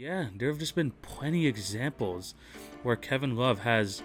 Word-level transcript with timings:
Yeah, 0.00 0.26
there 0.36 0.46
have 0.46 0.60
just 0.60 0.76
been 0.76 0.92
plenty 1.02 1.48
examples 1.48 2.36
where 2.84 2.94
Kevin 2.94 3.34
Love 3.34 3.58
has, 3.58 4.00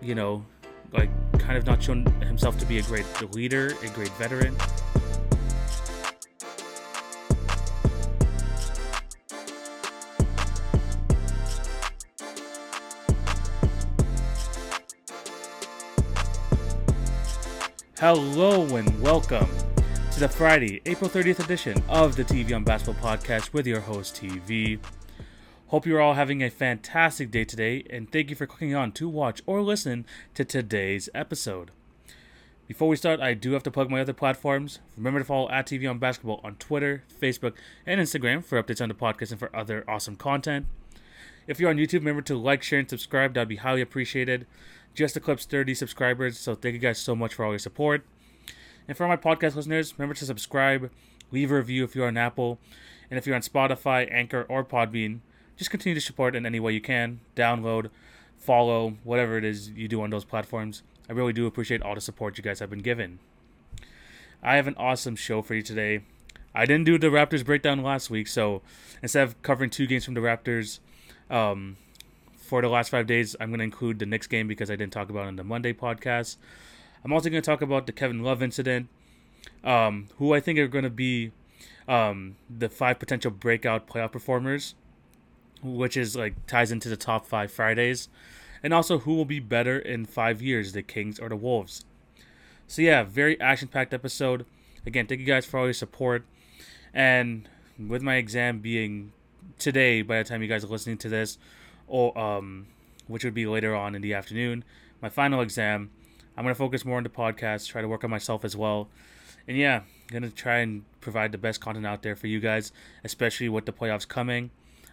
you 0.00 0.14
know, 0.14 0.46
like 0.92 1.10
kind 1.40 1.58
of 1.58 1.66
not 1.66 1.82
shown 1.82 2.06
himself 2.20 2.56
to 2.60 2.66
be 2.66 2.78
a 2.78 2.82
great 2.82 3.04
leader, 3.34 3.74
a 3.82 3.88
great 3.88 4.12
veteran. 4.12 4.54
Hello 17.98 18.76
and 18.76 19.02
welcome 19.02 19.48
to 20.12 20.20
the 20.20 20.28
Friday, 20.28 20.80
April 20.86 21.10
30th 21.10 21.40
edition 21.40 21.82
of 21.88 22.14
the 22.14 22.22
TV 22.22 22.54
on 22.54 22.62
Basketball 22.62 23.16
podcast 23.16 23.52
with 23.52 23.66
your 23.66 23.80
host, 23.80 24.14
TV. 24.14 24.78
Hope 25.68 25.84
you're 25.84 26.00
all 26.00 26.14
having 26.14 26.42
a 26.42 26.48
fantastic 26.48 27.30
day 27.30 27.44
today, 27.44 27.84
and 27.90 28.10
thank 28.10 28.30
you 28.30 28.36
for 28.36 28.46
clicking 28.46 28.74
on 28.74 28.90
to 28.92 29.06
watch 29.06 29.42
or 29.44 29.60
listen 29.60 30.06
to 30.32 30.42
today's 30.42 31.10
episode. 31.14 31.72
Before 32.66 32.88
we 32.88 32.96
start, 32.96 33.20
I 33.20 33.34
do 33.34 33.52
have 33.52 33.64
to 33.64 33.70
plug 33.70 33.90
my 33.90 34.00
other 34.00 34.14
platforms. 34.14 34.78
Remember 34.96 35.18
to 35.18 35.26
follow 35.26 35.50
at 35.50 35.66
TV 35.66 35.88
on 35.88 35.98
Basketball 35.98 36.40
on 36.42 36.54
Twitter, 36.54 37.04
Facebook, 37.20 37.52
and 37.84 38.00
Instagram 38.00 38.42
for 38.42 38.62
updates 38.62 38.80
on 38.80 38.88
the 38.88 38.94
podcast 38.94 39.30
and 39.30 39.38
for 39.38 39.54
other 39.54 39.84
awesome 39.86 40.16
content. 40.16 40.64
If 41.46 41.60
you're 41.60 41.68
on 41.68 41.76
YouTube, 41.76 41.98
remember 41.98 42.22
to 42.22 42.38
like, 42.38 42.62
share, 42.62 42.78
and 42.78 42.88
subscribe. 42.88 43.34
That'd 43.34 43.50
be 43.50 43.56
highly 43.56 43.82
appreciated. 43.82 44.46
Just 44.94 45.18
eclipsed 45.18 45.50
30 45.50 45.74
subscribers, 45.74 46.38
so 46.38 46.54
thank 46.54 46.72
you 46.72 46.80
guys 46.80 46.98
so 46.98 47.14
much 47.14 47.34
for 47.34 47.44
all 47.44 47.52
your 47.52 47.58
support. 47.58 48.06
And 48.88 48.96
for 48.96 49.06
my 49.06 49.18
podcast 49.18 49.54
listeners, 49.54 49.98
remember 49.98 50.14
to 50.14 50.24
subscribe, 50.24 50.90
leave 51.30 51.52
a 51.52 51.56
review 51.56 51.84
if 51.84 51.94
you're 51.94 52.08
on 52.08 52.16
Apple, 52.16 52.58
and 53.10 53.18
if 53.18 53.26
you're 53.26 53.36
on 53.36 53.42
Spotify, 53.42 54.10
Anchor, 54.10 54.46
or 54.48 54.64
Podbean, 54.64 55.20
just 55.58 55.70
continue 55.70 55.94
to 55.94 56.00
support 56.00 56.36
in 56.36 56.46
any 56.46 56.60
way 56.60 56.72
you 56.72 56.80
can. 56.80 57.20
Download, 57.36 57.90
follow, 58.38 58.94
whatever 59.02 59.36
it 59.36 59.44
is 59.44 59.70
you 59.70 59.88
do 59.88 60.00
on 60.00 60.10
those 60.10 60.24
platforms. 60.24 60.82
I 61.10 61.12
really 61.12 61.32
do 61.32 61.46
appreciate 61.46 61.82
all 61.82 61.94
the 61.94 62.00
support 62.00 62.38
you 62.38 62.44
guys 62.44 62.60
have 62.60 62.70
been 62.70 62.78
given. 62.78 63.18
I 64.42 64.54
have 64.56 64.68
an 64.68 64.76
awesome 64.76 65.16
show 65.16 65.42
for 65.42 65.54
you 65.54 65.62
today. 65.62 66.02
I 66.54 66.64
didn't 66.64 66.84
do 66.84 66.96
the 66.96 67.08
Raptors 67.08 67.44
breakdown 67.44 67.82
last 67.82 68.08
week, 68.08 68.28
so 68.28 68.62
instead 69.02 69.24
of 69.24 69.40
covering 69.42 69.70
two 69.70 69.86
games 69.86 70.04
from 70.04 70.14
the 70.14 70.20
Raptors 70.20 70.78
um, 71.28 71.76
for 72.36 72.62
the 72.62 72.68
last 72.68 72.90
five 72.90 73.06
days, 73.06 73.34
I'm 73.40 73.50
going 73.50 73.58
to 73.58 73.64
include 73.64 73.98
the 73.98 74.06
Knicks 74.06 74.28
game 74.28 74.46
because 74.46 74.70
I 74.70 74.76
didn't 74.76 74.92
talk 74.92 75.10
about 75.10 75.26
it 75.26 75.30
in 75.30 75.36
the 75.36 75.44
Monday 75.44 75.72
podcast. 75.72 76.36
I'm 77.04 77.12
also 77.12 77.30
going 77.30 77.42
to 77.42 77.46
talk 77.46 77.62
about 77.62 77.86
the 77.86 77.92
Kevin 77.92 78.22
Love 78.22 78.42
incident, 78.42 78.88
um, 79.64 80.06
who 80.18 80.34
I 80.34 80.40
think 80.40 80.58
are 80.58 80.68
going 80.68 80.84
to 80.84 80.90
be 80.90 81.32
um, 81.88 82.36
the 82.48 82.68
five 82.68 82.98
potential 82.98 83.30
breakout 83.30 83.88
playoff 83.88 84.12
performers 84.12 84.74
which 85.62 85.96
is 85.96 86.16
like 86.16 86.46
ties 86.46 86.70
into 86.70 86.88
the 86.88 86.96
top 86.96 87.26
five 87.26 87.50
Fridays, 87.50 88.08
and 88.62 88.74
also 88.74 88.98
who 89.00 89.14
will 89.14 89.24
be 89.24 89.40
better 89.40 89.78
in 89.78 90.04
five 90.04 90.40
years, 90.42 90.72
the 90.72 90.82
Kings 90.82 91.18
or 91.18 91.28
the 91.28 91.36
Wolves. 91.36 91.84
So 92.66 92.82
yeah, 92.82 93.02
very 93.04 93.40
action-packed 93.40 93.94
episode. 93.94 94.44
Again, 94.86 95.06
thank 95.06 95.20
you 95.20 95.26
guys 95.26 95.46
for 95.46 95.58
all 95.58 95.66
your 95.66 95.74
support, 95.74 96.24
and 96.92 97.48
with 97.78 98.02
my 98.02 98.16
exam 98.16 98.58
being 98.58 99.12
today, 99.58 100.02
by 100.02 100.18
the 100.18 100.24
time 100.28 100.42
you 100.42 100.48
guys 100.48 100.64
are 100.64 100.68
listening 100.68 100.98
to 100.98 101.08
this, 101.08 101.38
or 101.86 102.16
um, 102.18 102.66
which 103.06 103.24
would 103.24 103.34
be 103.34 103.46
later 103.46 103.74
on 103.74 103.94
in 103.94 104.02
the 104.02 104.14
afternoon, 104.14 104.64
my 105.00 105.08
final 105.08 105.40
exam. 105.40 105.90
I'm 106.36 106.44
gonna 106.44 106.54
focus 106.54 106.84
more 106.84 106.98
on 106.98 107.02
the 107.02 107.08
podcast, 107.08 107.66
try 107.68 107.82
to 107.82 107.88
work 107.88 108.04
on 108.04 108.10
myself 108.10 108.44
as 108.44 108.56
well, 108.56 108.88
and 109.48 109.56
yeah, 109.56 109.82
gonna 110.06 110.30
try 110.30 110.58
and 110.58 110.84
provide 111.00 111.32
the 111.32 111.38
best 111.38 111.60
content 111.60 111.84
out 111.84 112.02
there 112.02 112.14
for 112.14 112.28
you 112.28 112.38
guys, 112.38 112.70
especially 113.02 113.48
with 113.48 113.66
the 113.66 113.72
playoffs 113.72 114.06
coming. 114.06 114.50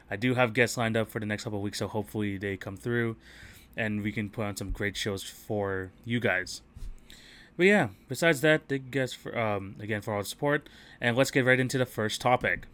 I 0.09 0.15
do 0.15 0.35
have 0.35 0.53
guests 0.53 0.77
lined 0.77 0.95
up 0.95 1.09
for 1.09 1.19
the 1.19 1.25
next 1.25 1.43
couple 1.43 1.61
weeks, 1.61 1.79
so 1.79 1.87
hopefully 1.87 2.37
they 2.37 2.57
come 2.57 2.77
through 2.77 3.15
and 3.77 4.01
we 4.01 4.11
can 4.11 4.29
put 4.29 4.45
on 4.45 4.55
some 4.55 4.71
great 4.71 4.95
shows 4.95 5.23
for 5.23 5.91
you 6.05 6.19
guys. 6.19 6.61
But 7.57 7.65
yeah, 7.65 7.89
besides 8.07 8.41
that, 8.41 8.63
thank 8.67 8.85
you 8.85 8.91
guys 8.91 9.13
for 9.13 9.37
um, 9.37 9.75
again 9.79 10.01
for 10.01 10.13
all 10.13 10.21
the 10.21 10.25
support, 10.25 10.67
and 10.99 11.15
let's 11.15 11.31
get 11.31 11.45
right 11.45 11.59
into 11.59 11.77
the 11.77 11.85
first 11.85 12.19
topic. 12.21 12.67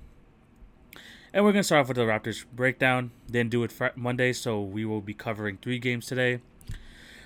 And 1.33 1.45
we're 1.45 1.51
gonna 1.51 1.63
start 1.63 1.81
off 1.81 1.87
with 1.87 1.97
the 1.97 2.03
Raptors 2.03 2.45
breakdown. 2.53 3.11
Didn't 3.29 3.51
do 3.51 3.63
it 3.63 3.71
fr- 3.71 3.87
Monday, 3.95 4.33
so 4.33 4.59
we 4.59 4.83
will 4.83 5.01
be 5.01 5.13
covering 5.13 5.57
three 5.61 5.79
games 5.79 6.07
today. 6.07 6.39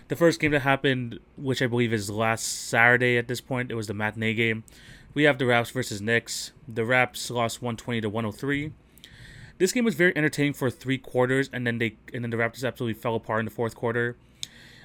The 0.07 0.15
first 0.15 0.39
game 0.39 0.51
that 0.51 0.61
happened, 0.61 1.19
which 1.35 1.61
I 1.61 1.67
believe 1.67 1.91
is 1.91 2.11
last 2.11 2.43
Saturday 2.43 3.17
at 3.17 3.27
this 3.27 3.41
point, 3.41 3.71
it 3.71 3.75
was 3.75 3.87
the 3.87 3.93
matinee 3.93 4.35
game. 4.35 4.63
We 5.15 5.23
have 5.23 5.39
the 5.39 5.45
Raps 5.45 5.71
versus 5.71 6.01
Knicks. 6.01 6.51
The 6.67 6.85
Raps 6.85 7.31
lost 7.31 7.61
120 7.61 8.01
to 8.01 8.09
103. 8.09 8.73
This 9.57 9.71
game 9.71 9.85
was 9.85 9.95
very 9.95 10.15
entertaining 10.17 10.53
for 10.53 10.69
three 10.69 10.97
quarters, 10.97 11.49
and 11.53 11.65
then 11.65 11.77
they 11.77 11.95
and 12.13 12.23
then 12.23 12.31
the 12.31 12.37
Raptors 12.37 12.65
absolutely 12.67 12.99
fell 12.99 13.15
apart 13.15 13.39
in 13.39 13.45
the 13.45 13.51
fourth 13.51 13.75
quarter. 13.75 14.17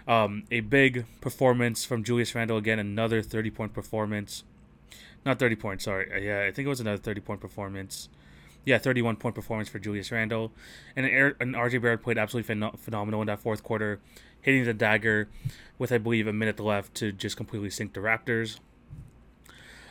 Um, 0.06 0.44
a 0.50 0.60
big 0.60 1.06
performance 1.20 1.84
from 1.84 2.04
Julius 2.04 2.34
Randle 2.34 2.56
again, 2.56 2.78
another 2.78 3.22
thirty 3.22 3.50
point 3.50 3.75
performance. 3.75 4.44
Not 5.26 5.38
thirty 5.38 5.56
points, 5.56 5.84
sorry. 5.84 6.12
Uh, 6.12 6.19
yeah, 6.19 6.47
I 6.48 6.53
think 6.53 6.66
it 6.66 6.69
was 6.69 6.80
another 6.80 6.98
thirty 6.98 7.20
point 7.20 7.41
performance. 7.41 8.09
Yeah, 8.64 8.78
thirty 8.78 9.03
one 9.03 9.16
point 9.16 9.34
performance 9.34 9.69
for 9.69 9.78
Julius 9.78 10.12
Randle, 10.12 10.53
and 10.94 11.06
an, 11.06 11.54
RJ 11.54 11.82
Barrett 11.82 12.03
played 12.03 12.19
absolutely 12.19 12.54
phen- 12.54 12.78
phenomenal 12.78 13.20
in 13.22 13.26
that 13.26 13.41
fourth 13.41 13.62
quarter, 13.62 14.00
hitting 14.41 14.64
the 14.64 14.75
dagger 14.75 15.28
with 15.78 15.92
I 15.92 15.98
believe 15.98 16.26
a 16.26 16.32
minute 16.32 16.60
left 16.60 16.94
to 16.97 17.10
just 17.10 17.36
completely 17.36 17.70
sink 17.70 17.94
the 17.94 18.00
Raptors. 18.00 18.60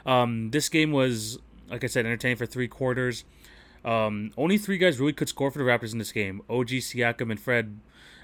Um, 0.06 0.52
this 0.52 0.70
game 0.70 0.92
was, 0.92 1.40
like 1.70 1.84
I 1.84 1.88
said, 1.88 2.06
entertaining 2.06 2.38
for 2.38 2.46
three 2.46 2.68
quarters. 2.68 3.26
Um, 3.86 4.32
only 4.38 4.58
three 4.58 4.78
guys 4.78 5.00
really 5.00 5.14
could 5.14 5.30
score 5.30 5.52
for 5.52 5.60
the 5.60 5.66
Raptors 5.66 5.94
in 5.94 6.00
this 6.00 6.12
game. 6.12 6.42
OG, 6.50 6.68
Siakam, 6.68 7.32
and 7.32 7.40
Fred 7.40 7.80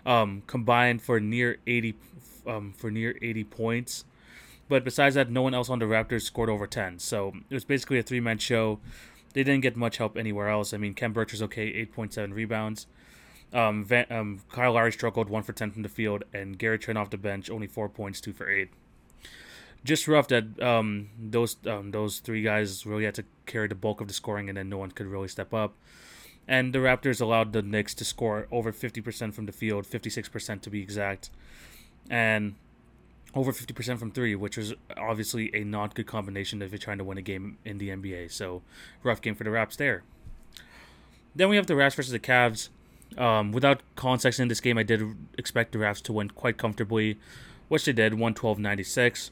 um, 0.05 0.43
combined 0.47 1.01
for 1.01 1.19
near 1.19 1.57
80 1.65 1.95
um, 2.47 2.73
for 2.77 2.91
near 2.91 3.17
80 3.21 3.43
points. 3.45 4.05
But 4.67 4.83
besides 4.83 5.15
that, 5.15 5.29
no 5.29 5.41
one 5.41 5.53
else 5.53 5.69
on 5.69 5.79
the 5.79 5.85
Raptors 5.85 6.23
scored 6.23 6.49
over 6.49 6.67
10. 6.67 6.99
So 6.99 7.33
it 7.49 7.53
was 7.53 7.65
basically 7.65 7.99
a 7.99 8.03
three 8.03 8.19
man 8.19 8.37
show. 8.37 8.79
They 9.33 9.43
didn't 9.43 9.61
get 9.61 9.75
much 9.75 9.97
help 9.97 10.17
anywhere 10.17 10.49
else. 10.49 10.73
I 10.73 10.77
mean, 10.77 10.93
Khem 10.93 11.13
Birch 11.13 11.31
was 11.31 11.41
okay, 11.43 11.71
8.7 11.85 12.33
rebounds. 12.33 12.87
Um, 13.53 13.83
Van, 13.83 14.05
um, 14.09 14.41
Kyle 14.51 14.73
Lowry 14.73 14.91
struggled, 14.91 15.29
1 15.29 15.43
for 15.43 15.53
10 15.53 15.71
from 15.71 15.83
the 15.83 15.89
field, 15.89 16.23
and 16.33 16.57
Gary 16.57 16.79
Trent 16.79 16.97
off 16.97 17.09
the 17.09 17.17
bench, 17.17 17.49
only 17.49 17.67
4 17.67 17.89
points, 17.89 18.21
2 18.21 18.33
for 18.33 18.49
8 18.49 18.69
just 19.85 20.07
rough 20.07 20.27
that 20.29 20.61
um, 20.61 21.09
those 21.17 21.55
um, 21.67 21.91
those 21.91 22.19
three 22.19 22.41
guys 22.41 22.85
really 22.85 23.05
had 23.05 23.15
to 23.15 23.23
carry 23.45 23.67
the 23.67 23.75
bulk 23.75 24.01
of 24.01 24.07
the 24.07 24.13
scoring, 24.13 24.49
and 24.49 24.57
then 24.57 24.67
no 24.67 24.77
one 24.77 24.91
could 24.91 25.05
really 25.05 25.27
step 25.27 25.53
up. 25.53 25.75
And 26.47 26.73
the 26.73 26.79
Raptors 26.79 27.21
allowed 27.21 27.53
the 27.53 27.61
Knicks 27.61 27.93
to 27.95 28.05
score 28.05 28.47
over 28.51 28.71
50% 28.71 29.33
from 29.33 29.47
the 29.47 29.51
field, 29.51 29.85
56% 29.85 30.61
to 30.61 30.69
be 30.69 30.79
exact, 30.79 31.31
and 32.07 32.53
over 33.33 33.51
50% 33.51 33.97
from 33.97 34.11
three, 34.11 34.35
which 34.35 34.57
was 34.57 34.73
obviously 34.95 35.49
a 35.55 35.63
not 35.63 35.95
good 35.95 36.05
combination 36.05 36.61
if 36.61 36.71
you're 36.71 36.77
trying 36.77 36.99
to 36.99 37.03
win 37.03 37.17
a 37.17 37.21
game 37.21 37.57
in 37.65 37.79
the 37.79 37.89
NBA. 37.89 38.31
So, 38.31 38.61
rough 39.03 39.21
game 39.21 39.35
for 39.35 39.43
the 39.43 39.49
Raps 39.49 39.75
there. 39.75 40.03
Then 41.35 41.49
we 41.49 41.55
have 41.55 41.67
the 41.67 41.75
Raps 41.75 41.95
versus 41.95 42.11
the 42.11 42.19
Cavs. 42.19 42.69
Um, 43.17 43.51
without 43.51 43.81
context 43.95 44.39
in 44.39 44.47
this 44.47 44.61
game, 44.61 44.77
I 44.77 44.83
did 44.83 45.01
expect 45.37 45.71
the 45.71 45.79
Raps 45.79 46.01
to 46.01 46.13
win 46.13 46.29
quite 46.29 46.57
comfortably, 46.57 47.17
which 47.67 47.85
they 47.85 47.93
did, 47.93 48.13
112 48.13 48.59
96. 48.59 49.31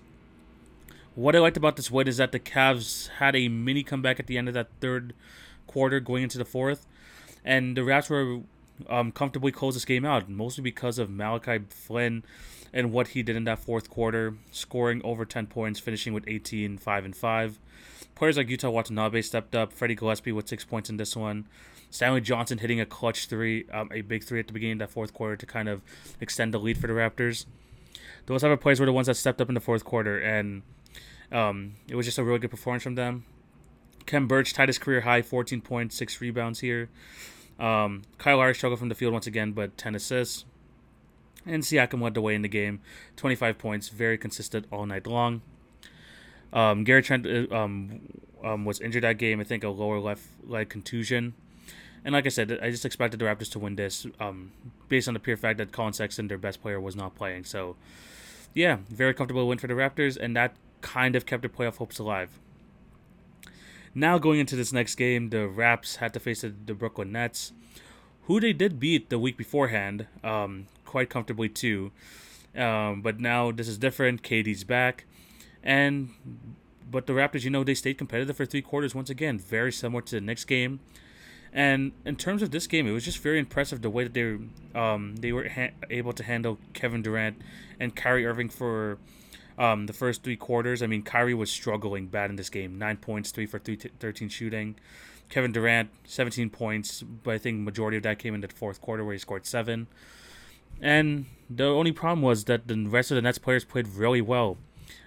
What 1.15 1.35
I 1.35 1.39
liked 1.39 1.57
about 1.57 1.75
this 1.75 1.91
win 1.91 2.07
is 2.07 2.17
that 2.17 2.31
the 2.31 2.39
Cavs 2.39 3.07
had 3.19 3.35
a 3.35 3.47
mini 3.47 3.83
comeback 3.83 4.19
at 4.19 4.25
the 4.25 4.35
end 4.35 4.47
of 4.47 4.55
that 4.55 4.69
third 4.81 5.13
quarter, 5.67 5.99
going 5.99 6.23
into 6.23 6.39
the 6.39 6.45
fourth, 6.45 6.87
and 7.45 7.77
the 7.77 7.83
Raps 7.83 8.09
were 8.09 8.39
um, 8.89 9.11
comfortably 9.11 9.51
close 9.51 9.75
this 9.75 9.85
game 9.85 10.05
out, 10.05 10.27
mostly 10.27 10.63
because 10.63 10.97
of 10.97 11.11
Malachi 11.11 11.59
Flynn 11.69 12.23
and 12.73 12.91
what 12.91 13.09
he 13.09 13.21
did 13.21 13.35
in 13.35 13.43
that 13.43 13.59
fourth 13.59 13.91
quarter, 13.91 14.35
scoring 14.51 15.01
over 15.03 15.23
10 15.23 15.45
points, 15.45 15.79
finishing 15.79 16.13
with 16.13 16.27
18, 16.27 16.79
5, 16.79 17.05
and 17.05 17.15
5. 17.15 17.59
Players 18.15 18.37
like 18.37 18.47
Yuta 18.47 18.71
Watanabe 18.71 19.21
stepped 19.21 19.53
up, 19.53 19.71
Freddie 19.71 19.95
Gillespie 19.95 20.31
with 20.31 20.47
six 20.47 20.65
points 20.65 20.89
in 20.89 20.97
this 20.97 21.15
one, 21.15 21.45
Stanley 21.91 22.21
Johnson 22.21 22.57
hitting 22.57 22.79
a 22.79 22.87
clutch 22.87 23.27
three, 23.27 23.69
um, 23.71 23.87
a 23.93 24.01
big 24.01 24.23
three 24.23 24.39
at 24.39 24.47
the 24.47 24.53
beginning 24.53 24.81
of 24.81 24.87
that 24.87 24.89
fourth 24.89 25.13
quarter 25.13 25.35
to 25.35 25.45
kind 25.45 25.69
of 25.69 25.83
extend 26.19 26.51
the 26.51 26.59
lead 26.59 26.79
for 26.79 26.87
the 26.87 26.93
Raptors. 26.93 27.45
Those 28.25 28.43
of 28.43 28.59
players 28.59 28.79
were 28.79 28.87
the 28.87 28.93
ones 28.93 29.05
that 29.05 29.15
stepped 29.15 29.39
up 29.39 29.49
in 29.49 29.53
the 29.53 29.61
fourth 29.61 29.85
quarter, 29.85 30.17
and 30.17 30.63
um, 31.31 31.75
it 31.87 31.95
was 31.95 32.05
just 32.05 32.17
a 32.17 32.23
really 32.23 32.39
good 32.39 32.51
performance 32.51 32.83
from 32.83 32.95
them. 32.95 33.25
Khem 34.05 34.27
Birch 34.27 34.53
tied 34.53 34.69
his 34.69 34.77
career 34.77 35.01
high, 35.01 35.21
14 35.21 35.61
points, 35.61 35.95
six 35.95 36.19
rebounds 36.19 36.59
here. 36.59 36.89
Um, 37.59 38.03
Kyle 38.17 38.37
Lowry 38.37 38.55
struggled 38.55 38.79
from 38.79 38.89
the 38.89 38.95
field 38.95 39.13
once 39.13 39.27
again, 39.27 39.51
but 39.51 39.77
10 39.77 39.95
assists. 39.95 40.45
And 41.45 41.63
Siakam 41.63 42.01
led 42.01 42.13
the 42.13 42.21
way 42.21 42.35
in 42.35 42.41
the 42.41 42.47
game, 42.47 42.81
25 43.17 43.57
points, 43.57 43.89
very 43.89 44.17
consistent 44.17 44.65
all 44.71 44.85
night 44.85 45.05
long. 45.07 45.41
Um, 46.53 46.83
Gary 46.83 47.01
Trent 47.01 47.25
uh, 47.25 47.53
um, 47.53 48.01
um, 48.43 48.65
was 48.65 48.79
injured 48.79 49.03
that 49.03 49.17
game. 49.17 49.39
I 49.39 49.43
think 49.43 49.63
a 49.63 49.69
lower 49.69 49.99
left 49.99 50.23
leg 50.45 50.69
contusion. 50.69 51.33
And 52.05 52.13
like 52.13 52.25
I 52.25 52.29
said, 52.29 52.59
I 52.61 52.69
just 52.69 52.85
expected 52.85 53.19
the 53.19 53.25
Raptors 53.25 53.51
to 53.51 53.59
win 53.59 53.75
this 53.75 54.05
um, 54.19 54.51
based 54.89 55.07
on 55.07 55.13
the 55.13 55.19
pure 55.19 55.37
fact 55.37 55.57
that 55.57 55.71
Collin 55.71 55.93
Sexton, 55.93 56.27
their 56.27 56.37
best 56.37 56.61
player, 56.61 56.79
was 56.79 56.95
not 56.95 57.15
playing. 57.15 57.45
So, 57.45 57.75
yeah, 58.53 58.77
very 58.89 59.13
comfortable 59.13 59.47
win 59.47 59.57
for 59.57 59.67
the 59.67 59.73
Raptors, 59.73 60.17
and 60.17 60.35
that 60.35 60.55
kind 60.83 61.15
of 61.15 61.25
kept 61.25 61.41
their 61.41 61.49
playoff 61.49 61.77
hopes 61.77 61.97
alive. 61.97 62.39
Now 63.95 64.19
going 64.19 64.39
into 64.39 64.55
this 64.55 64.71
next 64.71 64.95
game, 64.95 65.29
the 65.29 65.47
Raps 65.47 65.95
had 65.95 66.13
to 66.13 66.19
face 66.19 66.41
the, 66.41 66.73
Brooklyn 66.73 67.11
Nets, 67.11 67.53
who 68.23 68.39
they 68.39 68.53
did 68.53 68.79
beat 68.79 69.09
the 69.09 69.17
week 69.17 69.37
beforehand, 69.37 70.07
um, 70.23 70.67
quite 70.85 71.09
comfortably 71.09 71.49
too. 71.49 71.91
Um, 72.55 73.01
but 73.01 73.19
now 73.19 73.51
this 73.51 73.67
is 73.67 73.77
different. 73.79 74.21
KD's 74.21 74.63
back, 74.63 75.05
and 75.63 76.09
but 76.89 77.07
the 77.07 77.13
Raptors, 77.13 77.43
you 77.43 77.49
know, 77.49 77.63
they 77.63 77.73
stayed 77.73 77.97
competitive 77.97 78.37
for 78.37 78.45
three 78.45 78.61
quarters 78.61 78.93
once 78.93 79.09
again, 79.09 79.39
very 79.39 79.71
similar 79.71 80.03
to 80.03 80.15
the 80.15 80.21
next 80.21 80.45
game. 80.45 80.79
And 81.51 81.93
in 82.05 82.15
terms 82.15 82.41
of 82.41 82.51
this 82.51 82.67
game, 82.67 82.87
it 82.87 82.91
was 82.91 83.05
just 83.05 83.19
very 83.19 83.39
impressive 83.39 83.81
the 83.81 83.89
way 83.89 84.03
that 84.03 84.13
they 84.13 84.37
um, 84.79 85.15
they 85.17 85.31
were 85.31 85.49
ha- 85.49 85.71
able 85.89 86.13
to 86.13 86.23
handle 86.23 86.59
Kevin 86.73 87.01
Durant 87.01 87.41
and 87.79 87.95
Kyrie 87.95 88.25
Irving 88.25 88.49
for 88.49 88.97
um, 89.57 89.85
the 89.85 89.93
first 89.93 90.23
three 90.23 90.35
quarters. 90.35 90.81
I 90.81 90.87
mean, 90.87 91.03
Kyrie 91.03 91.33
was 91.33 91.51
struggling 91.51 92.07
bad 92.07 92.29
in 92.29 92.35
this 92.35 92.49
game. 92.49 92.77
Nine 92.77 92.97
points, 92.97 93.31
three 93.31 93.45
for 93.45 93.59
three 93.59 93.77
t- 93.77 93.89
13 93.99 94.29
shooting. 94.29 94.75
Kevin 95.29 95.51
Durant, 95.51 95.89
17 96.05 96.49
points, 96.49 97.01
but 97.01 97.33
I 97.33 97.37
think 97.37 97.59
majority 97.61 97.97
of 97.97 98.03
that 98.03 98.19
came 98.19 98.35
in 98.35 98.41
the 98.41 98.47
fourth 98.49 98.81
quarter 98.81 99.03
where 99.03 99.13
he 99.13 99.19
scored 99.19 99.45
seven. 99.45 99.87
And 100.81 101.25
the 101.49 101.65
only 101.65 101.91
problem 101.91 102.21
was 102.21 102.45
that 102.45 102.67
the 102.67 102.85
rest 102.87 103.09
of 103.11 103.15
the 103.15 103.21
Nets 103.21 103.37
players 103.37 103.63
played 103.63 103.87
really 103.87 104.21
well. 104.21 104.57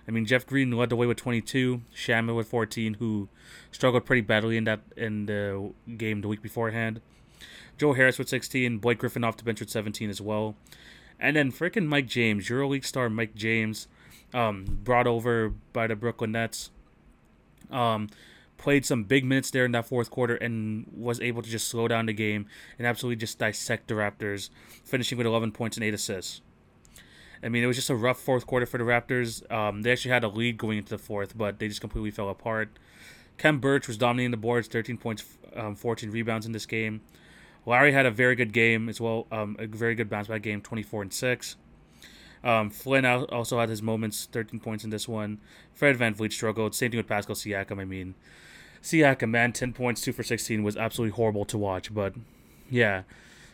I 0.08 0.10
mean, 0.10 0.24
Jeff 0.24 0.46
Green 0.46 0.70
led 0.72 0.88
the 0.88 0.96
way 0.96 1.06
with 1.06 1.16
22, 1.18 1.82
Shamet 1.94 2.34
with 2.34 2.48
14, 2.48 2.94
who 2.94 3.28
struggled 3.72 4.04
pretty 4.04 4.22
badly 4.22 4.56
in 4.56 4.64
that 4.64 4.80
in 4.96 5.26
the 5.26 5.72
game 5.96 6.20
the 6.20 6.28
week 6.28 6.42
beforehand. 6.42 7.00
Joe 7.76 7.92
Harris 7.92 8.18
with 8.18 8.28
16, 8.28 8.78
Blake 8.78 8.98
Griffin 8.98 9.24
off 9.24 9.36
the 9.36 9.44
bench 9.44 9.60
with 9.60 9.68
17 9.68 10.08
as 10.08 10.20
well. 10.20 10.54
And 11.18 11.36
then 11.36 11.52
freaking 11.52 11.86
Mike 11.86 12.06
James, 12.06 12.48
EuroLeague 12.48 12.84
star 12.84 13.10
Mike 13.10 13.34
James, 13.34 13.88
um, 14.34 14.64
brought 14.82 15.06
over 15.06 15.52
by 15.72 15.86
the 15.86 15.96
Brooklyn 15.96 16.32
Nets. 16.32 16.70
Um, 17.70 18.08
played 18.56 18.86
some 18.86 19.04
big 19.04 19.24
minutes 19.24 19.50
there 19.50 19.64
in 19.64 19.72
that 19.72 19.86
fourth 19.86 20.10
quarter 20.10 20.34
and 20.36 20.86
was 20.94 21.20
able 21.20 21.42
to 21.42 21.50
just 21.50 21.68
slow 21.68 21.88
down 21.88 22.06
the 22.06 22.12
game 22.12 22.46
and 22.78 22.86
absolutely 22.86 23.16
just 23.16 23.38
dissect 23.38 23.88
the 23.88 23.94
Raptors, 23.94 24.50
finishing 24.84 25.18
with 25.18 25.26
11 25.26 25.52
points 25.52 25.76
and 25.76 25.84
8 25.84 25.94
assists. 25.94 26.40
I 27.42 27.48
mean, 27.48 27.62
it 27.62 27.66
was 27.66 27.76
just 27.76 27.90
a 27.90 27.94
rough 27.94 28.18
fourth 28.18 28.46
quarter 28.46 28.66
for 28.66 28.78
the 28.78 28.84
Raptors. 28.84 29.50
Um, 29.52 29.82
they 29.82 29.92
actually 29.92 30.12
had 30.12 30.24
a 30.24 30.28
lead 30.28 30.56
going 30.56 30.78
into 30.78 30.90
the 30.90 30.98
fourth, 30.98 31.36
but 31.36 31.58
they 31.58 31.68
just 31.68 31.80
completely 31.80 32.10
fell 32.10 32.28
apart. 32.28 32.70
Khem 33.36 33.58
Birch 33.60 33.86
was 33.86 33.98
dominating 33.98 34.30
the 34.30 34.38
boards, 34.38 34.68
13 34.68 34.96
points, 34.96 35.24
um, 35.54 35.74
14 35.74 36.10
rebounds 36.10 36.46
in 36.46 36.52
this 36.52 36.66
game. 36.66 37.02
Lowry 37.66 37.92
had 37.92 38.06
a 38.06 38.10
very 38.10 38.36
good 38.36 38.52
game 38.52 38.88
as 38.88 39.00
well, 39.00 39.26
um, 39.30 39.56
a 39.58 39.66
very 39.66 39.94
good 39.94 40.08
bounce 40.08 40.28
back 40.28 40.42
game, 40.42 40.62
24 40.62 41.02
and 41.02 41.12
6. 41.12 41.56
Um, 42.44 42.70
Flynn 42.70 43.04
also 43.04 43.58
had 43.58 43.68
his 43.68 43.82
moments, 43.82 44.28
13 44.30 44.60
points 44.60 44.84
in 44.84 44.90
this 44.90 45.08
one. 45.08 45.38
Fred 45.72 45.96
VanVleet 45.96 46.32
struggled. 46.32 46.74
Same 46.74 46.90
thing 46.90 46.98
with 46.98 47.08
Pascal 47.08 47.34
Siakam. 47.34 47.80
I 47.80 47.84
mean, 47.84 48.14
Siakam, 48.82 49.30
man, 49.30 49.52
10 49.52 49.72
points, 49.72 50.00
2 50.02 50.12
for 50.12 50.22
16 50.22 50.62
was 50.62 50.76
absolutely 50.76 51.16
horrible 51.16 51.44
to 51.46 51.58
watch. 51.58 51.92
But 51.92 52.14
yeah, 52.70 53.02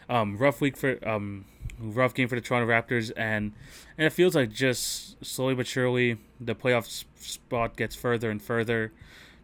um, 0.08 0.36
rough 0.36 0.60
week 0.60 0.76
for 0.76 0.98
um, 1.08 1.46
rough 1.80 2.14
game 2.14 2.28
for 2.28 2.34
the 2.34 2.40
Toronto 2.40 2.70
Raptors, 2.70 3.10
and 3.16 3.52
and 3.96 4.06
it 4.06 4.12
feels 4.12 4.34
like 4.34 4.52
just 4.52 5.24
slowly 5.24 5.54
but 5.54 5.66
surely 5.66 6.18
the 6.40 6.54
playoff 6.54 7.04
spot 7.16 7.76
gets 7.76 7.94
further 7.94 8.30
and 8.30 8.42
further. 8.42 8.92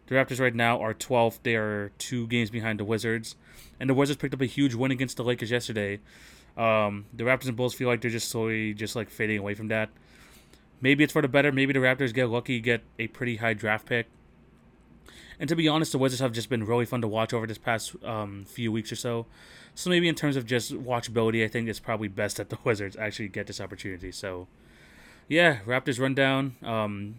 The 0.07 0.15
Raptors 0.15 0.39
right 0.39 0.55
now 0.55 0.79
are 0.81 0.93
12th. 0.93 1.39
They 1.43 1.55
are 1.55 1.91
two 1.97 2.27
games 2.27 2.49
behind 2.49 2.79
the 2.79 2.83
Wizards, 2.83 3.35
and 3.79 3.89
the 3.89 3.93
Wizards 3.93 4.17
picked 4.17 4.33
up 4.33 4.41
a 4.41 4.45
huge 4.45 4.73
win 4.73 4.91
against 4.91 5.17
the 5.17 5.23
Lakers 5.23 5.51
yesterday. 5.51 5.99
Um, 6.57 7.05
the 7.13 7.23
Raptors 7.23 7.47
and 7.47 7.55
Bulls 7.55 7.73
feel 7.73 7.87
like 7.87 8.01
they're 8.01 8.11
just 8.11 8.29
slowly 8.29 8.73
just 8.73 8.95
like 8.95 9.09
fading 9.09 9.39
away 9.39 9.53
from 9.53 9.67
that. 9.69 9.89
Maybe 10.81 11.03
it's 11.03 11.13
for 11.13 11.21
the 11.21 11.27
better. 11.27 11.51
Maybe 11.51 11.73
the 11.73 11.79
Raptors 11.79 12.13
get 12.13 12.29
lucky, 12.29 12.59
get 12.59 12.81
a 12.97 13.07
pretty 13.07 13.37
high 13.37 13.53
draft 13.53 13.85
pick. 13.85 14.07
And 15.39 15.47
to 15.47 15.55
be 15.55 15.67
honest, 15.67 15.93
the 15.93 15.97
Wizards 15.97 16.19
have 16.21 16.33
just 16.33 16.49
been 16.49 16.65
really 16.65 16.85
fun 16.85 17.01
to 17.01 17.07
watch 17.07 17.33
over 17.33 17.47
this 17.47 17.57
past 17.57 17.95
um, 18.03 18.43
few 18.45 18.71
weeks 18.71 18.91
or 18.91 18.97
so. 18.97 19.25
So 19.73 19.89
maybe 19.89 20.09
in 20.09 20.15
terms 20.15 20.35
of 20.35 20.45
just 20.45 20.73
watchability, 20.73 21.45
I 21.45 21.47
think 21.47 21.69
it's 21.69 21.79
probably 21.79 22.09
best 22.09 22.37
that 22.37 22.49
the 22.49 22.57
Wizards 22.63 22.97
actually 22.97 23.29
get 23.29 23.47
this 23.47 23.61
opportunity. 23.61 24.11
So 24.11 24.47
yeah, 25.29 25.59
Raptors 25.65 25.99
run 25.99 26.13
down. 26.13 26.55
Um, 26.61 27.15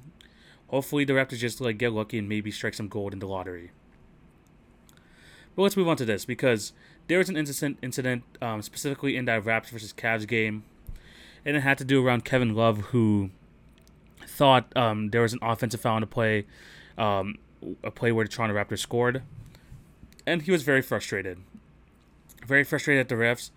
hopefully 0.68 1.04
the 1.04 1.14
Raptors 1.14 1.38
just 1.38 1.60
like 1.60 1.78
get 1.78 1.92
lucky 1.92 2.18
and 2.18 2.28
maybe 2.28 2.50
strike 2.50 2.74
some 2.74 2.88
gold 2.88 3.14
in 3.14 3.20
the 3.20 3.26
lottery. 3.26 3.70
But 5.56 5.62
let's 5.62 5.76
move 5.76 5.88
on 5.88 5.96
to 5.96 6.04
this 6.04 6.24
because 6.24 6.72
there 7.10 7.18
was 7.18 7.28
an 7.28 7.36
incident 7.36 7.76
incident 7.82 8.22
um, 8.40 8.62
specifically 8.62 9.16
in 9.16 9.24
that 9.24 9.44
Raps 9.44 9.70
versus 9.70 9.92
Cavs 9.92 10.26
game, 10.28 10.62
and 11.44 11.56
it 11.56 11.60
had 11.60 11.76
to 11.78 11.84
do 11.84 12.06
around 12.06 12.24
Kevin 12.24 12.54
Love 12.54 12.78
who 12.92 13.30
thought 14.26 14.74
um, 14.76 15.10
there 15.10 15.22
was 15.22 15.32
an 15.32 15.40
offensive 15.42 15.80
foul 15.80 15.96
on 15.96 16.06
play, 16.06 16.46
um, 16.96 17.34
a 17.82 17.90
play 17.90 18.12
where 18.12 18.24
the 18.24 18.30
Toronto 18.30 18.54
Raptors 18.54 18.78
scored, 18.78 19.22
and 20.24 20.42
he 20.42 20.52
was 20.52 20.62
very 20.62 20.82
frustrated 20.82 21.38
very 22.46 22.64
frustrated 22.64 23.00
at 23.00 23.08
the 23.08 23.14
refs, 23.14 23.50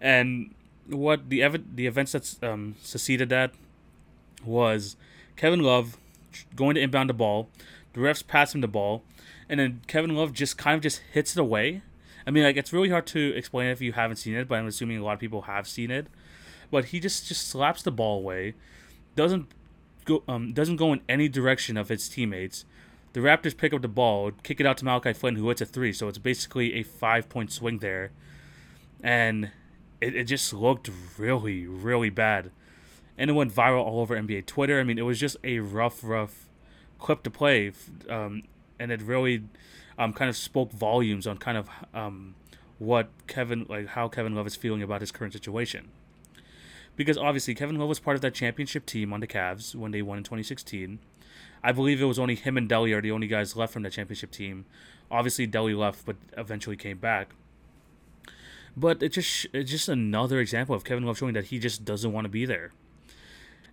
and 0.00 0.54
what 0.86 1.28
the 1.30 1.42
ev- 1.42 1.76
the 1.76 1.86
events 1.86 2.12
that 2.12 2.34
um, 2.42 2.74
succeeded 2.82 3.28
that 3.28 3.52
was 4.44 4.96
Kevin 5.36 5.60
Love 5.60 5.96
going 6.54 6.74
to 6.74 6.80
inbound 6.80 7.10
the 7.10 7.14
ball, 7.14 7.48
the 7.92 8.00
refs 8.00 8.26
pass 8.26 8.54
him 8.54 8.60
the 8.60 8.68
ball, 8.68 9.02
and 9.48 9.58
then 9.60 9.80
Kevin 9.86 10.14
Love 10.14 10.32
just 10.32 10.58
kind 10.58 10.76
of 10.76 10.82
just 10.82 11.00
hits 11.12 11.36
it 11.36 11.40
away. 11.40 11.82
I 12.28 12.30
mean, 12.30 12.44
like 12.44 12.58
it's 12.58 12.74
really 12.74 12.90
hard 12.90 13.06
to 13.08 13.34
explain 13.34 13.70
if 13.70 13.80
you 13.80 13.92
haven't 13.92 14.16
seen 14.16 14.34
it, 14.34 14.46
but 14.46 14.58
I'm 14.58 14.66
assuming 14.66 14.98
a 14.98 15.04
lot 15.04 15.14
of 15.14 15.18
people 15.18 15.42
have 15.42 15.66
seen 15.66 15.90
it. 15.90 16.06
But 16.70 16.86
he 16.86 17.00
just 17.00 17.26
just 17.26 17.48
slaps 17.48 17.82
the 17.82 17.90
ball 17.90 18.18
away, 18.18 18.54
doesn't 19.16 19.48
go 20.04 20.22
um 20.28 20.52
doesn't 20.52 20.76
go 20.76 20.92
in 20.92 21.00
any 21.08 21.28
direction 21.28 21.78
of 21.78 21.88
his 21.88 22.08
teammates. 22.08 22.66
The 23.14 23.20
Raptors 23.20 23.56
pick 23.56 23.72
up 23.72 23.80
the 23.80 23.88
ball, 23.88 24.32
kick 24.42 24.60
it 24.60 24.66
out 24.66 24.76
to 24.76 24.84
Malachi 24.84 25.14
Flynn, 25.14 25.36
who 25.36 25.48
hits 25.48 25.62
a 25.62 25.66
three. 25.66 25.92
So 25.92 26.06
it's 26.06 26.18
basically 26.18 26.74
a 26.74 26.82
five 26.82 27.30
point 27.30 27.50
swing 27.50 27.78
there 27.78 28.10
and 29.02 29.50
it, 30.00 30.14
it 30.14 30.24
just 30.24 30.52
looked 30.52 30.90
really, 31.16 31.66
really 31.66 32.10
bad. 32.10 32.50
And 33.16 33.30
it 33.30 33.32
went 33.32 33.52
viral 33.52 33.84
all 33.84 34.00
over 34.00 34.14
NBA 34.14 34.46
Twitter. 34.46 34.78
I 34.78 34.84
mean, 34.84 34.98
it 34.98 35.02
was 35.02 35.18
just 35.18 35.36
a 35.42 35.58
rough, 35.58 36.04
rough 36.04 36.48
clip 36.98 37.22
to 37.24 37.30
play, 37.30 37.72
um, 38.08 38.44
and 38.78 38.92
it 38.92 39.02
really 39.02 39.44
um, 39.98 40.12
kind 40.12 40.28
of 40.28 40.36
spoke 40.36 40.72
volumes 40.72 41.26
on 41.26 41.38
kind 41.38 41.58
of 41.58 41.68
um, 41.92 42.34
what 42.78 43.08
Kevin, 43.26 43.66
like 43.68 43.88
how 43.88 44.08
Kevin 44.08 44.34
Love 44.34 44.46
is 44.46 44.56
feeling 44.56 44.82
about 44.82 45.00
his 45.00 45.10
current 45.10 45.32
situation. 45.32 45.88
Because 46.96 47.18
obviously, 47.18 47.54
Kevin 47.54 47.76
Love 47.76 47.88
was 47.88 48.00
part 48.00 48.16
of 48.16 48.22
that 48.22 48.34
championship 48.34 48.86
team 48.86 49.12
on 49.12 49.20
the 49.20 49.26
Cavs 49.26 49.74
when 49.74 49.92
they 49.92 50.02
won 50.02 50.18
in 50.18 50.24
2016. 50.24 50.98
I 51.62 51.72
believe 51.72 52.00
it 52.00 52.06
was 52.06 52.18
only 52.18 52.34
him 52.34 52.56
and 52.56 52.68
Delly 52.68 52.94
are 52.94 53.00
the 53.00 53.10
only 53.10 53.26
guys 53.26 53.56
left 53.56 53.72
from 53.72 53.82
the 53.82 53.90
championship 53.90 54.30
team. 54.30 54.64
Obviously, 55.10 55.46
Delly 55.46 55.76
left, 55.76 56.04
but 56.04 56.16
eventually 56.36 56.76
came 56.76 56.98
back. 56.98 57.30
But 58.76 59.02
it's 59.02 59.16
just 59.16 59.46
it's 59.52 59.70
just 59.70 59.88
another 59.88 60.38
example 60.38 60.74
of 60.74 60.84
Kevin 60.84 61.04
Love 61.04 61.18
showing 61.18 61.34
that 61.34 61.46
he 61.46 61.58
just 61.58 61.84
doesn't 61.84 62.12
want 62.12 62.26
to 62.26 62.28
be 62.28 62.46
there. 62.46 62.72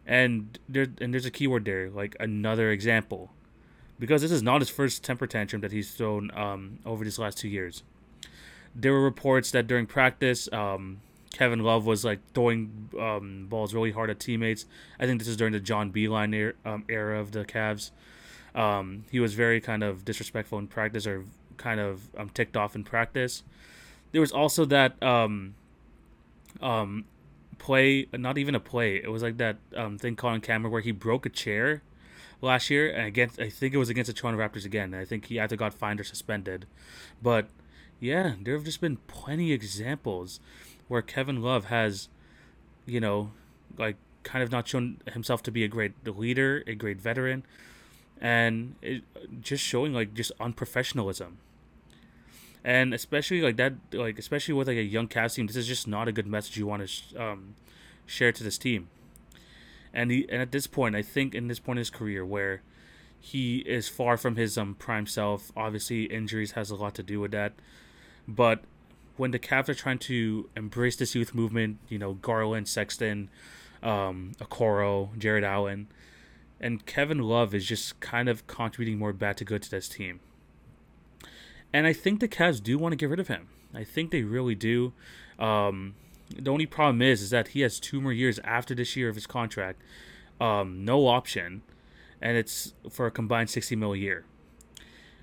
And 0.05 0.57
there 0.67 0.87
and 0.99 1.13
there's 1.13 1.25
a 1.25 1.31
keyword 1.31 1.65
there, 1.65 1.89
like 1.89 2.15
another 2.19 2.71
example, 2.71 3.31
because 3.99 4.21
this 4.21 4.31
is 4.31 4.43
not 4.43 4.61
his 4.61 4.69
first 4.69 5.03
temper 5.03 5.27
tantrum 5.27 5.61
that 5.61 5.71
he's 5.71 5.91
thrown 5.91 6.31
um, 6.35 6.79
over 6.85 7.03
these 7.03 7.19
last 7.19 7.37
two 7.37 7.47
years. 7.47 7.83
There 8.75 8.91
were 8.91 9.03
reports 9.03 9.51
that 9.51 9.67
during 9.67 9.85
practice, 9.85 10.51
um, 10.51 11.01
Kevin 11.31 11.59
Love 11.59 11.85
was 11.85 12.03
like 12.03 12.19
throwing 12.33 12.89
um, 12.99 13.47
balls 13.47 13.73
really 13.73 13.91
hard 13.91 14.09
at 14.09 14.19
teammates. 14.19 14.65
I 14.99 15.05
think 15.05 15.19
this 15.19 15.27
is 15.27 15.37
during 15.37 15.53
the 15.53 15.59
John 15.59 15.91
Beilein 15.91 16.33
era, 16.33 16.53
um, 16.65 16.83
era 16.89 17.19
of 17.19 17.31
the 17.31 17.45
Cavs. 17.45 17.91
Um, 18.53 19.05
he 19.11 19.19
was 19.19 19.33
very 19.33 19.59
kind 19.61 19.83
of 19.83 20.05
disrespectful 20.05 20.59
in 20.59 20.67
practice 20.67 21.07
or 21.07 21.25
kind 21.57 21.79
of 21.79 22.09
um, 22.17 22.29
ticked 22.29 22.57
off 22.57 22.75
in 22.75 22.83
practice 22.83 23.43
there 24.15 24.21
was 24.21 24.31
also 24.31 24.63
that 24.63 25.03
um, 25.03 25.55
um, 26.61 27.03
play, 27.57 28.07
not 28.13 28.37
even 28.37 28.55
a 28.55 28.61
play. 28.61 28.95
It 28.95 29.11
was 29.11 29.21
like 29.21 29.35
that 29.39 29.57
um, 29.75 29.97
thing 29.97 30.15
caught 30.15 30.31
on 30.35 30.39
camera 30.39 30.71
where 30.71 30.79
he 30.79 30.91
broke 30.91 31.25
a 31.25 31.29
chair 31.29 31.81
last 32.41 32.69
year, 32.69 32.93
against 32.95 33.39
I 33.39 33.49
think 33.49 33.73
it 33.73 33.77
was 33.77 33.89
against 33.89 34.07
the 34.07 34.13
Toronto 34.13 34.41
Raptors 34.41 34.65
again. 34.65 34.93
I 34.93 35.05
think 35.05 35.25
he 35.25 35.39
either 35.39 35.55
got 35.55 35.73
fined 35.73 35.99
or 35.99 36.03
suspended. 36.03 36.65
But 37.21 37.47
yeah, 37.99 38.35
there 38.41 38.53
have 38.55 38.65
just 38.65 38.81
been 38.81 38.97
plenty 39.07 39.51
examples 39.51 40.39
where 40.87 41.01
Kevin 41.01 41.41
Love 41.41 41.65
has, 41.65 42.09
you 42.85 42.99
know, 42.99 43.31
like 43.77 43.97
kind 44.23 44.43
of 44.43 44.51
not 44.51 44.67
shown 44.67 44.97
himself 45.11 45.43
to 45.43 45.51
be 45.51 45.63
a 45.63 45.67
great 45.67 45.93
leader, 46.05 46.63
a 46.67 46.75
great 46.75 46.99
veteran, 46.99 47.43
and 48.19 48.75
it, 48.81 49.03
just 49.41 49.63
showing 49.63 49.93
like 49.93 50.13
just 50.13 50.31
unprofessionalism 50.39 51.33
and 52.65 52.95
especially 52.95 53.41
like 53.41 53.57
that, 53.57 53.73
like 53.93 54.17
especially 54.17 54.55
with 54.55 54.67
like 54.67 54.77
a 54.77 54.83
young 54.83 55.07
Cavs 55.07 55.35
team, 55.35 55.45
this 55.45 55.55
is 55.55 55.67
just 55.67 55.87
not 55.87 56.07
a 56.07 56.11
good 56.11 56.25
message 56.25 56.57
you 56.57 56.65
want 56.65 56.81
to 56.81 56.87
sh- 56.87 57.13
um, 57.15 57.53
share 58.07 58.31
to 58.31 58.43
this 58.43 58.57
team. 58.57 58.89
And 59.95 60.11
he, 60.11 60.27
and 60.29 60.41
at 60.41 60.51
this 60.51 60.67
point, 60.67 60.95
I 60.95 61.01
think 61.01 61.33
in 61.33 61.47
this 61.47 61.59
point 61.59 61.77
in 61.77 61.81
his 61.81 61.89
career 61.89 62.23
where 62.23 62.61
he 63.19 63.59
is 63.59 63.87
far 63.87 64.17
from 64.17 64.35
his 64.35 64.55
um 64.55 64.75
prime 64.75 65.07
self. 65.07 65.51
Obviously, 65.57 66.03
injuries 66.03 66.51
has 66.51 66.69
a 66.69 66.75
lot 66.75 66.93
to 66.95 67.03
do 67.03 67.19
with 67.19 67.31
that, 67.31 67.53
but 68.27 68.63
when 69.17 69.31
the 69.31 69.39
Cavs 69.39 69.69
are 69.69 69.73
trying 69.73 69.97
to 69.99 70.49
embrace 70.55 70.95
this 70.97 71.15
youth 71.15 71.33
movement, 71.33 71.79
you 71.89 71.97
know 71.97 72.13
Garland, 72.13 72.67
Sexton, 72.67 73.29
um, 73.81 74.33
Okoro, 74.39 75.17
Jarrett 75.17 75.43
Allen, 75.43 75.87
and 76.59 76.85
Kevin 76.85 77.19
Love 77.19 77.55
is 77.55 77.65
just 77.65 77.99
kind 77.99 78.29
of 78.29 78.45
contributing 78.45 78.99
more 78.99 79.13
bad 79.13 79.37
to 79.37 79.45
good 79.45 79.63
to 79.63 79.71
this 79.71 79.87
team. 79.87 80.19
And 81.73 81.87
I 81.87 81.93
think 81.93 82.19
the 82.19 82.27
Cavs 82.27 82.61
do 82.61 82.77
want 82.77 82.93
to 82.93 82.97
get 82.97 83.09
rid 83.09 83.19
of 83.19 83.27
him. 83.27 83.47
I 83.73 83.83
think 83.83 84.11
they 84.11 84.21
really 84.21 84.55
do. 84.55 84.93
Um, 85.39 85.95
the 86.29 86.51
only 86.51 86.65
problem 86.65 87.01
is, 87.01 87.21
is 87.21 87.29
that 87.29 87.49
he 87.49 87.61
has 87.61 87.79
two 87.79 88.01
more 88.01 88.13
years 88.13 88.39
after 88.43 88.73
this 88.73 88.95
year 88.95 89.09
of 89.09 89.15
his 89.15 89.27
contract, 89.27 89.81
um, 90.39 90.83
no 90.83 91.07
option, 91.07 91.61
and 92.21 92.37
it's 92.37 92.73
for 92.89 93.05
a 93.05 93.11
combined 93.11 93.49
sixty 93.49 93.75
mil 93.75 93.93
a 93.93 93.97
year. 93.97 94.25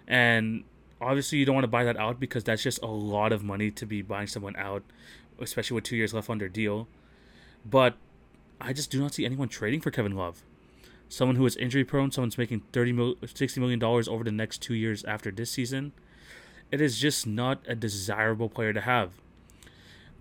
And 0.06 0.64
obviously, 1.00 1.38
you 1.38 1.44
don't 1.44 1.54
want 1.54 1.64
to 1.64 1.68
buy 1.68 1.84
that 1.84 1.96
out 1.96 2.20
because 2.20 2.44
that's 2.44 2.62
just 2.62 2.82
a 2.82 2.86
lot 2.86 3.32
of 3.32 3.42
money 3.42 3.70
to 3.70 3.86
be 3.86 4.02
buying 4.02 4.26
someone 4.26 4.56
out, 4.56 4.82
especially 5.40 5.74
with 5.74 5.84
two 5.84 5.96
years 5.96 6.14
left 6.14 6.30
on 6.30 6.38
their 6.38 6.48
deal. 6.48 6.88
But 7.64 7.96
I 8.60 8.72
just 8.72 8.90
do 8.90 9.00
not 9.00 9.14
see 9.14 9.24
anyone 9.24 9.48
trading 9.48 9.80
for 9.80 9.90
Kevin 9.90 10.16
Love. 10.16 10.42
Someone 11.08 11.36
who 11.36 11.44
is 11.44 11.56
injury 11.56 11.84
prone, 11.84 12.10
someone's 12.10 12.38
making 12.38 12.62
30 12.72 12.92
mil, 12.92 13.14
60 13.24 13.60
million 13.60 13.78
dollars 13.78 14.08
over 14.08 14.24
the 14.24 14.32
next 14.32 14.62
two 14.62 14.74
years 14.74 15.04
after 15.04 15.30
this 15.30 15.50
season 15.50 15.92
it 16.72 16.80
is 16.80 16.98
just 16.98 17.26
not 17.26 17.60
a 17.68 17.76
desirable 17.76 18.48
player 18.48 18.72
to 18.72 18.80
have. 18.80 19.12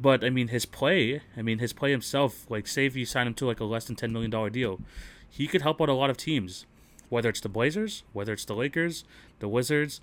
But 0.02 0.24
I 0.24 0.30
mean, 0.30 0.48
his 0.48 0.66
play. 0.66 1.22
I 1.38 1.42
mean, 1.42 1.60
his 1.60 1.74
play 1.74 1.92
himself. 1.92 2.50
Like, 2.50 2.68
say 2.68 2.86
if 2.86 2.96
you 2.96 3.06
sign 3.06 3.28
him 3.28 3.34
to 3.36 3.46
like 3.46 3.60
a 3.60 3.66
less 3.66 3.86
than 3.86 3.96
ten 3.96 4.12
million 4.12 4.32
dollar 4.32 4.50
deal, 4.50 4.80
he 5.30 5.48
could 5.48 5.62
help 5.62 5.80
out 5.80 5.90
a 5.90 5.94
lot 5.94 6.10
of 6.10 6.18
teams. 6.18 6.66
Whether 7.10 7.30
it's 7.30 7.42
the 7.42 7.50
Blazers, 7.50 8.04
whether 8.14 8.34
it's 8.34 8.46
the 8.46 8.56
Lakers, 8.56 9.04
the 9.40 9.48
Wizards, 9.48 10.00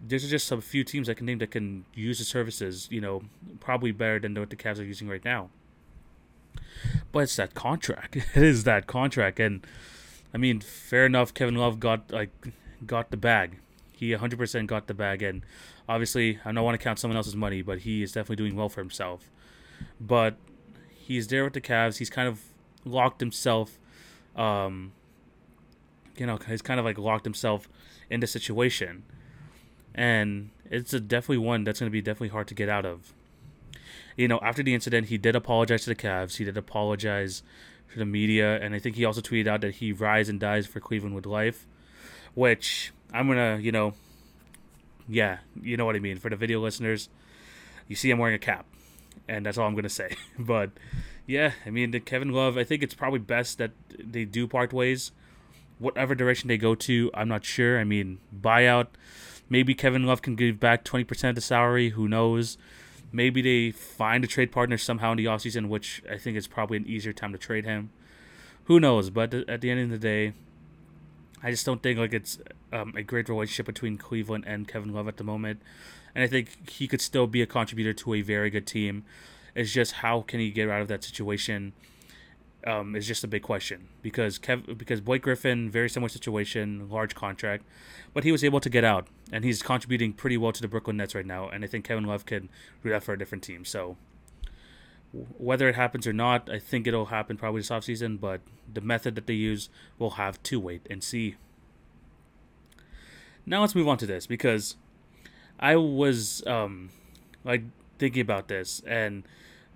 there's 0.00 0.28
just 0.30 0.50
a 0.52 0.60
few 0.60 0.84
teams 0.84 1.08
I 1.08 1.14
can 1.14 1.26
name 1.26 1.38
that 1.38 1.50
can 1.50 1.84
use 1.92 2.18
his 2.18 2.28
services. 2.28 2.88
You 2.90 3.00
know, 3.00 3.22
probably 3.60 3.92
better 3.92 4.18
than 4.18 4.34
what 4.34 4.50
the 4.50 4.56
Cavs 4.56 4.78
are 4.78 4.84
using 4.84 5.08
right 5.08 5.24
now. 5.24 5.50
But 7.12 7.24
it's 7.24 7.36
that 7.36 7.54
contract. 7.54 8.16
It 8.34 8.42
is 8.42 8.64
that 8.64 8.86
contract, 8.86 9.38
and 9.38 9.66
I 10.32 10.38
mean, 10.38 10.60
fair 10.60 11.04
enough. 11.04 11.34
Kevin 11.34 11.56
Love 11.56 11.78
got 11.78 12.10
like 12.10 12.30
got 12.86 13.10
the 13.10 13.16
bag. 13.16 13.58
He 13.92 14.10
100% 14.10 14.66
got 14.66 14.86
the 14.86 14.94
bag, 14.94 15.22
and 15.22 15.42
obviously, 15.88 16.38
I 16.44 16.52
don't 16.52 16.64
want 16.64 16.78
to 16.78 16.82
count 16.82 16.98
someone 16.98 17.16
else's 17.16 17.36
money, 17.36 17.62
but 17.62 17.80
he 17.80 18.02
is 18.02 18.12
definitely 18.12 18.36
doing 18.36 18.56
well 18.56 18.68
for 18.68 18.80
himself. 18.80 19.30
But 20.00 20.36
he's 20.90 21.28
there 21.28 21.44
with 21.44 21.52
the 21.52 21.60
Cavs. 21.60 21.98
He's 21.98 22.10
kind 22.10 22.28
of 22.28 22.40
locked 22.84 23.20
himself, 23.20 23.78
um, 24.36 24.92
you 26.16 26.26
know, 26.26 26.38
he's 26.48 26.62
kind 26.62 26.78
of 26.80 26.86
like 26.86 26.98
locked 26.98 27.24
himself 27.24 27.68
in 28.08 28.20
the 28.20 28.26
situation, 28.26 29.04
and 29.94 30.50
it's 30.70 30.92
a 30.92 31.00
definitely 31.00 31.38
one 31.38 31.64
that's 31.64 31.80
going 31.80 31.90
to 31.90 31.92
be 31.92 32.00
definitely 32.00 32.28
hard 32.28 32.46
to 32.48 32.54
get 32.54 32.68
out 32.68 32.86
of. 32.86 33.12
You 34.16 34.28
know, 34.28 34.38
after 34.42 34.62
the 34.62 34.72
incident, 34.72 35.08
he 35.08 35.18
did 35.18 35.36
apologize 35.36 35.84
to 35.84 35.90
the 35.90 35.94
Cavs. 35.94 36.36
He 36.36 36.44
did 36.44 36.56
apologize 36.56 37.42
to 37.92 37.98
the 37.98 38.06
media, 38.06 38.58
and 38.60 38.74
I 38.74 38.78
think 38.78 38.96
he 38.96 39.04
also 39.04 39.20
tweeted 39.20 39.46
out 39.46 39.60
that 39.60 39.76
he 39.76 39.92
rides 39.92 40.28
and 40.28 40.40
dies 40.40 40.66
for 40.66 40.80
Cleveland 40.80 41.14
with 41.14 41.26
life, 41.26 41.66
which 42.34 42.92
I'm 43.12 43.28
gonna, 43.28 43.58
you 43.60 43.72
know, 43.72 43.94
yeah, 45.08 45.38
you 45.60 45.76
know 45.76 45.84
what 45.84 45.96
I 45.96 46.00
mean. 46.00 46.18
For 46.18 46.30
the 46.30 46.36
video 46.36 46.60
listeners, 46.60 47.08
you 47.88 47.96
see 47.96 48.10
I'm 48.10 48.18
wearing 48.18 48.34
a 48.34 48.38
cap, 48.38 48.66
and 49.28 49.46
that's 49.46 49.58
all 49.58 49.66
I'm 49.66 49.74
gonna 49.74 49.88
say. 49.88 50.16
but 50.38 50.70
yeah, 51.26 51.52
I 51.64 51.70
mean, 51.70 51.90
the 51.90 52.00
Kevin 52.00 52.30
Love, 52.30 52.56
I 52.56 52.64
think 52.64 52.82
it's 52.82 52.94
probably 52.94 53.18
best 53.18 53.58
that 53.58 53.72
they 53.98 54.24
do 54.24 54.46
part 54.46 54.72
ways. 54.72 55.12
Whatever 55.78 56.14
direction 56.14 56.48
they 56.48 56.56
go 56.56 56.74
to, 56.74 57.10
I'm 57.12 57.28
not 57.28 57.44
sure. 57.44 57.78
I 57.78 57.84
mean, 57.84 58.18
buyout. 58.34 58.88
Maybe 59.48 59.74
Kevin 59.74 60.04
Love 60.04 60.22
can 60.22 60.34
give 60.34 60.58
back 60.58 60.84
20% 60.84 61.28
of 61.28 61.34
the 61.34 61.40
salary. 61.40 61.90
Who 61.90 62.08
knows? 62.08 62.56
Maybe 63.12 63.42
they 63.42 63.70
find 63.70 64.24
a 64.24 64.26
trade 64.26 64.50
partner 64.50 64.78
somehow 64.78 65.12
in 65.12 65.18
the 65.18 65.26
offseason, 65.26 65.68
which 65.68 66.02
I 66.10 66.16
think 66.16 66.36
is 66.36 66.46
probably 66.46 66.78
an 66.78 66.86
easier 66.86 67.12
time 67.12 67.32
to 67.32 67.38
trade 67.38 67.64
him. 67.64 67.90
Who 68.64 68.80
knows? 68.80 69.10
But 69.10 69.32
uh, 69.32 69.42
at 69.46 69.60
the 69.60 69.70
end 69.70 69.80
of 69.80 69.90
the 69.90 69.98
day, 69.98 70.32
I 71.42 71.50
just 71.50 71.66
don't 71.66 71.82
think 71.82 71.98
like 71.98 72.14
it's 72.14 72.38
um, 72.72 72.94
a 72.96 73.02
great 73.02 73.28
relationship 73.28 73.66
between 73.66 73.98
Cleveland 73.98 74.44
and 74.46 74.66
Kevin 74.66 74.92
Love 74.92 75.08
at 75.08 75.16
the 75.16 75.24
moment, 75.24 75.60
and 76.14 76.24
I 76.24 76.26
think 76.26 76.70
he 76.70 76.88
could 76.88 77.00
still 77.00 77.26
be 77.26 77.42
a 77.42 77.46
contributor 77.46 77.92
to 77.92 78.14
a 78.14 78.22
very 78.22 78.50
good 78.50 78.66
team. 78.66 79.04
It's 79.54 79.72
just 79.72 79.92
how 79.92 80.22
can 80.22 80.40
he 80.40 80.50
get 80.50 80.68
out 80.68 80.82
of 80.82 80.88
that 80.88 81.04
situation 81.04 81.72
um, 82.66 82.96
is 82.96 83.06
just 83.06 83.24
a 83.24 83.28
big 83.28 83.42
question. 83.42 83.88
Because 84.02 84.38
Kev 84.38 84.76
because 84.76 85.00
Blake 85.00 85.22
Griffin 85.22 85.70
very 85.70 85.88
similar 85.88 86.08
situation, 86.08 86.88
large 86.90 87.14
contract, 87.14 87.64
but 88.12 88.24
he 88.24 88.32
was 88.32 88.42
able 88.44 88.60
to 88.60 88.68
get 88.68 88.84
out. 88.84 89.06
And 89.32 89.44
he's 89.44 89.62
contributing 89.62 90.12
pretty 90.12 90.36
well 90.36 90.52
to 90.52 90.60
the 90.60 90.68
Brooklyn 90.68 90.96
Nets 90.96 91.14
right 91.14 91.26
now, 91.26 91.48
and 91.48 91.64
I 91.64 91.66
think 91.66 91.84
Kevin 91.84 92.04
Love 92.04 92.26
could 92.26 92.48
do 92.82 92.90
that 92.90 93.02
for 93.02 93.12
a 93.12 93.18
different 93.18 93.44
team. 93.44 93.64
So 93.64 93.96
whether 95.12 95.68
it 95.68 95.74
happens 95.74 96.06
or 96.06 96.12
not, 96.12 96.50
I 96.50 96.58
think 96.58 96.86
it'll 96.86 97.06
happen 97.06 97.36
probably 97.36 97.60
this 97.60 97.70
offseason, 97.70 98.20
but 98.20 98.40
the 98.72 98.80
method 98.80 99.14
that 99.14 99.26
they 99.26 99.34
use, 99.34 99.68
we'll 99.98 100.10
have 100.10 100.42
to 100.44 100.60
wait 100.60 100.86
and 100.90 101.02
see. 101.02 101.36
Now 103.44 103.60
let's 103.60 103.74
move 103.74 103.88
on 103.88 103.98
to 103.98 104.06
this 104.06 104.26
because 104.26 104.76
I 105.60 105.76
was 105.76 106.44
um, 106.46 106.90
like 107.44 107.62
thinking 107.98 108.20
about 108.20 108.48
this, 108.48 108.82
and 108.86 109.22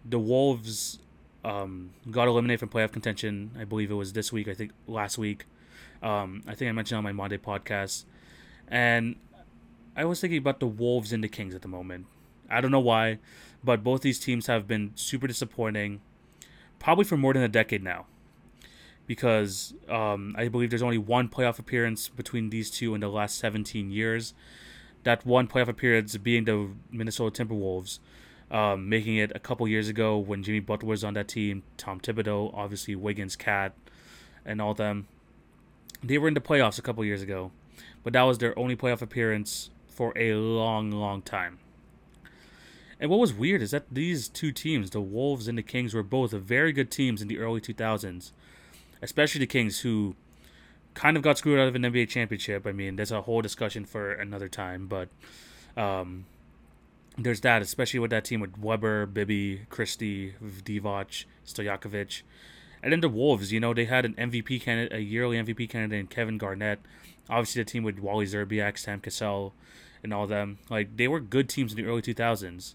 the 0.05 0.19
Wolves 0.19 0.99
um, 1.45 1.91
got 2.11 2.29
eliminated 2.29 2.61
from 2.61 2.69
playoff 2.69 2.93
contention. 2.93 3.53
I 3.59 3.65
believe 3.65 3.91
it 3.91 3.95
was 3.95 4.13
this 4.13 4.33
week. 4.33 4.49
I 4.49 4.55
think 4.55 4.73
last 4.87 5.19
week. 5.19 5.47
Um, 6.03 6.43
I 6.47 6.55
think 6.55 6.69
I 6.69 6.73
mentioned 6.73 6.97
on 6.99 7.05
my 7.05 7.13
Monday 7.13 7.37
podcast, 7.37 8.05
and 8.69 9.17
I 9.95 10.05
was 10.07 10.21
thinking 10.21 10.39
about 10.39 10.59
the 10.59 10.67
Wolves 10.67 11.13
and 11.13 11.23
the 11.23 11.29
Kings 11.29 11.55
at 11.55 11.63
the 11.63 11.69
moment. 11.69 12.07
I 12.49 12.61
don't 12.61 12.71
know 12.71 12.81
why, 12.81 13.19
but 13.63 13.85
both 13.85 14.03
these 14.03 14.19
teams 14.19 14.47
have 14.47 14.67
been 14.67 14.93
super 14.95 15.27
disappointing, 15.27 16.01
probably 16.79 17.05
for 17.05 17.17
more 17.17 17.33
than 17.33 17.43
a 17.43 17.49
decade 17.49 17.83
now. 17.83 18.07
Because 19.07 19.75
um, 19.89 20.35
I 20.39 20.49
believe 20.49 20.71
there's 20.71 20.83
only 20.83 20.99
one 20.99 21.29
playoff 21.29 21.59
appearance 21.59 22.09
between 22.09 22.51
these 22.51 22.71
two 22.71 22.95
in 22.95 23.01
the 23.01 23.09
last 23.09 23.39
17 23.39 23.91
years. 23.91 24.35
That 25.03 25.27
one 25.27 25.49
playoff 25.49 25.69
appearance 25.69 26.17
being 26.17 26.45
the 26.45 26.69
Minnesota 26.91 27.45
Timberwolves, 27.45 27.99
um, 28.51 28.89
making 28.89 29.17
it 29.17 29.33
a 29.35 29.39
couple 29.39 29.67
years 29.67 29.89
ago 29.89 30.17
when 30.19 30.43
Jimmy 30.43 30.61
Butler 30.61 30.89
was 30.89 31.03
on 31.03 31.15
that 31.15 31.29
team, 31.29 31.63
Tom 31.77 32.01
Thibodeau, 32.01 32.53
obviously 32.55 32.95
Wiggins, 32.95 33.37
Cat, 33.37 33.73
and 34.45 34.61
all 34.61 34.75
them. 34.75 35.09
They 36.03 36.19
were 36.19 36.29
in 36.29 36.35
the 36.35 36.41
playoffs 36.41 36.79
a 36.79 36.83
couple 36.83 37.05
years 37.05 37.23
ago, 37.23 37.51
but 38.03 38.13
that 38.13 38.23
was 38.23 38.39
their 38.39 38.59
only 38.59 38.77
playoff 38.77 39.03
appearance 39.03 39.71
for 39.89 40.17
a 40.17 40.35
long, 40.35 40.91
long 40.91 41.21
time. 41.21 41.59
And 43.01 43.11
what 43.11 43.19
was 43.19 43.33
weird 43.33 43.63
is 43.63 43.71
that 43.71 43.87
these 43.91 44.29
two 44.29 44.53
teams, 44.53 44.91
the 44.91 45.01
Wolves 45.01 45.49
and 45.49 45.57
the 45.57 45.63
Kings, 45.63 45.95
were 45.95 46.03
both 46.03 46.33
very 46.33 46.71
good 46.71 46.91
teams 46.91 47.23
in 47.23 47.29
the 47.29 47.39
early 47.39 47.61
2000s, 47.61 48.33
especially 49.01 49.39
the 49.39 49.47
Kings, 49.47 49.81
who 49.81 50.15
kind 50.93 51.17
of 51.17 51.23
got 51.23 51.39
screwed 51.39 51.59
out 51.59 51.67
of 51.67 51.75
an 51.75 51.83
NBA 51.83 52.11
championship. 52.11 52.67
I 52.67 52.73
mean, 52.73 52.97
there's 52.97 53.11
a 53.11 53.23
whole 53.23 53.41
discussion 53.41 53.87
for 53.87 54.13
another 54.13 54.49
time, 54.49 54.87
but 54.87 55.09
um, 55.79 56.27
there's 57.17 57.41
that, 57.41 57.63
especially 57.63 58.01
with 58.01 58.11
that 58.11 58.27
team 58.27 58.41
with 58.41 58.59
Webber, 58.59 59.07
Bibby, 59.07 59.63
Christie, 59.71 60.35
Divac, 60.43 61.25
Stojakovic. 61.47 62.21
And 62.83 62.93
then 62.93 63.01
the 63.01 63.09
Wolves, 63.09 63.51
you 63.51 63.61
know, 63.61 63.73
they 63.73 63.87
had 63.87 64.05
an 64.05 64.15
MVP 64.15 64.61
candidate, 64.61 64.93
a 64.93 65.01
yearly 65.01 65.39
MVP 65.39 65.71
candidate 65.71 66.01
in 66.01 66.07
Kevin 66.07 66.37
Garnett. 66.37 66.81
Obviously, 67.31 67.63
the 67.63 67.71
team 67.71 67.83
with 67.83 67.99
Wally 67.99 68.27
Szczerbiak, 68.27 68.77
Sam 68.77 69.01
Cassell, 69.01 69.55
and 70.03 70.13
all 70.13 70.27
them. 70.27 70.59
Like, 70.69 70.97
they 70.97 71.09
were 71.09 71.21
good 71.21 71.49
teams 71.49 71.73
in 71.73 71.77
the 71.77 71.89
early 71.89 72.03
2000s. 72.03 72.75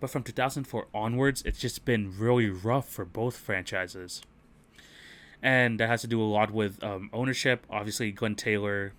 But 0.00 0.10
from 0.10 0.22
2004 0.22 0.86
onwards, 0.94 1.42
it's 1.44 1.58
just 1.58 1.84
been 1.84 2.16
really 2.16 2.48
rough 2.48 2.88
for 2.88 3.04
both 3.04 3.36
franchises. 3.36 4.22
And 5.42 5.78
that 5.80 5.88
has 5.88 6.00
to 6.02 6.06
do 6.06 6.20
a 6.20 6.24
lot 6.24 6.50
with 6.50 6.82
um, 6.82 7.10
ownership. 7.12 7.64
Obviously, 7.70 8.10
Glenn 8.12 8.34
Taylor, 8.34 8.92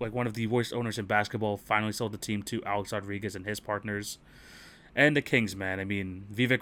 like 0.00 0.12
one 0.12 0.26
of 0.26 0.34
the 0.34 0.46
worst 0.46 0.72
owners 0.72 0.98
in 0.98 1.06
basketball, 1.06 1.56
finally 1.56 1.92
sold 1.92 2.12
the 2.12 2.18
team 2.18 2.42
to 2.44 2.62
Alex 2.64 2.92
Rodriguez 2.92 3.34
and 3.34 3.46
his 3.46 3.60
partners. 3.60 4.18
And 4.94 5.16
the 5.16 5.22
Kings, 5.22 5.56
man. 5.56 5.80
I 5.80 5.84
mean, 5.84 6.26
Vivek 6.32 6.58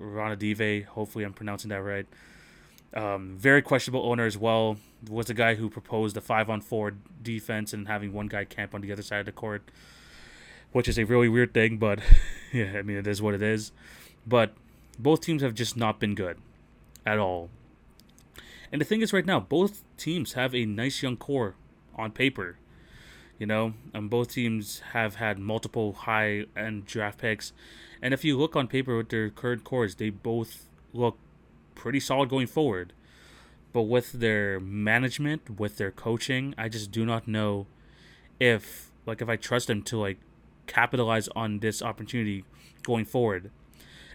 Ranadive, 0.00 0.84
hopefully 0.86 1.24
I'm 1.24 1.32
pronouncing 1.32 1.68
that 1.70 1.82
right. 1.82 2.06
Um, 2.94 3.36
very 3.38 3.62
questionable 3.62 4.10
owner 4.10 4.24
as 4.24 4.36
well. 4.36 4.78
Was 5.08 5.26
the 5.26 5.34
guy 5.34 5.54
who 5.54 5.70
proposed 5.70 6.16
the 6.16 6.20
five 6.20 6.50
on 6.50 6.60
four 6.60 6.94
defense 7.22 7.72
and 7.72 7.86
having 7.86 8.12
one 8.12 8.26
guy 8.26 8.44
camp 8.44 8.74
on 8.74 8.80
the 8.80 8.90
other 8.90 9.02
side 9.02 9.20
of 9.20 9.26
the 9.26 9.32
court 9.32 9.70
which 10.72 10.88
is 10.88 10.98
a 10.98 11.04
really 11.04 11.28
weird 11.28 11.54
thing, 11.54 11.78
but 11.78 12.00
yeah, 12.52 12.72
I 12.76 12.82
mean, 12.82 12.96
it 12.96 13.06
is 13.06 13.22
what 13.22 13.34
it 13.34 13.42
is. 13.42 13.72
But 14.26 14.52
both 14.98 15.20
teams 15.20 15.42
have 15.42 15.54
just 15.54 15.76
not 15.76 16.00
been 16.00 16.14
good 16.14 16.38
at 17.06 17.18
all. 17.18 17.50
And 18.70 18.80
the 18.80 18.84
thing 18.84 19.00
is, 19.00 19.12
right 19.12 19.24
now, 19.24 19.40
both 19.40 19.82
teams 19.96 20.34
have 20.34 20.54
a 20.54 20.66
nice 20.66 21.02
young 21.02 21.16
core 21.16 21.54
on 21.96 22.12
paper. 22.12 22.56
You 23.38 23.46
know, 23.46 23.74
and 23.94 24.10
both 24.10 24.32
teams 24.32 24.80
have 24.92 25.14
had 25.16 25.38
multiple 25.38 25.92
high 25.92 26.46
end 26.56 26.86
draft 26.86 27.18
picks. 27.18 27.52
And 28.02 28.12
if 28.12 28.24
you 28.24 28.36
look 28.36 28.56
on 28.56 28.66
paper 28.66 28.96
with 28.96 29.10
their 29.10 29.30
current 29.30 29.62
cores, 29.62 29.94
they 29.94 30.10
both 30.10 30.68
look 30.92 31.16
pretty 31.76 32.00
solid 32.00 32.28
going 32.28 32.48
forward. 32.48 32.92
But 33.72 33.82
with 33.82 34.12
their 34.12 34.58
management, 34.58 35.58
with 35.60 35.76
their 35.76 35.92
coaching, 35.92 36.54
I 36.58 36.68
just 36.68 36.90
do 36.90 37.06
not 37.06 37.28
know 37.28 37.66
if 38.40 38.90
like 39.06 39.22
if 39.22 39.28
I 39.28 39.36
trust 39.36 39.68
them 39.68 39.82
to 39.82 39.98
like 39.98 40.18
capitalize 40.68 41.28
on 41.34 41.58
this 41.58 41.82
opportunity 41.82 42.44
going 42.84 43.04
forward. 43.04 43.50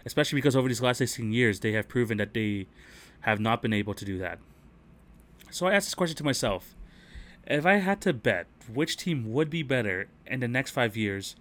Especially 0.06 0.36
because 0.36 0.56
over 0.56 0.68
these 0.68 0.82
last 0.82 0.98
16 0.98 1.32
years, 1.32 1.60
they 1.60 1.72
have 1.72 1.88
proven 1.88 2.18
that 2.18 2.34
they 2.34 2.66
have 3.20 3.40
not 3.40 3.62
been 3.62 3.72
able 3.72 3.94
to 3.94 4.04
do 4.04 4.18
that. 4.18 4.38
So 5.50 5.66
I 5.66 5.74
asked 5.74 5.86
this 5.86 5.94
question 5.94 6.16
to 6.16 6.24
myself 6.24 6.74
If 7.46 7.64
I 7.64 7.74
had 7.74 8.00
to 8.02 8.12
bet 8.12 8.46
which 8.72 8.96
team 8.96 9.32
would 9.32 9.50
be 9.50 9.62
better 9.62 10.08
in 10.26 10.40
the 10.40 10.48
next 10.48 10.72
five 10.72 10.96
years, 10.96 11.36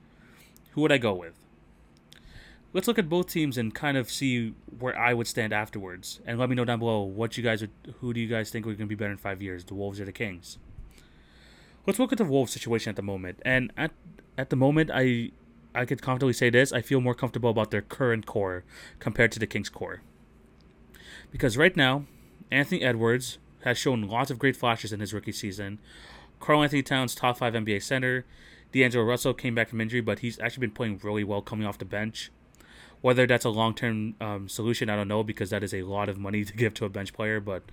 who 0.72 0.82
would 0.82 0.92
I 0.92 0.98
go 0.98 1.14
with? 1.14 1.34
Let's 2.74 2.88
look 2.88 2.98
at 2.98 3.08
both 3.08 3.28
teams 3.28 3.58
and 3.58 3.74
kind 3.74 3.98
of 3.98 4.10
see 4.10 4.56
where 4.80 4.98
I 4.98 5.14
would 5.14 5.28
stand 5.28 5.54
afterwards, 5.54 6.20
and 6.26 6.40
let 6.40 6.50
me 6.50 6.56
know 6.56 6.66
down 6.66 6.80
below 6.80 7.02
what 7.04 7.38
you 7.38 7.44
guys 7.44 7.62
would, 7.62 7.70
who 8.00 8.14
do 8.14 8.20
you 8.20 8.28
guys 8.28 8.50
think 8.50 8.66
are 8.66 8.70
going 8.70 8.78
to 8.80 8.86
be 8.88 8.96
better 8.96 9.12
in 9.12 9.18
five 9.18 9.44
years, 9.44 9.64
the 9.66 9.76
Wolves 9.76 10.00
or 10.00 10.06
the 10.06 10.12
Kings? 10.12 10.58
Let's 11.86 12.00
look 12.00 12.12
at 12.12 12.18
the 12.18 12.26
Wolves 12.26 12.52
situation 12.52 12.90
at 12.90 12.96
the 12.96 13.04
moment, 13.04 13.40
and 13.46 13.72
at 13.78 13.92
at 14.38 14.50
the 14.50 14.56
moment, 14.56 14.92
I 14.94 15.32
I 15.76 15.86
could 15.86 16.02
comfortably 16.02 16.34
say 16.34 16.50
this: 16.50 16.72
I 16.72 16.82
feel 16.82 17.02
more 17.02 17.16
comfortable 17.16 17.50
about 17.50 17.72
their 17.72 17.82
current 17.82 18.26
core 18.26 18.64
compared 19.00 19.32
to 19.34 19.40
the 19.40 19.48
Kings 19.48 19.70
core, 19.70 20.02
because 21.32 21.58
right 21.58 21.76
now, 21.76 22.06
Anthony 22.52 22.82
Edwards 22.82 23.38
has 23.64 23.78
shown 23.78 24.08
lots 24.08 24.30
of 24.30 24.40
great 24.40 24.56
flashes 24.56 24.92
in 24.94 25.00
his 25.00 25.14
rookie 25.14 25.32
season. 25.32 25.80
Karl-Anthony 26.40 26.84
Towns, 26.84 27.16
top 27.16 27.38
five 27.38 27.54
NBA 27.54 27.82
center. 27.82 28.26
D'Angelo 28.74 29.06
Russell 29.06 29.34
came 29.34 29.56
back 29.56 29.70
from 29.70 29.80
injury, 29.80 30.02
but 30.02 30.20
he's 30.20 30.40
actually 30.40 30.62
been 30.62 30.72
playing 30.72 31.00
really 31.04 31.24
well 31.24 31.42
coming 31.42 31.66
off 31.66 31.78
the 31.78 31.86
bench. 31.86 32.32
Whether 33.02 33.28
that's 33.28 33.46
a 33.46 33.50
long 33.50 33.74
term 33.74 34.16
um, 34.20 34.50
solution, 34.50 34.90
I 34.90 34.96
don't 34.96 35.08
know 35.08 35.24
because 35.24 35.52
that 35.52 35.64
is 35.64 35.74
a 35.74 35.84
lot 35.84 36.10
of 36.10 36.18
money 36.18 36.44
to 36.46 36.54
give 36.54 36.74
to 36.76 36.86
a 36.86 36.90
bench 36.90 37.14
player, 37.14 37.40
but 37.40 37.64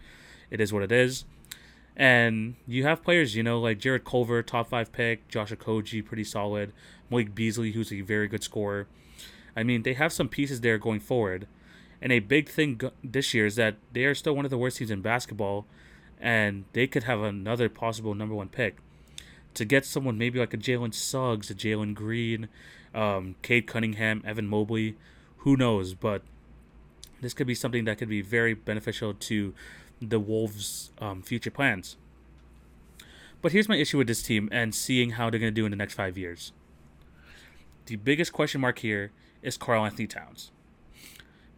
it 0.51 0.61
is 0.61 0.73
what 0.73 0.83
it 0.83 0.93
is. 0.93 1.25
And 2.01 2.55
you 2.67 2.85
have 2.85 3.05
players, 3.05 3.37
you 3.37 3.43
know, 3.43 3.61
like 3.61 3.79
Jarrett 3.79 4.07
Culver, 4.07 4.43
top 4.43 4.71
five 4.71 4.91
pick, 4.91 5.29
Josh 5.29 5.53
Okogie, 5.53 6.03
pretty 6.03 6.25
solid, 6.25 6.73
Malik 7.11 7.35
Beasley, 7.35 7.73
who's 7.73 7.93
a 7.93 8.01
very 8.01 8.27
good 8.27 8.43
scorer. 8.43 8.87
I 9.55 9.65
mean, 9.65 9.83
they 9.83 9.93
have 9.93 10.11
some 10.11 10.27
pieces 10.27 10.63
there 10.63 10.79
going 10.79 11.01
forward. 11.01 11.47
And 12.01 12.11
a 12.11 12.21
big 12.21 12.49
thing 12.49 12.81
this 13.05 13.35
year 13.35 13.45
is 13.45 13.57
that 13.57 13.77
they 13.93 14.07
are 14.07 14.15
still 14.15 14.35
one 14.35 14.47
of 14.47 14.51
the 14.51 14.57
worst 14.57 14.79
teams 14.79 14.91
in 14.91 15.03
basketball, 15.03 15.67
and 16.19 16.65
they 16.73 16.87
could 16.87 17.03
have 17.03 17.21
another 17.21 17.69
possible 17.69 18.15
number 18.15 18.35
one 18.35 18.49
pick. 18.49 18.79
To 19.53 19.67
get 19.67 19.85
someone 19.85 20.17
maybe 20.17 20.39
like 20.39 20.55
a 20.55 20.57
Jalen 20.57 20.95
Suggs, 20.95 21.51
a 21.51 21.55
Jalen 21.55 21.95
Green, 21.95 22.49
um, 22.95 23.35
Cade 23.43 23.67
Cunningham, 23.67 24.23
Evan 24.25 24.47
Mobley, 24.47 24.97
who 25.39 25.55
knows? 25.55 25.93
But 25.93 26.23
this 27.21 27.35
could 27.35 27.47
be 27.47 27.55
something 27.55 27.85
that 27.85 27.99
could 27.99 28.09
be 28.09 28.23
very 28.23 28.55
beneficial 28.55 29.13
to 29.13 29.53
the 30.01 30.21
Wolves' 30.21 30.91
um, 30.99 31.23
future 31.23 31.51
plans. 31.51 31.97
But 33.43 33.53
here's 33.53 33.69
my 33.69 33.77
issue 33.77 33.99
with 33.99 34.07
this 34.07 34.23
team 34.23 34.49
and 34.53 34.75
seeing 34.75 35.11
how 35.11 35.31
they're 35.31 35.41
going 35.41 35.55
to 35.55 35.61
do 35.61 35.65
in 35.65 35.71
the 35.71 35.77
next 35.77 35.95
five 35.95 36.19
years. 36.19 36.53
The 37.87 37.97
biggest 37.97 38.33
question 38.33 38.61
mark 38.61 38.81
here 38.81 39.13
is 39.43 39.57
Karl-Anthony 39.57 40.07
Towns. 40.07 40.51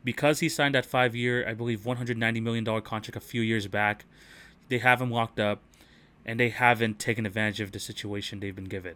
Because 0.05 0.41
he 0.41 0.49
signed 0.49 0.75
that 0.75 0.87
five 0.87 1.15
year, 1.15 1.47
I 1.49 1.55
believe, 1.55 1.81
$190 1.81 2.43
million 2.43 2.65
contract 2.65 3.17
a 3.17 3.21
few 3.21 3.43
years 3.43 3.67
back, 3.67 4.05
they 4.69 4.79
have 4.79 5.01
him 5.01 5.11
locked 5.11 5.39
up 5.39 5.61
and 6.25 6.39
they 6.39 6.51
haven't 6.51 6.99
taken 6.99 7.27
advantage 7.27 7.61
of 7.61 7.73
the 7.73 7.79
situation 7.79 8.41
they've 8.41 8.55
been 8.55 8.65
given. 8.65 8.95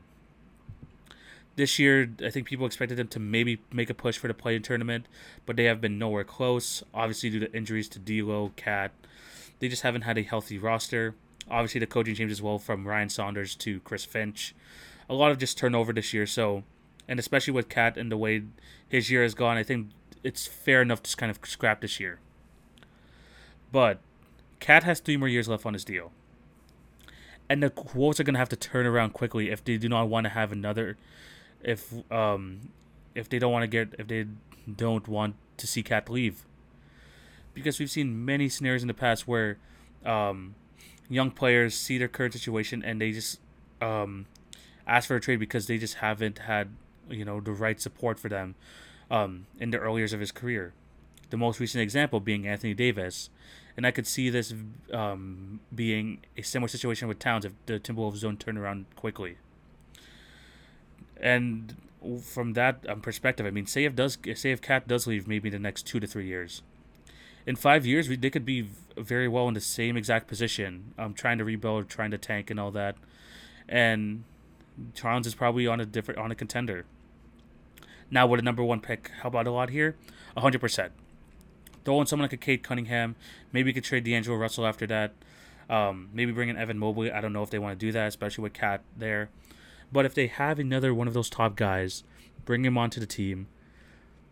This 1.57 1.79
year, 1.79 2.11
I 2.23 2.31
think 2.31 2.47
people 2.47 2.67
expected 2.67 2.99
them 2.99 3.09
to 3.09 3.19
maybe 3.19 3.61
make 3.73 3.89
a 3.89 3.95
push 3.95 4.19
for 4.19 4.29
the 4.29 4.35
play-in 4.35 4.63
tournament, 4.63 5.07
but 5.47 5.57
they 5.57 5.65
have 5.65 5.81
been 5.81 5.99
nowhere 5.99 6.25
close. 6.25 6.83
Obviously, 6.93 7.31
due 7.31 7.41
to 7.41 7.57
injuries 7.57 7.89
to 7.89 7.99
D'Lo, 7.99 8.53
Cat, 8.57 8.93
they 9.59 9.69
just 9.69 9.83
haven't 9.83 10.03
had 10.03 10.19
a 10.19 10.23
healthy 10.23 10.59
roster. 10.59 11.15
Obviously, 11.51 11.81
the 11.81 11.87
coaching 11.87 12.15
change 12.15 12.33
as 12.33 12.43
well 12.43 12.59
from 12.59 12.87
Ryan 12.87 13.09
Saunders 13.09 13.55
to 13.57 13.81
Chris 13.81 14.05
Finch. 14.05 14.55
A 15.09 15.15
lot 15.15 15.31
of 15.31 15.39
just 15.39 15.57
turnover 15.57 15.93
this 15.93 16.13
year. 16.13 16.27
So, 16.27 16.65
and 17.09 17.19
especially 17.19 17.53
with 17.53 17.69
Cat 17.69 17.97
and 17.97 18.11
the 18.11 18.17
way 18.17 18.43
his 18.89 19.11
year 19.11 19.23
has 19.23 19.35
gone, 19.35 19.57
I 19.57 19.63
think 19.63 19.91
it's 20.25 20.47
fair 20.47 20.83
enough 20.83 21.03
to 21.05 21.17
kind 21.17 21.31
of 21.31 21.39
scrap 21.45 21.81
this 21.81 22.01
year. 22.01 22.19
But 23.71 24.01
Cat 24.59 24.85
has 24.85 25.01
three 25.01 25.17
more 25.17 25.29
years 25.29 25.49
left 25.49 25.65
on 25.65 25.73
his 25.73 25.85
deal. 25.85 26.11
And 27.49 27.63
the 27.63 27.73
Wolves 27.95 28.19
are 28.19 28.25
going 28.25 28.35
to 28.35 28.41
have 28.41 28.49
to 28.49 28.57
turn 28.57 28.87
around 28.87 29.13
quickly 29.13 29.51
if 29.51 29.63
they 29.63 29.77
do 29.77 29.89
not 29.89 30.09
want 30.09 30.25
to 30.25 30.31
have 30.31 30.51
another. 30.51 30.97
If 31.63 31.93
um, 32.11 32.71
if 33.15 33.29
they 33.29 33.39
don't 33.39 33.53
want 33.53 33.63
to 33.63 33.69
get 33.69 33.95
if 33.99 34.09
they 34.09 34.27
don't 34.75 35.07
want 35.07 35.37
to 35.59 35.67
see 35.67 35.83
Cat 35.83 36.11
leave 36.11 36.45
because 37.57 37.79
we've 37.79 37.91
seen 37.91 38.23
many 38.23 38.51
scenarios 38.51 38.83
in 38.83 38.87
the 38.87 38.95
past 38.95 39.27
where 39.27 39.57
um, 40.05 40.55
young 41.09 41.31
players 41.31 41.75
see 41.75 41.97
their 41.97 42.07
current 42.07 42.35
situation 42.35 42.85
and 42.85 43.01
they 43.01 43.13
just 43.13 43.41
um, 43.81 44.27
ask 44.87 45.09
for 45.09 45.17
a 45.17 45.21
trade 45.21 45.41
because 45.41 45.67
they 45.67 45.79
just 45.79 45.95
haven't 45.95 46.41
had 46.41 46.69
you 47.09 47.25
know 47.25 47.41
the 47.41 47.53
right 47.53 47.81
support 47.81 48.19
for 48.19 48.29
them 48.29 48.55
um, 49.11 49.47
in 49.59 49.71
the 49.71 49.79
early 49.79 50.03
years 50.03 50.13
of 50.13 50.21
his 50.21 50.31
career. 50.31 50.75
The 51.31 51.39
most 51.39 51.59
recent 51.59 51.81
example 51.81 52.21
being 52.21 52.47
Anthony 52.47 52.75
Davis, 52.75 53.31
and 53.75 53.87
I 53.87 53.91
could 53.91 54.07
see 54.07 54.29
this 54.29 54.53
um, 54.93 55.61
being 55.75 56.19
a 56.37 56.43
similar 56.43 56.69
situation 56.69 57.09
with 57.09 57.19
Towns 57.19 57.47
if 57.47 57.53
the 57.65 57.81
Timberwolves 57.81 58.21
don't 58.21 58.39
turn 58.39 58.59
around 58.59 58.85
quickly. 58.97 59.39
And 61.19 61.75
from 62.23 62.53
that 62.53 62.85
um, 62.87 63.01
perspective, 63.01 63.47
I 63.47 63.51
mean, 63.51 63.67
say 63.67 63.85
if 63.85 63.97
does 63.97 64.19
say 64.35 64.51
if 64.53 64.61
Cat 64.61 64.87
does 64.87 65.07
leave, 65.07 65.27
maybe 65.27 65.49
the 65.49 65.59
next 65.59 65.87
two 65.87 66.01
to 66.01 66.07
three 66.07 66.27
years, 66.27 66.63
in 67.47 67.57
five 67.57 67.87
years, 67.87 68.09
we, 68.09 68.17
they 68.17 68.31
could 68.31 68.45
be 68.45 68.69
very 68.97 69.29
well 69.29 69.47
in 69.49 69.55
the 69.55 69.61
same 69.61 69.97
exact 69.97 70.27
position, 70.27 70.95
um, 70.99 71.15
trying 71.15 71.39
to 71.39 71.45
rebuild, 71.45 71.89
trying 71.89 72.11
to 72.11 72.19
tank, 72.19 72.51
and 72.51 72.59
all 72.59 72.71
that. 72.73 72.97
And 73.69 74.25
Towns 74.95 75.27
is 75.27 75.35
probably 75.35 75.67
on 75.67 75.81
a 75.81 75.87
different 75.87 76.21
on 76.21 76.31
a 76.31 76.35
contender. 76.35 76.85
Now 78.11 78.27
with 78.27 78.41
a 78.41 78.43
number 78.43 78.63
one 78.63 78.81
pick, 78.81 79.11
how 79.23 79.29
about 79.29 79.47
a 79.47 79.51
lot 79.51 79.71
here? 79.71 79.97
hundred 80.37 80.61
percent. 80.61 80.93
Throw 81.85 82.01
in 82.01 82.07
someone 82.07 82.25
like 82.25 82.33
a 82.33 82.37
Cade 82.37 82.63
Cunningham. 82.63 83.17
Maybe 83.53 83.71
you 83.71 83.75
could 83.75 83.85
trade 83.85 84.05
D'Angelo 84.05 84.37
Russell 84.37 84.67
after 84.67 84.87
that. 84.89 85.13
Um, 85.71 86.11
maybe 86.13 86.33
bring 86.33 86.49
in 86.49 86.57
Evan 86.57 86.79
Mobley. 86.79 87.11
I 87.11 87.21
don't 87.21 87.33
know 87.33 87.43
if 87.43 87.51
they 87.51 87.59
want 87.59 87.79
to 87.79 87.87
do 87.87 87.93
that, 87.93 88.09
especially 88.09 88.43
with 88.43 88.53
Cat 88.53 88.83
there. 88.97 89.31
But 89.93 90.05
if 90.05 90.15
they 90.15 90.27
have 90.27 90.59
another 90.59 90.93
one 90.93 91.07
of 91.09 91.15
those 91.15 91.31
top 91.31 91.57
guys, 91.57 92.03
bring 92.45 92.65
him 92.65 92.77
onto 92.77 93.01
the 93.01 93.07
team. 93.07 93.47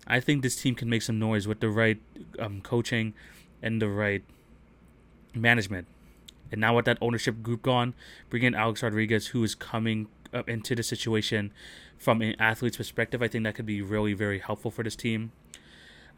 I 0.07 0.21
think 0.21 0.43
this 0.43 0.61
team 0.61 0.75
can 0.75 0.89
make 0.89 1.03
some 1.03 1.19
noise 1.19 1.47
with 1.47 1.61
the 1.61 1.69
right 1.69 2.01
um, 2.39 2.61
coaching 2.61 3.15
and 3.63 3.81
the 3.81 3.89
right 3.89 4.23
management. 5.35 5.87
And 6.53 6.61
now 6.61 6.77
with 6.77 6.85
that 6.85 6.99
ownership 7.01 7.43
group 7.43 7.63
gone, 7.63 7.95
bring 8.31 8.43
in 8.43 8.55
Alex 8.55 8.83
Rodriguez, 8.83 9.29
who 9.29 9.43
is 9.43 9.55
coming 9.55 10.09
up 10.33 10.49
into 10.49 10.75
the 10.75 10.83
situation 10.83 11.53
from 11.97 12.21
an 12.21 12.35
athlete's 12.39 12.77
perspective. 12.77 13.23
I 13.23 13.29
think 13.29 13.45
that 13.45 13.55
could 13.55 13.67
be 13.67 13.81
really 13.81 14.13
very 14.13 14.39
helpful 14.39 14.71
for 14.71 14.83
this 14.83 14.97
team. 14.97 15.33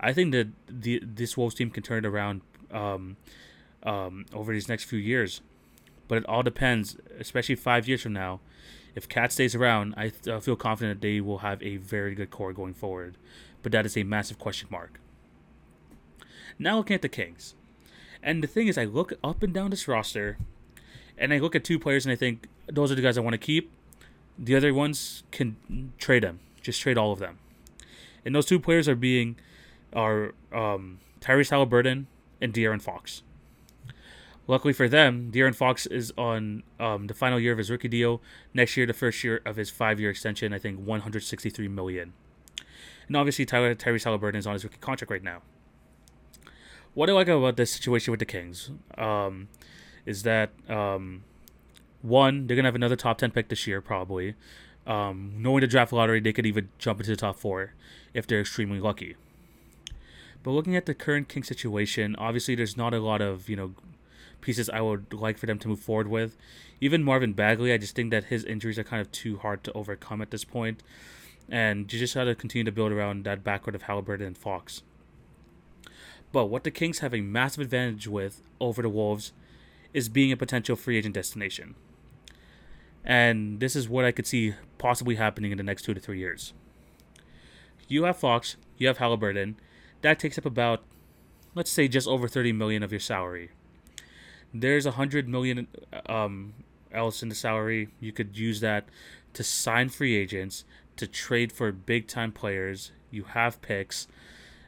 I 0.01 0.13
think 0.13 0.33
that 0.33 0.49
the 0.69 1.01
this 1.03 1.37
Wolves 1.37 1.55
team 1.55 1.71
can 1.71 1.83
turn 1.83 2.05
it 2.05 2.09
around 2.09 2.43
um, 2.71 3.17
um, 3.83 4.27
over 4.35 4.53
these 4.53 4.69
next 4.69 4.85
few 4.85 4.99
years, 4.99 5.41
but 6.09 6.19
it 6.19 6.27
all 6.27 6.43
depends, 6.43 6.97
especially 7.19 7.55
five 7.55 7.89
years 7.89 8.03
from 8.03 8.13
now. 8.13 8.41
If 8.97 9.09
Cat 9.09 9.31
stays 9.31 9.55
around, 9.55 9.95
I 9.97 10.09
th- 10.09 10.43
feel 10.43 10.57
confident 10.57 11.01
that 11.01 11.07
they 11.07 11.21
will 11.21 11.39
have 11.39 11.63
a 11.63 11.77
very 11.77 12.17
good 12.17 12.31
core 12.31 12.53
going 12.53 12.75
forward 12.75 13.17
but 13.67 13.73
that 13.73 13.85
is 13.85 13.97
a 13.97 14.05
massive 14.05 14.39
question 14.39 14.69
mark. 14.71 15.01
Now 16.57 16.77
looking 16.77 16.95
at 16.95 17.03
the 17.03 17.09
Kings. 17.09 17.57
And 18.23 18.41
the 18.41 18.47
thing 18.47 18.69
is, 18.69 18.79
I 18.79 18.85
look 18.85 19.13
up 19.25 19.43
and 19.43 19.53
down 19.53 19.71
this 19.71 19.89
roster, 19.89 20.39
and 21.19 21.35
I 21.35 21.39
look 21.39 21.57
at 21.57 21.65
two 21.65 21.77
players, 21.77 22.07
and 22.07 22.13
I 22.13 22.15
think 22.15 22.47
those 22.69 22.93
are 22.93 22.95
the 22.95 23.03
guys 23.03 23.19
I 23.19 23.23
want 23.23 23.35
to 23.35 23.39
keep. 23.39 23.73
The 24.39 24.55
other 24.55 24.73
ones 24.73 25.25
can 25.33 25.57
trade 25.99 26.23
them, 26.23 26.39
just 26.63 26.81
trade 26.81 26.97
all 26.97 27.11
of 27.11 27.19
them. 27.19 27.41
And 28.25 28.37
those 28.37 28.47
two 28.47 28.61
players 28.61 28.89
are 28.89 28.95
being 28.95 29.35
are 29.93 30.33
um, 30.53 31.01
Tyrese 31.21 31.51
Haliburton 31.51 32.05
and 32.41 32.55
De'Aaron 32.55 32.81
Fox. 32.81 33.25
Luckily 34.49 34.73
for 34.73 34.89
them, 34.89 35.31
De'Aaron 35.33 35.55
Fox 35.55 35.87
is 35.87 36.13
on 36.17 36.63
um, 36.79 37.09
the 37.09 37.15
final 37.15 37.41
year 37.41 37.53
of 37.53 37.59
his 37.59 37.71
rookie 37.71 37.89
deal. 37.89 38.23
Next 38.55 38.77
year, 38.77 38.87
the 38.87 38.93
first 38.93 39.23
year 39.25 39.41
of 39.45 39.57
his 39.57 39.71
five-year 39.71 40.11
extension, 40.11 40.53
I 40.53 40.59
think 40.59 40.79
163 40.79 41.69
million. 41.69 42.13
And 43.09 43.17
obviously, 43.17 43.45
Tyler, 43.45 43.75
Tyrese 43.75 44.05
Haliburton 44.05 44.37
is 44.37 44.47
on 44.47 44.53
his 44.53 44.65
rookie 44.65 44.79
contract 44.81 45.11
right 45.11 45.23
now. 45.23 45.43
What 46.95 47.11
I 47.11 47.13
like 47.13 47.29
about 47.29 47.57
this 47.57 47.73
situation 47.73 48.13
with 48.13 48.21
the 48.21 48.27
Kings 48.27 48.71
um, 48.97 49.49
is 50.07 50.23
that, 50.23 50.51
um, 50.69 51.25
one, 52.03 52.47
they're 52.47 52.57
to 52.57 52.63
have 52.63 52.75
another 52.75 52.97
top 52.97 53.19
10 53.19 53.33
pick 53.33 53.49
this 53.49 53.67
year, 53.67 53.81
probably. 53.81 54.35
Um, 54.87 55.35
knowing 55.39 55.63
the 55.63 55.67
draft 55.67 55.93
lottery, 55.93 56.21
they 56.21 56.33
could 56.33 56.47
even 56.47 56.69
jump 56.79 57.01
into 57.01 57.11
the 57.11 57.17
top 57.17 57.37
four 57.37 57.75
if 58.15 58.27
they're 58.27 58.41
extremely 58.41 58.79
lucky. 58.79 59.17
But 60.45 60.53
looking 60.53 60.77
at 60.77 60.87
the 60.87 60.95
current 60.95 61.29
King 61.29 61.43
situation, 61.43 62.15
obviously 62.21 62.55
there's 62.55 62.77
not 62.77 62.95
a 62.95 63.01
lot 63.01 63.21
of 63.21 63.49
you 63.49 63.57
know 63.57 63.75
pieces 64.47 64.71
I 64.71 64.81
would 64.81 65.13
like 65.13 65.37
for 65.37 65.47
them 65.47 65.59
to 65.59 65.69
move 65.69 65.81
forward 65.81 66.09
with. 66.09 66.37
Even 66.81 67.03
Marvin 67.03 67.35
Bagley, 67.35 67.73
I 67.73 67.79
just 67.79 67.95
think 67.95 68.11
that 68.13 68.25
his 68.25 68.45
injuries 68.45 68.79
are 68.79 68.85
kind 68.85 69.01
of 69.03 69.13
too 69.13 69.39
hard 69.39 69.63
to 69.65 69.73
overcome 69.73 70.23
at 70.23 70.31
this 70.31 70.45
point 70.45 70.83
and 71.49 71.93
you 71.93 71.99
just 71.99 72.15
got 72.15 72.25
to 72.25 72.35
continue 72.35 72.65
to 72.65 72.73
build 72.73 72.93
around 72.93 73.25
that 73.25 73.45
backcourt 73.45 73.75
of 73.75 73.85
Haliburton 73.85 74.27
and 74.27 74.39
Fox. 74.39 74.83
But 76.33 76.47
what 76.47 76.65
the 76.65 76.71
Kings 76.71 76.99
have 76.99 77.15
a 77.15 77.21
massive 77.21 77.63
advantage 77.63 78.09
with 78.09 78.43
over 78.61 78.83
the 78.83 78.89
Wolves 78.89 79.33
is 79.93 80.09
being 80.09 80.33
a 80.33 80.37
potential 80.37 80.77
free 80.77 80.99
agent 80.99 81.15
destination. 81.15 81.77
And 83.05 83.61
this 83.61 83.77
is 83.77 83.89
what 83.89 84.05
I 84.05 84.11
could 84.11 84.27
see 84.27 84.55
possibly 84.79 85.15
happening 85.15 85.53
in 85.53 85.59
the 85.59 85.65
next 85.65 85.83
two 85.83 85.95
to 85.95 86.01
three 86.01 86.19
years. 86.19 86.53
You 87.87 88.03
have 88.05 88.19
Fox, 88.19 88.57
you 88.77 88.89
have 88.89 88.99
Haliburton. 88.99 89.55
That 90.03 90.19
takes 90.19 90.37
up 90.37 90.45
about, 90.45 90.83
let's 91.55 91.71
say, 91.71 91.87
just 91.87 92.09
over 92.09 92.27
30 92.27 92.53
million 92.53 92.83
of 92.83 92.91
your 92.91 93.01
salary. 93.01 93.51
There's 94.61 94.87
a 94.87 94.93
hundred 94.93 95.29
million 95.29 95.69
um, 96.09 96.55
else 96.93 97.23
in 97.23 97.29
the 97.29 97.35
salary. 97.35 97.89
You 98.01 98.13
could 98.13 98.37
use 98.37 98.61
that 98.61 98.89
to 99.35 99.45
sign 99.45 99.89
free 99.89 100.17
agents, 100.17 100.65
to 100.97 101.07
trade 101.07 101.53
for 101.53 101.71
big 101.73 102.07
time 102.07 102.33
players. 102.33 102.93
You 103.11 103.25
have 103.25 103.61
picks. 103.63 104.09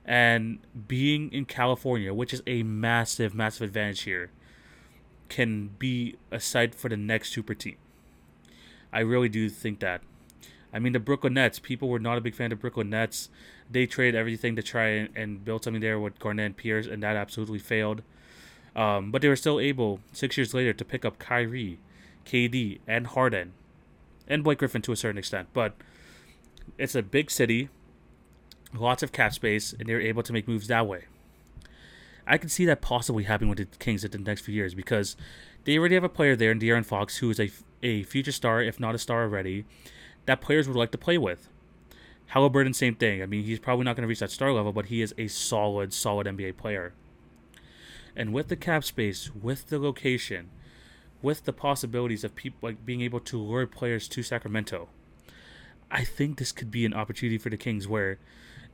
And 0.04 0.60
being 0.86 1.30
in 1.32 1.44
California, 1.44 2.14
which 2.14 2.32
is 2.32 2.42
a 2.46 2.62
massive, 2.62 3.34
massive 3.34 3.62
advantage 3.62 4.02
here, 4.02 4.30
can 5.28 5.68
be 5.78 6.16
a 6.30 6.40
site 6.40 6.74
for 6.74 6.88
the 6.88 6.96
next 6.96 7.32
super 7.32 7.54
team. 7.54 7.76
I 8.92 9.00
really 9.00 9.28
do 9.28 9.50
think 9.50 9.80
that. 9.80 10.00
I 10.72 10.78
mean, 10.78 10.92
the 10.92 11.00
Brooklyn 11.00 11.34
Nets, 11.34 11.58
people 11.58 11.88
were 11.88 11.98
not 11.98 12.18
a 12.18 12.22
big 12.22 12.34
fan 12.34 12.52
of 12.52 12.60
Brooklyn 12.60 12.90
Nets. 12.90 13.30
They 13.70 13.86
traded 13.86 14.14
everything 14.14 14.56
to 14.56 14.62
try 14.62 14.88
and, 14.88 15.08
and 15.14 15.44
build 15.44 15.64
something 15.64 15.80
there 15.80 15.98
with 15.98 16.18
Garnett 16.18 16.46
and 16.46 16.56
Pierce, 16.56 16.86
and 16.86 17.02
that 17.02 17.16
absolutely 17.16 17.58
failed. 17.58 18.02
Um, 18.78 19.10
but 19.10 19.22
they 19.22 19.28
were 19.28 19.34
still 19.34 19.58
able, 19.58 19.98
six 20.12 20.36
years 20.36 20.54
later, 20.54 20.72
to 20.72 20.84
pick 20.84 21.04
up 21.04 21.18
Kyrie, 21.18 21.80
KD, 22.24 22.78
and 22.86 23.08
Harden, 23.08 23.52
and 24.28 24.44
Blake 24.44 24.58
Griffin 24.58 24.82
to 24.82 24.92
a 24.92 24.96
certain 24.96 25.18
extent. 25.18 25.48
But 25.52 25.74
it's 26.78 26.94
a 26.94 27.02
big 27.02 27.28
city, 27.28 27.70
lots 28.72 29.02
of 29.02 29.10
cap 29.10 29.32
space, 29.32 29.72
and 29.72 29.88
they 29.88 29.94
were 29.94 30.00
able 30.00 30.22
to 30.22 30.32
make 30.32 30.46
moves 30.46 30.68
that 30.68 30.86
way. 30.86 31.06
I 32.24 32.38
can 32.38 32.48
see 32.48 32.64
that 32.66 32.80
possibly 32.80 33.24
happening 33.24 33.48
with 33.48 33.58
the 33.58 33.78
Kings 33.78 34.04
in 34.04 34.12
the 34.12 34.18
next 34.18 34.42
few 34.42 34.54
years 34.54 34.74
because 34.74 35.16
they 35.64 35.76
already 35.76 35.96
have 35.96 36.04
a 36.04 36.08
player 36.08 36.36
there 36.36 36.52
in 36.52 36.60
De'Aaron 36.60 36.84
Fox 36.84 37.16
who 37.16 37.30
is 37.30 37.40
a, 37.40 37.50
a 37.82 38.04
future 38.04 38.30
star, 38.30 38.62
if 38.62 38.78
not 38.78 38.94
a 38.94 38.98
star 38.98 39.22
already, 39.22 39.64
that 40.26 40.40
players 40.40 40.68
would 40.68 40.76
like 40.76 40.92
to 40.92 40.98
play 40.98 41.18
with. 41.18 41.48
Haliburton, 42.32 42.76
same 42.76 42.94
thing. 42.94 43.22
I 43.24 43.26
mean, 43.26 43.42
he's 43.42 43.58
probably 43.58 43.86
not 43.86 43.96
going 43.96 44.02
to 44.02 44.08
reach 44.08 44.20
that 44.20 44.30
star 44.30 44.52
level, 44.52 44.72
but 44.72 44.86
he 44.86 45.02
is 45.02 45.14
a 45.18 45.26
solid, 45.26 45.92
solid 45.92 46.28
NBA 46.28 46.56
player. 46.58 46.92
And 48.18 48.32
with 48.32 48.48
the 48.48 48.56
cap 48.56 48.82
space, 48.82 49.30
with 49.32 49.68
the 49.68 49.78
location, 49.78 50.50
with 51.22 51.44
the 51.44 51.52
possibilities 51.52 52.24
of 52.24 52.34
people 52.34 52.58
like 52.68 52.84
being 52.84 53.00
able 53.00 53.20
to 53.20 53.40
lure 53.40 53.66
players 53.68 54.08
to 54.08 54.24
Sacramento, 54.24 54.88
I 55.88 56.02
think 56.02 56.36
this 56.36 56.50
could 56.50 56.72
be 56.72 56.84
an 56.84 56.92
opportunity 56.92 57.38
for 57.38 57.48
the 57.48 57.56
Kings 57.56 57.86
where 57.86 58.18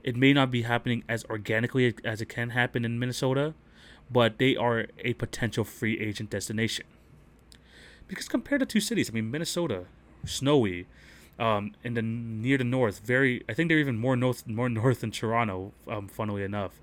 it 0.03 0.17
may 0.17 0.33
not 0.33 0.51
be 0.51 0.63
happening 0.63 1.05
as 1.11 1.27
organically 1.27 1.95
as 2.05 2.23
it 2.23 2.31
can 2.31 2.51
happen 2.51 2.87
in 2.87 2.99
Minnesota, 2.99 3.53
but 4.11 4.39
they 4.39 4.57
are 4.57 4.87
a 4.99 5.13
potential 5.13 5.63
free 5.63 6.01
agent 6.01 6.31
destination. 6.31 6.87
Because 8.09 8.29
compared 8.29 8.61
to 8.61 8.67
two 8.67 8.81
cities, 8.81 9.11
I 9.11 9.13
mean 9.13 9.31
Minnesota, 9.31 9.85
snowy, 10.25 10.87
um, 11.39 11.73
in 11.83 11.95
the 11.95 12.03
near 12.03 12.57
the 12.57 12.65
north, 12.65 13.01
very 13.01 13.45
I 13.47 13.53
think 13.53 13.69
they're 13.69 13.79
even 13.79 13.99
more 13.99 14.17
north 14.17 14.47
more 14.47 14.69
north 14.81 15.01
than 15.01 15.11
Toronto, 15.11 15.73
um, 15.87 16.09
funnily 16.09 16.45
enough. 16.45 16.81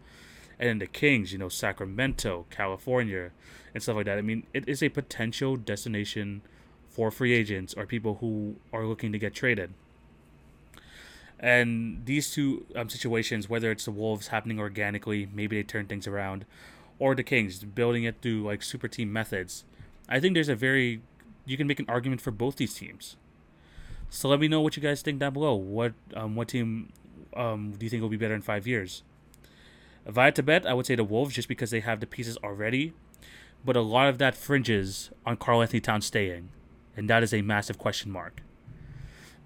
And 0.61 0.69
then 0.69 0.79
the 0.79 0.87
Kings, 0.87 1.33
you 1.33 1.39
know, 1.39 1.49
Sacramento, 1.49 2.45
California, 2.51 3.31
and 3.73 3.81
stuff 3.81 3.95
like 3.95 4.05
that. 4.05 4.19
I 4.19 4.21
mean, 4.21 4.45
it 4.53 4.69
is 4.69 4.83
a 4.83 4.89
potential 4.89 5.57
destination 5.57 6.43
for 6.87 7.09
free 7.09 7.33
agents 7.33 7.73
or 7.73 7.87
people 7.87 8.19
who 8.21 8.57
are 8.71 8.85
looking 8.85 9.11
to 9.11 9.17
get 9.17 9.33
traded. 9.33 9.73
And 11.39 12.05
these 12.05 12.29
two 12.29 12.67
um, 12.75 12.89
situations, 12.89 13.49
whether 13.49 13.71
it's 13.71 13.85
the 13.85 13.91
Wolves 13.91 14.27
happening 14.27 14.59
organically, 14.59 15.27
maybe 15.33 15.55
they 15.55 15.63
turn 15.63 15.87
things 15.87 16.05
around, 16.05 16.45
or 16.99 17.15
the 17.15 17.23
Kings 17.23 17.63
building 17.63 18.03
it 18.03 18.17
through 18.21 18.43
like 18.43 18.61
super 18.61 18.87
team 18.87 19.11
methods, 19.11 19.63
I 20.07 20.19
think 20.19 20.35
there's 20.35 20.49
a 20.49 20.55
very 20.55 21.01
you 21.45 21.57
can 21.57 21.65
make 21.65 21.79
an 21.79 21.87
argument 21.89 22.21
for 22.21 22.29
both 22.29 22.57
these 22.57 22.75
teams. 22.75 23.15
So 24.11 24.29
let 24.29 24.39
me 24.39 24.47
know 24.47 24.61
what 24.61 24.77
you 24.77 24.83
guys 24.83 25.01
think 25.01 25.17
down 25.17 25.33
below. 25.33 25.55
What 25.55 25.93
um, 26.15 26.35
what 26.35 26.49
team 26.49 26.93
um, 27.35 27.73
do 27.75 27.85
you 27.85 27.89
think 27.89 28.03
will 28.03 28.09
be 28.09 28.17
better 28.17 28.35
in 28.35 28.43
five 28.43 28.67
years? 28.67 29.01
If 30.05 30.17
I 30.17 30.73
would 30.73 30.85
say 30.85 30.95
the 30.95 31.03
Wolves 31.03 31.35
just 31.35 31.47
because 31.47 31.71
they 31.71 31.81
have 31.81 31.99
the 31.99 32.07
pieces 32.07 32.37
already. 32.43 32.93
But 33.63 33.77
a 33.77 33.81
lot 33.81 34.07
of 34.07 34.17
that 34.17 34.35
fringes 34.35 35.11
on 35.23 35.37
Karl-Anthony 35.37 35.81
Towns 35.81 36.07
staying, 36.07 36.49
and 36.97 37.07
that 37.09 37.21
is 37.21 37.31
a 37.31 37.43
massive 37.43 37.77
question 37.77 38.11
mark. 38.11 38.41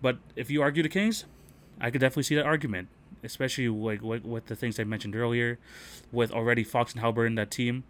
But 0.01 0.19
if 0.37 0.49
you 0.49 0.61
argue 0.61 0.83
the 0.83 0.89
Kings, 0.89 1.25
I 1.81 1.91
could 1.91 1.99
definitely 1.99 2.23
see 2.23 2.35
that 2.35 2.45
argument, 2.45 2.87
especially 3.25 3.67
like 3.67 4.01
with, 4.01 4.23
with 4.23 4.45
the 4.45 4.55
things 4.55 4.79
I 4.79 4.85
mentioned 4.85 5.17
earlier, 5.17 5.59
with 6.13 6.31
already 6.31 6.63
Fox 6.63 6.93
and 6.93 7.03
Haliburton 7.03 7.35
that 7.35 7.51
team. 7.51 7.83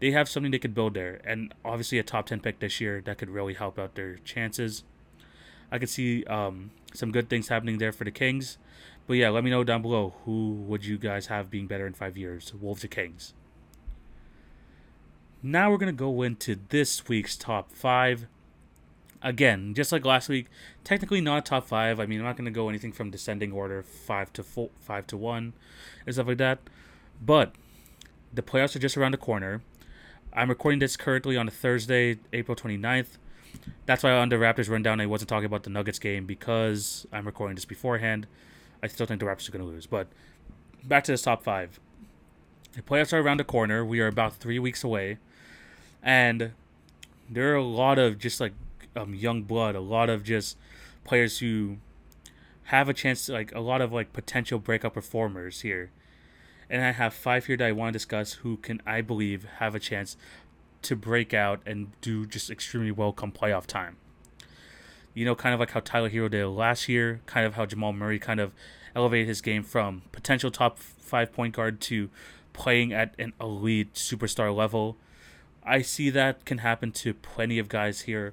They 0.00 0.12
have 0.12 0.26
something 0.26 0.52
they 0.52 0.58
could 0.58 0.74
build 0.74 0.94
there, 0.94 1.20
and 1.22 1.52
obviously 1.66 1.98
a 1.98 2.02
top 2.02 2.26
ten 2.26 2.40
pick 2.40 2.60
this 2.60 2.80
year 2.80 3.02
that 3.04 3.18
could 3.18 3.28
really 3.28 3.54
help 3.54 3.78
out 3.78 3.94
their 3.94 4.16
chances. 4.24 4.84
I 5.70 5.78
could 5.78 5.90
see 5.90 6.24
um, 6.24 6.70
some 6.94 7.12
good 7.12 7.28
things 7.28 7.48
happening 7.48 7.78
there 7.78 7.92
for 7.92 8.04
the 8.04 8.10
Kings. 8.10 8.58
But 9.06 9.14
yeah, 9.14 9.30
let 9.30 9.44
me 9.44 9.50
know 9.50 9.64
down 9.64 9.82
below 9.82 10.14
who 10.24 10.52
would 10.66 10.84
you 10.84 10.98
guys 10.98 11.26
have 11.26 11.50
being 11.50 11.66
better 11.66 11.86
in 11.86 11.94
five 11.94 12.16
years, 12.16 12.52
Wolves 12.54 12.84
or 12.84 12.88
Kings. 12.88 13.34
Now 15.42 15.70
we're 15.70 15.78
gonna 15.78 15.92
go 15.92 16.22
into 16.22 16.58
this 16.68 17.08
week's 17.08 17.36
top 17.36 17.72
five. 17.72 18.26
Again, 19.22 19.74
just 19.74 19.92
like 19.92 20.04
last 20.04 20.28
week, 20.28 20.46
technically 20.84 21.20
not 21.20 21.38
a 21.38 21.42
top 21.42 21.66
five. 21.66 21.98
I 21.98 22.06
mean, 22.06 22.20
I'm 22.20 22.26
not 22.26 22.36
gonna 22.36 22.50
go 22.50 22.68
anything 22.68 22.92
from 22.92 23.10
descending 23.10 23.52
order, 23.52 23.82
five 23.82 24.32
to 24.34 24.42
four, 24.42 24.70
five 24.80 25.06
to 25.08 25.16
one, 25.16 25.54
and 26.04 26.14
stuff 26.14 26.26
like 26.26 26.38
that. 26.38 26.58
But 27.24 27.54
the 28.32 28.42
playoffs 28.42 28.76
are 28.76 28.80
just 28.80 28.96
around 28.96 29.12
the 29.12 29.18
corner. 29.18 29.62
I'm 30.32 30.50
recording 30.50 30.80
this 30.80 30.96
currently 30.96 31.36
on 31.36 31.48
a 31.48 31.50
Thursday, 31.50 32.18
April 32.32 32.54
29th. 32.54 33.18
That's 33.86 34.02
why 34.02 34.12
on 34.12 34.28
the 34.28 34.36
Raptors 34.36 34.68
rundown, 34.68 35.00
I 35.00 35.06
wasn't 35.06 35.30
talking 35.30 35.46
about 35.46 35.62
the 35.62 35.70
Nuggets 35.70 35.98
game 35.98 36.26
because 36.26 37.06
I'm 37.12 37.26
recording 37.26 37.54
this 37.54 37.64
beforehand. 37.64 38.26
I 38.82 38.86
still 38.86 39.06
think 39.06 39.20
the 39.20 39.26
Raptors 39.26 39.48
are 39.48 39.52
going 39.52 39.64
to 39.64 39.70
lose. 39.70 39.86
But 39.86 40.08
back 40.84 41.04
to 41.04 41.12
the 41.12 41.18
top 41.18 41.42
five. 41.42 41.80
The 42.74 42.82
playoffs 42.82 43.12
are 43.12 43.20
around 43.20 43.40
the 43.40 43.44
corner. 43.44 43.84
We 43.84 44.00
are 44.00 44.06
about 44.06 44.34
three 44.34 44.58
weeks 44.58 44.84
away. 44.84 45.18
And 46.02 46.52
there 47.28 47.52
are 47.52 47.56
a 47.56 47.64
lot 47.64 47.98
of 47.98 48.18
just 48.18 48.40
like 48.40 48.52
um, 48.94 49.14
young 49.14 49.42
blood, 49.42 49.74
a 49.74 49.80
lot 49.80 50.08
of 50.10 50.22
just 50.22 50.56
players 51.04 51.38
who 51.38 51.78
have 52.64 52.88
a 52.88 52.94
chance 52.94 53.26
to 53.26 53.32
like 53.32 53.54
a 53.54 53.60
lot 53.60 53.80
of 53.80 53.92
like 53.92 54.12
potential 54.12 54.58
breakout 54.58 54.94
performers 54.94 55.62
here. 55.62 55.90
And 56.70 56.84
I 56.84 56.92
have 56.92 57.14
five 57.14 57.46
here 57.46 57.56
that 57.56 57.66
I 57.66 57.72
want 57.72 57.94
to 57.94 57.98
discuss 57.98 58.34
who 58.34 58.58
can 58.58 58.82
I 58.86 59.00
believe 59.00 59.46
have 59.58 59.74
a 59.74 59.80
chance 59.80 60.16
to 60.82 60.96
break 60.96 61.34
out 61.34 61.60
and 61.66 61.88
do 62.00 62.26
just 62.26 62.50
extremely 62.50 62.90
well 62.90 63.12
come 63.12 63.32
playoff 63.32 63.66
time. 63.66 63.96
You 65.14 65.24
know, 65.24 65.34
kind 65.34 65.52
of 65.52 65.60
like 65.60 65.72
how 65.72 65.80
Tyler 65.80 66.10
Herro 66.10 66.30
did 66.30 66.46
last 66.46 66.88
year, 66.88 67.20
kind 67.26 67.46
of 67.46 67.54
how 67.54 67.66
Jamal 67.66 67.92
Murray 67.92 68.18
kind 68.18 68.40
of 68.40 68.52
elevated 68.94 69.28
his 69.28 69.40
game 69.40 69.62
from 69.62 70.02
potential 70.12 70.50
top 70.50 70.78
five 70.78 71.32
point 71.32 71.54
guard 71.54 71.80
to 71.82 72.10
playing 72.52 72.92
at 72.92 73.14
an 73.18 73.32
elite 73.40 73.94
superstar 73.94 74.54
level. 74.54 74.96
I 75.64 75.82
see 75.82 76.10
that 76.10 76.44
can 76.44 76.58
happen 76.58 76.92
to 76.92 77.14
plenty 77.14 77.58
of 77.58 77.68
guys 77.68 78.02
here 78.02 78.32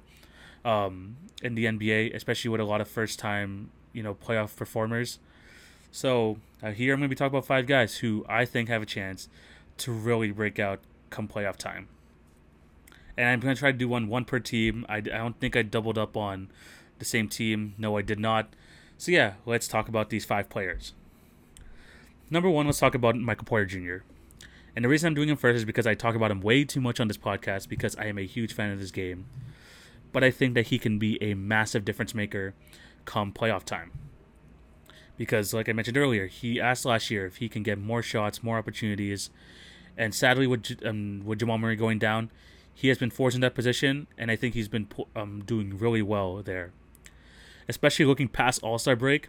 um, 0.64 1.16
in 1.42 1.54
the 1.54 1.66
NBA, 1.66 2.14
especially 2.14 2.50
with 2.50 2.60
a 2.60 2.64
lot 2.64 2.80
of 2.80 2.88
first 2.88 3.18
time, 3.18 3.70
you 3.92 4.02
know, 4.02 4.14
playoff 4.14 4.56
performers. 4.56 5.18
So 5.90 6.38
uh, 6.62 6.70
here 6.70 6.94
I'm 6.94 7.00
going 7.00 7.08
to 7.08 7.14
be 7.14 7.16
talking 7.16 7.36
about 7.36 7.46
five 7.46 7.66
guys 7.66 7.96
who 7.96 8.24
I 8.28 8.44
think 8.44 8.68
have 8.68 8.82
a 8.82 8.86
chance 8.86 9.28
to 9.78 9.92
really 9.92 10.30
break 10.30 10.58
out 10.58 10.80
come 11.10 11.28
playoff 11.28 11.56
time 11.56 11.88
and 13.16 13.28
I'm 13.28 13.40
gonna 13.40 13.54
try 13.54 13.72
to 13.72 13.78
do 13.78 13.88
one 13.88 14.08
one 14.08 14.24
per 14.24 14.38
team. 14.38 14.84
I, 14.88 14.96
I 14.96 15.00
don't 15.00 15.38
think 15.40 15.56
I 15.56 15.62
doubled 15.62 15.98
up 15.98 16.16
on 16.16 16.48
the 16.98 17.04
same 17.04 17.28
team. 17.28 17.74
No, 17.78 17.96
I 17.96 18.02
did 18.02 18.18
not. 18.18 18.48
So 18.98 19.12
yeah, 19.12 19.34
let's 19.44 19.68
talk 19.68 19.88
about 19.88 20.10
these 20.10 20.24
five 20.24 20.48
players. 20.48 20.94
Number 22.30 22.50
one, 22.50 22.66
let's 22.66 22.78
talk 22.78 22.94
about 22.94 23.16
Michael 23.16 23.44
Porter 23.44 23.66
Jr. 23.66 24.04
And 24.74 24.84
the 24.84 24.88
reason 24.88 25.06
I'm 25.06 25.14
doing 25.14 25.28
him 25.28 25.36
first 25.36 25.56
is 25.56 25.64
because 25.64 25.86
I 25.86 25.94
talk 25.94 26.14
about 26.14 26.30
him 26.30 26.40
way 26.40 26.64
too 26.64 26.80
much 26.80 27.00
on 27.00 27.08
this 27.08 27.16
podcast 27.16 27.68
because 27.68 27.96
I 27.96 28.06
am 28.06 28.18
a 28.18 28.26
huge 28.26 28.52
fan 28.52 28.70
of 28.70 28.78
this 28.78 28.90
game. 28.90 29.26
But 30.12 30.22
I 30.22 30.30
think 30.30 30.54
that 30.54 30.66
he 30.66 30.78
can 30.78 30.98
be 30.98 31.22
a 31.22 31.34
massive 31.34 31.84
difference 31.84 32.14
maker 32.14 32.54
come 33.04 33.32
playoff 33.32 33.64
time. 33.64 33.92
Because, 35.16 35.54
like 35.54 35.68
I 35.68 35.72
mentioned 35.72 35.96
earlier, 35.96 36.26
he 36.26 36.60
asked 36.60 36.84
last 36.84 37.10
year 37.10 37.24
if 37.24 37.36
he 37.36 37.48
can 37.48 37.62
get 37.62 37.78
more 37.78 38.02
shots, 38.02 38.42
more 38.42 38.58
opportunities. 38.58 39.30
And 39.96 40.14
sadly, 40.14 40.46
with, 40.46 40.78
um, 40.84 41.22
with 41.24 41.38
Jamal 41.38 41.56
Murray 41.56 41.76
going 41.76 41.98
down, 41.98 42.30
he 42.78 42.88
has 42.88 42.98
been 42.98 43.08
forced 43.08 43.34
in 43.34 43.40
that 43.40 43.54
position, 43.54 44.06
and 44.18 44.30
I 44.30 44.36
think 44.36 44.52
he's 44.52 44.68
been 44.68 44.86
um, 45.16 45.42
doing 45.46 45.78
really 45.78 46.02
well 46.02 46.42
there. 46.42 46.72
Especially 47.66 48.04
looking 48.04 48.28
past 48.28 48.62
All 48.62 48.78
Star 48.78 48.94
break, 48.94 49.28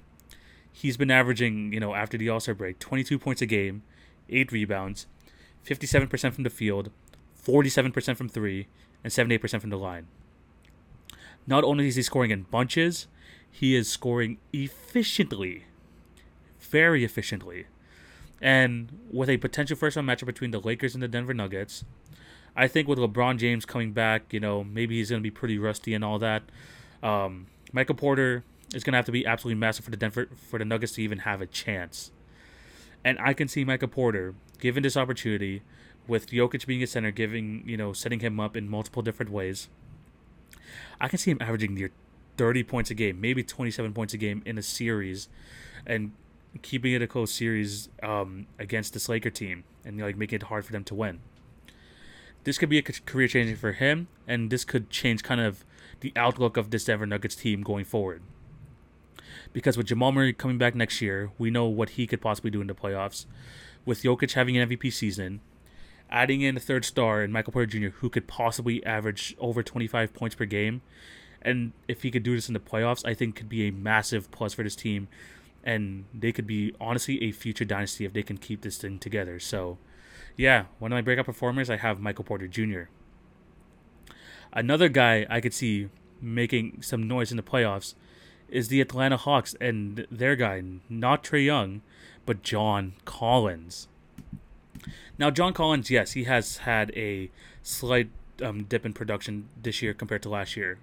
he's 0.70 0.98
been 0.98 1.10
averaging, 1.10 1.72
you 1.72 1.80
know, 1.80 1.96
after 1.96 2.18
the 2.18 2.28
All 2.28 2.42
Star 2.42 2.54
break, 2.54 2.78
22 2.80 3.18
points 3.18 3.42
a 3.42 3.46
game, 3.46 3.84
eight 4.28 4.52
rebounds, 4.52 5.08
57% 5.66 6.34
from 6.34 6.44
the 6.44 6.50
field, 6.50 6.92
47% 7.42 8.18
from 8.18 8.28
three, 8.28 8.68
and 9.02 9.14
78% 9.14 9.62
from 9.62 9.70
the 9.70 9.78
line. 9.78 10.08
Not 11.48 11.64
only 11.64 11.88
is 11.88 11.96
he 11.96 12.02
scoring 12.02 12.32
in 12.32 12.44
bunches, 12.44 13.08
he 13.50 13.78
is 13.78 13.90
scoring 13.90 14.40
efficiently, 14.52 15.64
very 16.60 17.06
efficiently. 17.06 17.68
And 18.42 19.00
with 19.10 19.30
a 19.30 19.38
potential 19.38 19.78
first 19.78 19.96
round 19.96 20.10
matchup 20.10 20.26
between 20.26 20.52
the 20.52 20.60
Lakers 20.60 20.94
and 20.94 21.02
the 21.02 21.08
Denver 21.08 21.34
Nuggets, 21.34 21.86
I 22.58 22.68
think 22.68 22.88
with 22.88 22.98
LeBron 22.98 23.38
James 23.38 23.66
coming 23.66 23.94
back, 23.94 24.34
you 24.34 24.40
know, 24.40 24.64
maybe 24.64 24.98
he's 24.98 25.12
going 25.12 25.22
to 25.22 25.24
be 25.24 25.32
pretty 25.32 25.60
rusty 25.60 25.94
and 25.94 26.04
all 26.04 26.18
that. 26.18 26.42
Um, 27.04 27.46
Michael 27.72 27.94
Porter 27.94 28.44
is 28.74 28.84
going 28.84 28.94
to 28.94 28.98
have 28.98 29.06
to 29.06 29.12
be 29.12 29.28
absolutely 29.28 29.60
massive 29.60 29.86
for 29.86 29.92
the 29.92 29.98
Denver 29.98 30.28
for 30.36 30.58
the 30.58 30.66
Nuggets 30.66 30.94
to 30.94 31.04
even 31.04 31.20
have 31.20 31.40
a 31.40 31.46
chance. 31.46 32.12
And 33.06 33.20
I 33.20 33.34
can 33.34 33.48
see 33.48 33.64
Michael 33.64 33.88
Porter 33.88 34.34
given 34.60 34.82
this 34.82 34.98
opportunity 34.98 35.62
with 36.08 36.32
Jokic 36.32 36.66
being 36.66 36.82
a 36.82 36.88
center, 36.88 37.12
giving 37.12 37.64
you 37.68 37.78
know 37.78 37.94
setting 37.94 38.22
him 38.22 38.40
up 38.40 38.58
in 38.58 38.68
multiple 38.68 39.04
different 39.04 39.32
ways. 39.32 39.70
I 41.00 41.08
can 41.08 41.20
see 41.20 41.30
him 41.30 41.38
averaging 41.40 41.76
near 41.76 41.92
30 42.38 42.64
points 42.64 42.90
a 42.90 42.96
game, 42.96 43.22
maybe 43.22 43.44
27 43.44 43.94
points 43.94 44.16
a 44.16 44.18
game 44.18 44.42
in 44.46 44.58
a 44.58 44.64
series, 44.64 45.30
and 45.86 46.12
keeping 46.64 46.94
it 46.94 47.04
a 47.04 47.08
close 47.08 47.32
series 47.32 47.90
um, 48.02 48.48
against 48.58 48.94
this 48.94 49.08
Laker 49.08 49.30
team 49.30 49.64
and 49.86 50.00
like 50.00 50.18
making 50.18 50.38
it 50.38 50.44
hard 50.44 50.66
for 50.66 50.72
them 50.72 50.84
to 50.86 50.96
win. 50.96 51.20
This 52.48 52.58
could 52.58 52.70
be 52.70 52.78
a 52.78 52.82
career 52.82 53.28
changing 53.28 53.58
for 53.58 53.74
him, 53.74 54.08
and 54.26 54.50
this 54.50 54.64
could 54.64 54.90
change 54.90 55.22
kind 55.22 55.42
of 55.42 55.66
the 56.00 56.14
outlook 56.16 56.56
of 56.56 56.72
this 56.72 56.86
Denver 56.86 57.06
Nuggets 57.06 57.36
team 57.36 57.62
going 57.62 57.84
forward. 57.84 58.22
Because 59.52 59.76
with 59.76 59.88
Jamal 59.88 60.14
Murray 60.14 60.32
coming 60.32 60.58
back 60.58 60.74
next 60.74 61.02
year, 61.02 61.30
we 61.38 61.52
know 61.52 61.66
what 61.66 61.90
he 61.90 62.08
could 62.08 62.22
possibly 62.22 62.50
do 62.50 62.62
in 62.62 62.68
the 62.68 62.74
playoffs. 62.74 63.26
With 63.84 64.02
Jokic 64.02 64.32
having 64.32 64.56
an 64.56 64.70
MVP 64.70 64.94
season, 64.94 65.42
adding 66.10 66.40
in 66.40 66.56
a 66.56 66.62
third 66.62 66.86
star 66.86 67.22
in 67.22 67.34
Michael 67.34 67.52
Porter 67.52 67.66
Jr., 67.66 67.98
who 67.98 68.10
could 68.10 68.28
possibly 68.28 68.82
average 68.86 69.36
over 69.40 69.62
25 69.62 70.14
points 70.14 70.38
per 70.38 70.46
game, 70.46 70.82
and 71.42 71.74
if 71.90 72.04
he 72.04 72.12
could 72.12 72.24
do 72.24 72.34
this 72.34 72.48
in 72.48 72.54
the 72.54 72.62
playoffs, 72.62 73.06
I 73.06 73.14
think 73.14 73.36
could 73.36 73.50
be 73.50 73.68
a 73.68 73.74
massive 73.74 74.32
plus 74.32 74.54
for 74.54 74.64
this 74.64 74.78
team 74.78 75.10
and 75.66 76.06
they 76.14 76.32
could 76.32 76.48
be 76.48 76.74
honestly 76.80 77.22
a 77.24 77.34
future 77.34 77.66
dynasty 77.66 78.06
if 78.06 78.14
they 78.14 78.24
can 78.24 78.38
keep 78.38 78.62
this 78.62 78.78
thing 78.78 79.00
together. 79.00 79.38
So, 79.38 79.78
yeah, 80.38 80.66
one 80.80 80.92
of 80.92 80.96
my 80.96 81.02
breakout 81.02 81.26
performers, 81.26 81.70
I 81.70 81.78
have 81.78 82.00
Michael 82.00 82.24
Porter 82.24 82.48
Jr. 82.48 82.84
Another 84.54 84.88
guy 84.88 85.26
I 85.30 85.42
could 85.42 85.54
see 85.54 85.90
making 86.22 86.82
some 86.82 87.08
noise 87.08 87.32
in 87.32 87.38
the 87.38 87.44
playoffs 87.44 87.96
is 88.48 88.70
the 88.70 88.80
Atlanta 88.80 89.18
Hawks 89.18 89.56
and 89.60 90.08
their 90.10 90.36
guy, 90.36 90.64
not 90.90 91.24
Trae 91.24 91.46
Young, 91.46 91.82
but 92.26 92.44
John 92.44 92.94
Collins. 93.04 93.88
Now, 95.18 95.32
John 95.32 95.54
Collins, 95.54 95.90
yes, 95.90 96.14
he 96.14 96.26
has 96.26 96.58
had 96.58 96.92
a 96.96 97.30
slight 97.64 98.10
um, 98.42 98.64
dip 98.64 98.86
in 98.86 98.94
production 98.94 99.50
this 99.62 99.82
year 99.82 99.94
compared 99.94 100.22
to 100.24 100.30
last 100.30 100.56
year. 100.56 100.78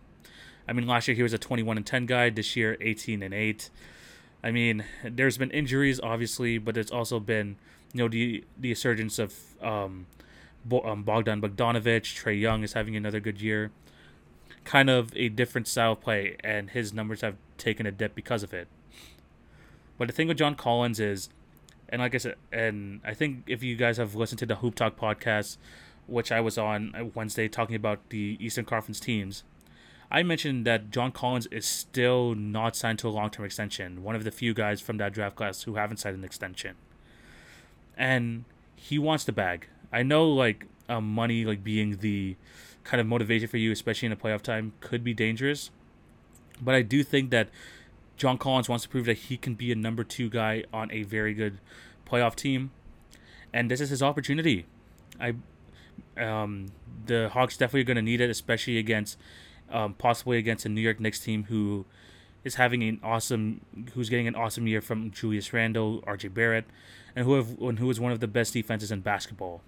I 0.67 0.73
mean, 0.73 0.87
last 0.87 1.09
year 1.09 1.15
he 1.15 1.23
was 1.23 1.33
a 1.33 1.39
21 1.39 1.77
and 1.77 1.87
10 1.87 2.07
guy. 2.07 2.31
This 2.31 2.57
year, 2.57 2.77
18 2.81 3.23
and 3.23 3.33
8. 3.33 3.71
I 4.43 4.51
mean, 4.51 4.85
there's 5.03 5.39
been 5.39 5.51
injuries, 5.51 6.01
obviously, 6.03 6.59
but 6.59 6.77
it's 6.77 6.91
also 6.91 7.21
been, 7.21 7.57
you 7.95 7.99
know, 7.99 8.09
the 8.09 8.45
the 8.59 8.71
resurgence 8.71 9.19
of 9.19 9.35
um, 9.63 10.07
Bo- 10.65 10.83
um, 10.83 11.05
Bogdan 11.05 11.41
Bogdanovich. 11.41 12.21
Trae 12.21 12.39
Young 12.39 12.63
is 12.63 12.75
having 12.75 12.97
another 12.97 13.21
good 13.21 13.41
year. 13.41 13.71
Kind 14.65 14.91
of 14.91 15.13
a 15.17 15.29
different 15.29 15.69
style 15.69 15.93
of 15.93 16.01
play, 16.01 16.37
and 16.41 16.71
his 16.71 16.93
numbers 16.93 17.21
have 17.21 17.37
taken 17.57 17.87
a 17.87 17.93
dip 17.93 18.15
because 18.15 18.43
of 18.43 18.53
it. 18.53 18.67
But 19.97 20.09
the 20.09 20.13
thing 20.13 20.27
with 20.27 20.39
John 20.39 20.57
Collins 20.57 20.99
is, 20.99 21.29
and 21.89 22.03
like 22.03 22.15
I 22.15 22.19
said, 22.19 22.35
and 22.51 23.01
I 23.05 23.15
think 23.15 23.45
if 23.47 23.63
you 23.63 23.77
guys 23.77 23.97
have 23.99 24.17
listened 24.17 24.41
to 24.41 24.47
the 24.47 24.57
Hoop 24.57 24.75
Talk 24.75 24.99
podcast, 24.99 25.57
which 26.09 26.33
I 26.33 26.41
was 26.41 26.59
on 26.59 27.13
Wednesday 27.15 27.47
talking 27.49 27.77
about 27.77 28.11
the 28.11 28.37
Eastern 28.41 28.65
Conference 28.65 28.99
teams, 28.99 29.45
I 30.11 30.23
mentioned 30.25 30.67
that 30.67 30.91
John 30.91 31.13
Collins 31.13 31.47
is 31.47 31.65
still 31.65 32.35
not 32.35 32.75
signed 32.75 32.99
to 33.01 33.09
a 33.09 33.11
long 33.11 33.31
term 33.31 33.45
extension. 33.45 34.03
One 34.03 34.17
of 34.17 34.25
the 34.25 34.33
few 34.33 34.53
guys 34.53 34.81
from 34.81 34.97
that 34.97 35.13
draft 35.13 35.37
class 35.37 35.63
who 35.63 35.77
haven't 35.77 35.99
signed 35.99 36.17
an 36.17 36.25
extension. 36.25 36.75
And 37.97 38.45
he 38.75 38.99
wants 38.99 39.25
the 39.25 39.33
bag. 39.33 39.69
I 39.93 40.03
know 40.03 40.29
like 40.29 40.67
um, 40.89 41.13
money 41.13 41.45
like 41.45 41.63
being 41.63 41.99
the 41.99 42.37
kind 42.83 43.01
of 43.01 43.07
motivation 43.07 43.49
for 43.49 43.57
you, 43.57 43.73
especially 43.73 44.07
in 44.07 44.13
a 44.13 44.17
playoff 44.17 44.43
time, 44.43 44.73
could 44.81 45.03
be 45.03 45.15
dangerous. 45.15 45.71
But 46.61 46.75
I 46.75 46.83
do 46.83 47.03
think 47.03 47.31
that 47.31 47.49
John 48.17 48.39
Collins 48.39 48.69
wants 48.69 48.85
to 48.85 48.89
prove 48.89 49.07
that 49.07 49.19
he 49.19 49.37
can 49.37 49.55
be 49.55 49.73
a 49.73 49.75
number 49.75 50.05
two 50.05 50.29
guy 50.29 50.65
on 50.73 50.91
a 50.93 51.03
very 51.03 51.35
good 51.35 51.59
playoff 52.07 52.35
team. 52.35 52.71
And 53.53 53.71
this 53.71 53.81
is 53.81 53.91
his 53.91 54.03
opportunity. 54.03 54.67
I 55.21 55.35
um, 56.17 56.67
the 57.07 57.29
Hawks 57.29 57.57
definitely 57.57 57.85
going 57.85 57.97
to 57.97 58.03
need 58.03 58.21
it, 58.21 58.31
especially 58.31 58.79
against 58.79 59.19
um, 59.71 59.95
possibly 59.95 60.39
against 60.39 60.67
a 60.67 60.69
New 60.69 60.81
York 60.81 61.01
Knicks 61.01 61.21
team 61.21 61.45
who 61.45 61.87
is 62.45 62.57
having 62.57 62.83
an 62.83 63.01
awesome, 63.03 63.63
who's 63.95 64.09
getting 64.09 64.29
an 64.29 64.35
awesome 64.35 64.67
year 64.67 64.81
from 64.81 65.11
Julius 65.11 65.53
Randle, 65.53 66.03
R.J. 66.07 66.29
Barrett, 66.29 66.67
and 67.15 67.25
who 67.25 67.35
have 67.35 67.59
and 67.61 67.79
who 67.79 67.91
is 67.91 68.01
one 68.01 68.13
of 68.13 68.21
the 68.21 68.29
best 68.29 68.53
defenses 68.53 68.91
in 68.91 69.01
basketball. 69.01 69.63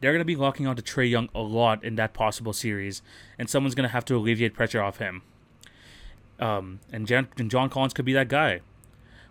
They're 0.00 0.12
going 0.12 0.20
to 0.20 0.24
be 0.24 0.36
locking 0.36 0.66
onto 0.66 0.82
Trae 0.82 1.10
Young 1.10 1.28
a 1.34 1.40
lot 1.40 1.84
in 1.84 1.96
that 1.96 2.14
possible 2.14 2.52
series, 2.52 3.02
and 3.38 3.50
someone's 3.50 3.74
going 3.74 3.88
to 3.88 3.92
have 3.92 4.04
to 4.06 4.16
alleviate 4.16 4.54
pressure 4.54 4.82
off 4.82 4.96
him. 4.96 5.22
Um, 6.38 6.80
and, 6.90 7.06
Jan, 7.06 7.28
and 7.36 7.50
John 7.50 7.68
Collins 7.68 7.92
could 7.92 8.06
be 8.06 8.14
that 8.14 8.28
guy. 8.28 8.60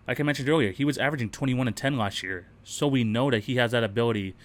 Like 0.08 0.20
I 0.20 0.24
mentioned 0.24 0.48
earlier, 0.48 0.72
he 0.72 0.86
was 0.86 1.00
averaging 1.00 1.32
21 1.32 1.68
and 1.68 1.76
10 1.76 1.98
last 1.98 2.22
year, 2.22 2.48
so 2.64 2.88
we 2.88 3.04
know 3.04 3.32
that 3.32 3.46
he 3.46 3.56
has 3.56 3.72
that 3.72 3.84
ability 3.84 4.36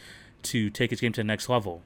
to 0.44 0.70
take 0.70 0.90
his 0.90 1.00
game 1.00 1.12
to 1.12 1.20
the 1.20 1.24
next 1.24 1.48
level. 1.50 1.82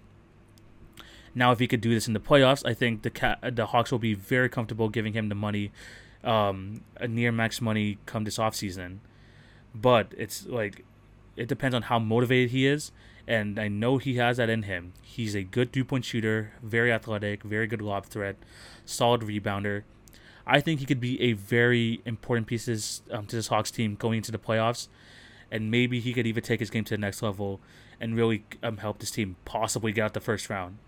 Now, 1.34 1.52
if 1.52 1.58
he 1.58 1.68
could 1.68 1.80
do 1.80 1.92
this 1.92 2.06
in 2.06 2.14
the 2.14 2.20
playoffs, 2.20 2.66
I 2.66 2.74
think 2.74 3.02
the 3.02 3.10
cat, 3.10 3.38
the 3.54 3.66
Hawks 3.66 3.92
will 3.92 3.98
be 3.98 4.14
very 4.14 4.48
comfortable 4.48 4.88
giving 4.88 5.12
him 5.12 5.28
the 5.28 5.34
money, 5.34 5.72
um, 6.24 6.82
near 7.06 7.30
max 7.30 7.60
money 7.60 7.98
come 8.06 8.24
this 8.24 8.38
offseason. 8.38 8.98
But 9.80 10.12
it's 10.16 10.46
like, 10.46 10.84
it 11.36 11.48
depends 11.48 11.74
on 11.74 11.82
how 11.82 11.98
motivated 11.98 12.50
he 12.50 12.66
is. 12.66 12.92
And 13.26 13.58
I 13.58 13.68
know 13.68 13.98
he 13.98 14.16
has 14.16 14.38
that 14.38 14.48
in 14.48 14.62
him. 14.62 14.94
He's 15.02 15.34
a 15.34 15.42
good 15.42 15.72
two 15.72 15.84
point 15.84 16.04
shooter, 16.04 16.52
very 16.62 16.90
athletic, 16.90 17.42
very 17.42 17.66
good 17.66 17.82
lob 17.82 18.06
threat, 18.06 18.36
solid 18.86 19.20
rebounder. 19.20 19.82
I 20.46 20.60
think 20.60 20.80
he 20.80 20.86
could 20.86 21.00
be 21.00 21.20
a 21.20 21.34
very 21.34 22.00
important 22.06 22.46
piece 22.46 23.02
um, 23.10 23.26
to 23.26 23.36
this 23.36 23.48
Hawks 23.48 23.70
team 23.70 23.96
going 23.96 24.16
into 24.16 24.32
the 24.32 24.38
playoffs. 24.38 24.88
And 25.50 25.70
maybe 25.70 26.00
he 26.00 26.14
could 26.14 26.26
even 26.26 26.42
take 26.42 26.60
his 26.60 26.70
game 26.70 26.84
to 26.84 26.94
the 26.94 27.00
next 27.00 27.22
level 27.22 27.60
and 28.00 28.16
really 28.16 28.44
um, 28.62 28.78
help 28.78 28.98
this 28.98 29.10
team 29.10 29.36
possibly 29.44 29.92
get 29.92 30.04
out 30.04 30.14
the 30.14 30.20
first 30.20 30.48
round 30.48 30.78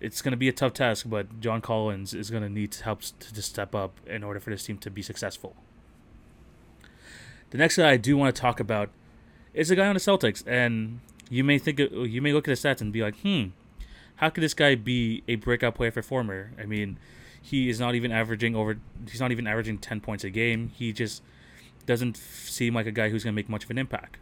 it's 0.00 0.22
going 0.22 0.32
to 0.32 0.36
be 0.36 0.48
a 0.48 0.52
tough 0.52 0.74
task, 0.74 1.06
but 1.08 1.40
John 1.40 1.60
Collins 1.60 2.14
is 2.14 2.30
going 2.30 2.42
to 2.42 2.48
need 2.48 2.74
help 2.74 3.02
to 3.02 3.34
just 3.34 3.48
step 3.48 3.74
up 3.74 3.98
in 4.06 4.22
order 4.22 4.40
for 4.40 4.50
this 4.50 4.64
team 4.64 4.78
to 4.78 4.90
be 4.90 5.02
successful. 5.02 5.56
The 7.50 7.58
next 7.58 7.76
guy 7.76 7.90
I 7.90 7.96
do 7.96 8.16
want 8.16 8.34
to 8.34 8.40
talk 8.40 8.60
about 8.60 8.90
is 9.54 9.70
a 9.70 9.76
guy 9.76 9.86
on 9.86 9.94
the 9.94 10.00
Celtics, 10.00 10.46
and 10.46 11.00
you 11.30 11.44
may 11.44 11.58
think 11.58 11.78
you 11.78 12.20
may 12.20 12.32
look 12.32 12.48
at 12.48 12.60
the 12.60 12.68
stats 12.68 12.80
and 12.80 12.92
be 12.92 13.02
like, 13.02 13.18
"Hmm, 13.20 13.46
how 14.16 14.30
could 14.30 14.42
this 14.42 14.54
guy 14.54 14.74
be 14.74 15.22
a 15.28 15.36
breakout 15.36 15.74
player 15.74 15.90
for 15.90 16.02
former?" 16.02 16.52
I 16.58 16.66
mean, 16.66 16.98
he 17.40 17.68
is 17.68 17.78
not 17.78 17.94
even 17.94 18.12
averaging 18.12 18.56
over. 18.56 18.78
He's 19.08 19.20
not 19.20 19.32
even 19.32 19.46
averaging 19.46 19.78
ten 19.78 20.00
points 20.00 20.24
a 20.24 20.30
game. 20.30 20.72
He 20.74 20.92
just 20.92 21.22
doesn't 21.86 22.16
seem 22.16 22.74
like 22.74 22.86
a 22.86 22.92
guy 22.92 23.08
who's 23.08 23.24
going 23.24 23.32
to 23.32 23.36
make 23.36 23.48
much 23.48 23.64
of 23.64 23.70
an 23.70 23.78
impact. 23.78 24.16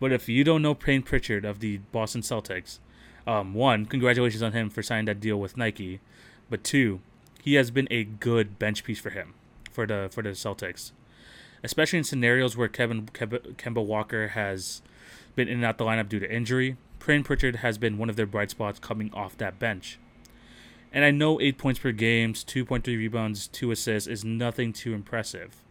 But 0.00 0.12
if 0.12 0.28
you 0.28 0.44
don't 0.44 0.62
know 0.62 0.74
Payton 0.74 1.02
Pritchard 1.02 1.44
of 1.44 1.60
the 1.60 1.78
Boston 1.92 2.22
Celtics, 2.22 2.78
um, 3.26 3.54
one, 3.54 3.86
congratulations 3.86 4.42
on 4.42 4.52
him 4.52 4.70
for 4.70 4.82
signing 4.82 5.06
that 5.06 5.20
deal 5.20 5.38
with 5.38 5.56
Nike, 5.56 6.00
but 6.48 6.64
two, 6.64 7.00
he 7.42 7.54
has 7.54 7.70
been 7.70 7.88
a 7.90 8.04
good 8.04 8.58
bench 8.58 8.84
piece 8.84 8.98
for 8.98 9.10
him, 9.10 9.34
for 9.70 9.86
the 9.86 10.08
for 10.10 10.22
the 10.22 10.30
Celtics, 10.30 10.92
especially 11.62 11.98
in 11.98 12.04
scenarios 12.04 12.56
where 12.56 12.68
Kevin 12.68 13.06
Kemba 13.06 13.84
Walker 13.84 14.28
has 14.28 14.82
been 15.34 15.48
in 15.48 15.58
and 15.58 15.64
out 15.64 15.78
the 15.78 15.84
lineup 15.84 16.08
due 16.08 16.20
to 16.20 16.32
injury. 16.32 16.76
Payton 16.98 17.24
Pritchard 17.24 17.56
has 17.56 17.78
been 17.78 17.98
one 17.98 18.10
of 18.10 18.16
their 18.16 18.26
bright 18.26 18.50
spots 18.50 18.78
coming 18.78 19.12
off 19.12 19.36
that 19.38 19.58
bench. 19.58 19.98
And 20.92 21.04
I 21.04 21.10
know 21.10 21.40
eight 21.40 21.58
points 21.58 21.78
per 21.80 21.92
game, 21.92 22.32
2.3 22.32 22.86
rebounds, 22.86 23.48
two 23.48 23.70
assists 23.70 24.08
is 24.08 24.24
nothing 24.24 24.72
too 24.72 24.94
impressive. 24.94 25.62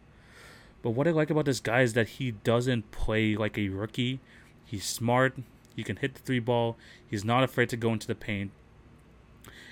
But 0.82 0.90
what 0.90 1.08
I 1.08 1.10
like 1.10 1.30
about 1.30 1.46
this 1.46 1.60
guy 1.60 1.82
is 1.82 1.94
that 1.94 2.08
he 2.10 2.30
doesn't 2.30 2.90
play 2.92 3.34
like 3.34 3.58
a 3.58 3.70
rookie. 3.70 4.20
He's 4.64 4.84
smart. 4.84 5.36
He 5.74 5.82
can 5.82 5.96
hit 5.96 6.14
the 6.14 6.20
three 6.20 6.38
ball. 6.38 6.76
He's 7.06 7.24
not 7.24 7.42
afraid 7.42 7.68
to 7.70 7.76
go 7.76 7.92
into 7.92 8.06
the 8.06 8.14
paint. 8.14 8.52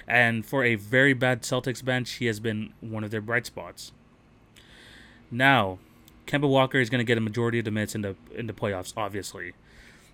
And 0.06 0.44
for 0.44 0.64
a 0.64 0.74
very 0.74 1.14
bad 1.14 1.42
Celtics 1.42 1.84
bench, 1.84 2.14
he 2.14 2.26
has 2.26 2.40
been 2.40 2.74
one 2.80 3.04
of 3.04 3.10
their 3.10 3.20
bright 3.20 3.46
spots. 3.46 3.92
Now, 5.30 5.78
Kemba 6.26 6.48
Walker 6.48 6.78
is 6.78 6.90
going 6.90 7.00
to 7.00 7.04
get 7.04 7.18
a 7.18 7.20
majority 7.20 7.58
of 7.58 7.64
the 7.64 7.70
minutes 7.70 7.94
in 7.94 8.02
the 8.02 8.16
in 8.34 8.46
the 8.46 8.52
playoffs, 8.52 8.92
obviously, 8.96 9.52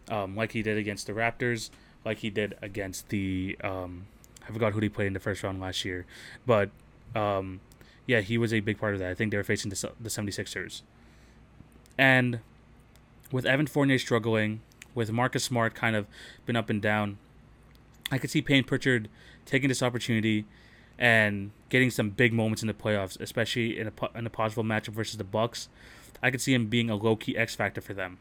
um, 0.08 0.36
like 0.36 0.52
he 0.52 0.62
did 0.62 0.76
against 0.76 1.06
the 1.06 1.12
Raptors, 1.12 1.70
like 2.04 2.18
he 2.18 2.30
did 2.30 2.56
against 2.62 3.08
the 3.08 3.56
um, 3.62 4.06
I 4.48 4.52
forgot 4.52 4.72
who 4.72 4.80
he 4.80 4.88
played 4.88 5.06
in 5.06 5.12
the 5.12 5.20
first 5.20 5.42
round 5.42 5.60
last 5.60 5.84
year, 5.84 6.06
but 6.46 6.70
um, 7.14 7.60
yeah, 8.06 8.20
he 8.20 8.38
was 8.38 8.52
a 8.52 8.60
big 8.60 8.78
part 8.78 8.94
of 8.94 9.00
that. 9.00 9.10
I 9.10 9.14
think 9.14 9.30
they 9.30 9.36
were 9.36 9.44
facing 9.44 9.70
the 9.70 9.92
the 10.00 10.08
76ers, 10.08 10.82
and 11.96 12.40
with 13.30 13.46
Evan 13.46 13.66
Fournier 13.66 13.98
struggling, 13.98 14.60
with 14.94 15.12
Marcus 15.12 15.44
Smart 15.44 15.74
kind 15.74 15.94
of 15.94 16.06
been 16.46 16.56
up 16.56 16.70
and 16.70 16.82
down, 16.82 17.18
I 18.10 18.18
could 18.18 18.30
see 18.30 18.42
Payton 18.42 18.64
Pritchard 18.64 19.08
taking 19.46 19.68
this 19.68 19.82
opportunity 19.82 20.44
and 20.98 21.50
getting 21.70 21.90
some 21.90 22.10
big 22.10 22.32
moments 22.32 22.62
in 22.62 22.68
the 22.68 22.74
playoffs, 22.74 23.18
especially 23.20 23.78
in 23.78 23.88
a 23.88 24.18
in 24.18 24.26
a 24.26 24.30
possible 24.30 24.64
matchup 24.64 24.88
versus 24.88 25.16
the 25.16 25.24
Bucks. 25.24 25.68
I 26.22 26.30
could 26.30 26.40
see 26.40 26.54
him 26.54 26.66
being 26.66 26.90
a 26.90 26.96
low 26.96 27.16
key 27.16 27.36
X 27.36 27.54
factor 27.54 27.80
for 27.80 27.94
them. 27.94 28.18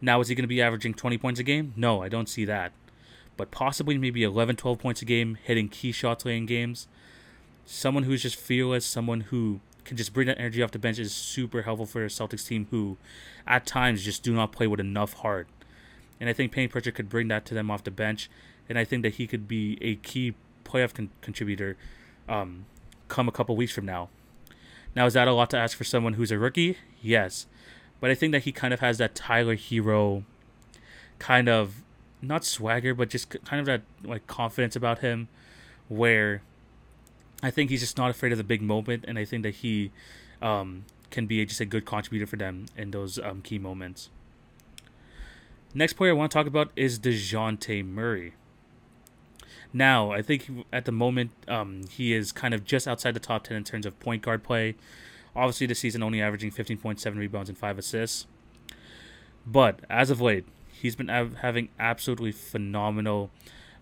Now, 0.00 0.20
is 0.20 0.28
he 0.28 0.34
going 0.34 0.44
to 0.44 0.48
be 0.48 0.60
averaging 0.60 0.94
20 0.94 1.18
points 1.18 1.40
a 1.40 1.42
game? 1.42 1.72
No, 1.76 2.02
I 2.02 2.08
don't 2.08 2.28
see 2.28 2.44
that. 2.44 2.72
But 3.36 3.50
possibly 3.50 3.98
maybe 3.98 4.22
11, 4.22 4.56
12 4.56 4.78
points 4.78 5.02
a 5.02 5.04
game, 5.04 5.38
hitting 5.42 5.68
key 5.68 5.92
shots 5.92 6.24
late 6.24 6.36
in 6.36 6.46
games. 6.46 6.86
Someone 7.64 8.02
who's 8.02 8.22
just 8.22 8.36
fearless, 8.36 8.84
someone 8.84 9.22
who 9.22 9.60
can 9.84 9.96
just 9.96 10.12
bring 10.12 10.26
that 10.26 10.38
energy 10.38 10.62
off 10.62 10.70
the 10.70 10.78
bench 10.78 10.98
is 10.98 11.12
super 11.12 11.62
helpful 11.62 11.86
for 11.86 12.04
a 12.04 12.08
Celtics 12.08 12.46
team 12.46 12.66
who, 12.70 12.96
at 13.46 13.66
times, 13.66 14.04
just 14.04 14.22
do 14.22 14.34
not 14.34 14.52
play 14.52 14.66
with 14.66 14.80
enough 14.80 15.14
heart. 15.14 15.46
And 16.20 16.28
I 16.28 16.32
think 16.32 16.52
Payton 16.52 16.70
Pritchard 16.70 16.94
could 16.94 17.08
bring 17.08 17.28
that 17.28 17.44
to 17.46 17.54
them 17.54 17.70
off 17.70 17.84
the 17.84 17.90
bench. 17.90 18.30
And 18.68 18.78
I 18.78 18.84
think 18.84 19.02
that 19.02 19.14
he 19.14 19.26
could 19.26 19.46
be 19.46 19.78
a 19.80 19.96
key 19.96 20.34
playoff 20.64 20.94
con- 20.94 21.10
contributor 21.20 21.76
um, 22.28 22.66
come 23.08 23.28
a 23.28 23.32
couple 23.32 23.56
weeks 23.56 23.72
from 23.72 23.84
now. 23.84 24.08
Now, 24.94 25.06
is 25.06 25.14
that 25.14 25.28
a 25.28 25.32
lot 25.32 25.50
to 25.50 25.56
ask 25.56 25.76
for 25.76 25.84
someone 25.84 26.14
who's 26.14 26.30
a 26.30 26.38
rookie? 26.38 26.78
Yes. 27.02 27.46
But 28.00 28.10
I 28.10 28.14
think 28.14 28.32
that 28.32 28.44
he 28.44 28.52
kind 28.52 28.72
of 28.72 28.80
has 28.80 28.98
that 28.98 29.14
Tyler 29.14 29.56
Herro 29.56 30.24
kind 31.18 31.48
of 31.48 31.82
not 32.22 32.44
swagger, 32.44 32.94
but 32.94 33.10
just 33.10 33.30
kind 33.44 33.60
of 33.60 33.66
that 33.66 33.82
like 34.02 34.26
confidence 34.26 34.76
about 34.76 35.00
him 35.00 35.28
where 35.88 36.42
I 37.42 37.50
think 37.50 37.70
he's 37.70 37.80
just 37.80 37.98
not 37.98 38.10
afraid 38.10 38.32
of 38.32 38.38
the 38.38 38.44
big 38.44 38.62
moment, 38.62 39.04
and 39.06 39.18
I 39.18 39.24
think 39.24 39.42
that 39.42 39.56
he 39.56 39.90
um, 40.40 40.84
can 41.10 41.26
be 41.26 41.44
just 41.44 41.60
a 41.60 41.66
good 41.66 41.84
contributor 41.84 42.26
for 42.26 42.36
them 42.36 42.66
in 42.76 42.90
those 42.90 43.18
um, 43.18 43.42
key 43.42 43.58
moments. 43.58 44.10
Next 45.74 45.94
player 45.94 46.12
I 46.12 46.14
want 46.14 46.30
to 46.30 46.38
talk 46.38 46.46
about 46.46 46.70
is 46.76 46.98
DeJounte 46.98 47.84
Murray. 47.84 48.34
Now, 49.76 50.12
I 50.12 50.22
think 50.22 50.48
at 50.72 50.84
the 50.84 50.92
moment 50.92 51.32
um, 51.48 51.82
he 51.90 52.14
is 52.14 52.30
kind 52.30 52.54
of 52.54 52.64
just 52.64 52.86
outside 52.86 53.12
the 53.12 53.20
top 53.20 53.42
10 53.42 53.56
in 53.56 53.64
terms 53.64 53.84
of 53.84 53.98
point 53.98 54.22
guard 54.22 54.44
play. 54.44 54.76
Obviously, 55.34 55.66
this 55.66 55.80
season 55.80 56.00
only 56.00 56.22
averaging 56.22 56.52
15.7 56.52 57.16
rebounds 57.16 57.48
and 57.48 57.58
5 57.58 57.78
assists. 57.78 58.28
But 59.44 59.80
as 59.90 60.10
of 60.10 60.20
late, 60.20 60.46
he's 60.72 60.94
been 60.94 61.10
av- 61.10 61.38
having 61.38 61.70
absolutely 61.78 62.30
phenomenal 62.30 63.30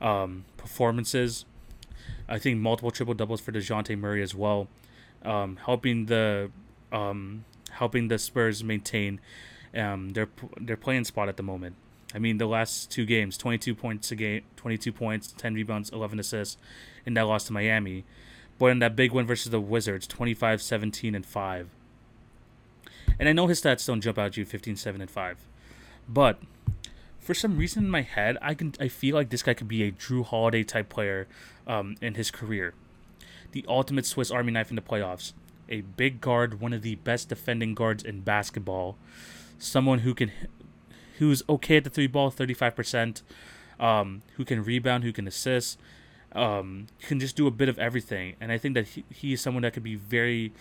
um, 0.01 0.47
performances. 0.57 1.45
I 2.27 2.39
think 2.39 2.59
multiple 2.59 2.91
triple 2.91 3.13
doubles 3.13 3.43
for 3.43 3.53
Dejounte 3.53 3.97
Murray 3.99 4.23
as 4.23 4.35
well, 4.35 4.69
um, 5.23 5.59
helping 5.67 6.07
the 6.07 6.51
um, 6.91 7.45
helping 7.71 8.09
the 8.09 8.19
Spurs 8.19 8.65
maintain 8.65 9.21
um, 9.77 10.11
their 10.11 10.29
their 10.59 10.77
playing 10.79 11.05
spot 11.05 11.29
at 11.29 11.37
the 11.37 11.43
moment. 11.43 11.77
I 12.15 12.19
mean, 12.19 12.39
the 12.39 12.47
last 12.47 12.91
two 12.91 13.07
games, 13.07 13.37
22 13.37 13.75
points 13.75 14.11
a 14.11 14.17
game, 14.17 14.43
22 14.57 14.93
points, 14.93 15.33
10 15.37 15.55
rebounds, 15.55 15.91
11 15.91 16.21
assists, 16.21 16.57
in 17.07 17.15
that 17.15 17.23
loss 17.23 17.45
to 17.45 17.53
Miami. 17.53 18.05
But 18.59 18.67
in 18.67 18.79
that 18.81 18.95
big 18.95 19.13
win 19.13 19.27
versus 19.27 19.51
the 19.51 19.61
Wizards, 19.61 20.07
25, 20.07 20.63
17, 20.63 21.15
and 21.15 21.25
5. 21.25 21.69
And 23.19 23.29
I 23.29 23.33
know 23.33 23.47
his 23.47 23.63
stats 23.63 23.87
don't 23.87 24.01
jump 24.01 24.19
out 24.19 24.27
at 24.27 24.37
you 24.37 24.45
15, 24.45 24.77
7, 24.77 25.01
and 25.01 25.11
5. 25.11 25.37
But 26.09 26.39
for 27.23 27.35
some 27.35 27.57
reason 27.57 27.85
in 27.85 27.91
my 27.91 28.03
head, 28.03 28.37
I 28.43 28.55
can 28.55 28.75
I 28.81 28.89
feel 28.89 29.15
like 29.15 29.31
this 29.31 29.43
guy 29.43 29.55
could 29.55 29.69
be 29.69 29.85
a 29.85 29.93
Jrue 29.93 30.25
Holiday 30.25 30.65
type 30.65 30.89
player 30.89 31.29
um, 31.67 31.97
in 32.03 32.15
his 32.15 32.31
career. 32.31 32.75
The 33.53 33.65
ultimate 33.69 34.07
Swiss 34.07 34.31
Army 34.31 34.53
knife 34.53 34.71
in 34.71 34.77
the 34.77 34.83
playoffs. 34.83 35.33
A 35.69 35.83
big 35.83 36.21
guard, 36.21 36.61
one 36.61 36.73
of 36.73 36.83
the 36.83 36.97
best 36.97 37.29
defending 37.29 37.75
guards 37.75 38.03
in 38.03 38.21
basketball. 38.21 38.97
Someone 39.59 40.01
who 40.01 40.15
can 40.15 40.33
who's 41.23 41.45
okay 41.49 41.77
at 41.77 41.85
the 41.85 41.91
three 41.91 42.09
ball, 42.09 42.33
35%, 42.33 43.23
um, 43.79 44.23
who 44.35 44.45
can 44.45 44.65
rebound, 44.65 45.05
who 45.05 45.13
can 45.13 45.29
assist, 45.29 45.79
um, 46.33 46.89
can 47.01 47.21
just 47.21 47.37
do 47.37 47.47
a 47.47 47.51
bit 47.53 47.69
of 47.69 47.79
everything. 47.79 48.35
And 48.41 48.51
I 48.51 48.59
think 48.59 48.75
that 48.75 48.89
he, 48.89 49.05
he 49.09 49.33
is 49.35 49.41
someone 49.41 49.63
that 49.63 49.73
could 49.73 49.85
be 49.85 49.95
very 49.95 50.53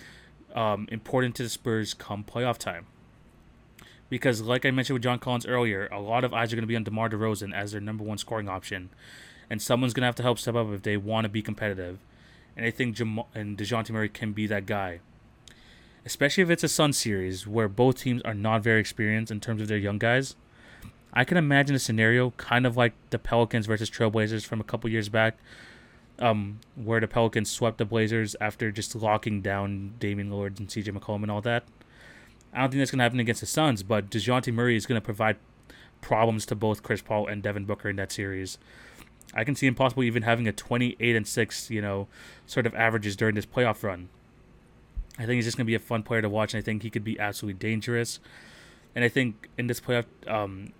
um, 0.53 0.87
important 0.91 1.35
to 1.37 1.43
the 1.43 1.49
Spurs 1.49 1.95
come 1.95 2.23
playoff 2.23 2.59
time. 2.59 2.85
Because, 4.07 4.41
like 4.41 4.67
I 4.67 4.71
mentioned 4.71 4.93
with 4.93 5.03
John 5.03 5.17
Collins 5.17 5.47
earlier, 5.47 5.87
a 5.91 5.99
lot 5.99 6.23
of 6.23 6.31
eyes 6.31 6.53
are 6.53 6.55
going 6.57 6.63
to 6.63 6.67
be 6.67 6.75
on 6.75 6.83
DeMar 6.83 7.09
DeRozan 7.09 7.55
as 7.55 7.71
their 7.71 7.81
number 7.81 8.03
one 8.03 8.19
scoring 8.19 8.47
option. 8.47 8.91
And 9.49 9.59
someone's 9.61 9.95
going 9.95 10.01
to 10.01 10.07
have 10.07 10.15
to 10.15 10.23
help 10.23 10.37
step 10.37 10.53
up 10.53 10.67
if 10.71 10.83
they 10.83 10.95
want 10.95 11.25
to 11.25 11.29
be 11.29 11.41
competitive. 11.41 11.97
And 12.55 12.67
I 12.67 12.71
think 12.71 12.97
Jam- 12.97 13.23
and 13.33 13.57
DeJounte 13.57 13.89
Murray 13.89 14.09
can 14.09 14.31
be 14.31 14.45
that 14.45 14.67
guy 14.67 14.99
especially 16.05 16.43
if 16.43 16.49
it's 16.49 16.63
a 16.63 16.67
Sun 16.67 16.93
series 16.93 17.45
where 17.45 17.67
both 17.67 17.97
teams 17.97 18.21
are 18.23 18.33
not 18.33 18.63
very 18.63 18.79
experienced 18.79 19.31
in 19.31 19.39
terms 19.39 19.61
of 19.61 19.67
their 19.67 19.77
young 19.77 19.97
guys. 19.97 20.35
I 21.13 21.23
can 21.23 21.37
imagine 21.37 21.75
a 21.75 21.79
scenario 21.79 22.31
kind 22.31 22.65
of 22.65 22.77
like 22.77 22.93
the 23.09 23.19
Pelicans 23.19 23.65
versus 23.65 23.89
Trailblazers 23.89 24.45
from 24.45 24.61
a 24.61 24.63
couple 24.63 24.89
years 24.89 25.09
back, 25.09 25.37
um, 26.19 26.59
where 26.75 26.99
the 26.99 27.07
Pelicans 27.07 27.49
swept 27.49 27.77
the 27.77 27.85
Blazers 27.85 28.35
after 28.39 28.71
just 28.71 28.95
locking 28.95 29.41
down 29.41 29.95
Damian 29.99 30.29
Lillard 30.29 30.59
and 30.59 30.69
CJ 30.69 30.97
McCollum 30.97 31.23
and 31.23 31.31
all 31.31 31.41
that. 31.41 31.63
I 32.53 32.61
don't 32.61 32.71
think 32.71 32.79
that's 32.79 32.91
going 32.91 32.99
to 32.99 33.03
happen 33.03 33.19
against 33.19 33.41
the 33.41 33.47
Suns, 33.47 33.83
but 33.83 34.09
DeJounte 34.09 34.53
Murray 34.53 34.75
is 34.75 34.85
going 34.85 34.99
to 34.99 35.05
provide 35.05 35.37
problems 36.01 36.45
to 36.47 36.55
both 36.55 36.83
Chris 36.83 37.01
Paul 37.01 37.27
and 37.27 37.41
Devin 37.41 37.65
Booker 37.65 37.89
in 37.89 37.95
that 37.97 38.11
series. 38.11 38.57
I 39.33 39.43
can 39.43 39.55
see 39.55 39.67
him 39.67 39.75
possibly 39.75 40.07
even 40.07 40.23
having 40.23 40.47
a 40.47 40.51
28 40.51 41.15
and 41.15 41.27
6, 41.27 41.69
you 41.69 41.81
know, 41.81 42.07
sort 42.45 42.65
of 42.65 42.75
averages 42.75 43.15
during 43.15 43.35
this 43.35 43.45
playoff 43.45 43.83
run. 43.83 44.09
I 45.17 45.25
think 45.25 45.35
he's 45.35 45.45
just 45.45 45.57
going 45.57 45.65
to 45.65 45.69
be 45.69 45.75
a 45.75 45.79
fun 45.79 46.03
player 46.03 46.21
to 46.21 46.29
watch, 46.29 46.53
and 46.53 46.61
I 46.61 46.63
think 46.63 46.83
he 46.83 46.89
could 46.89 47.03
be 47.03 47.19
absolutely 47.19 47.59
dangerous. 47.59 48.19
And 48.95 49.05
I 49.05 49.09
think 49.09 49.49
in 49.57 49.67
this 49.67 49.79
playoff, 49.79 50.05
um, 50.27 50.73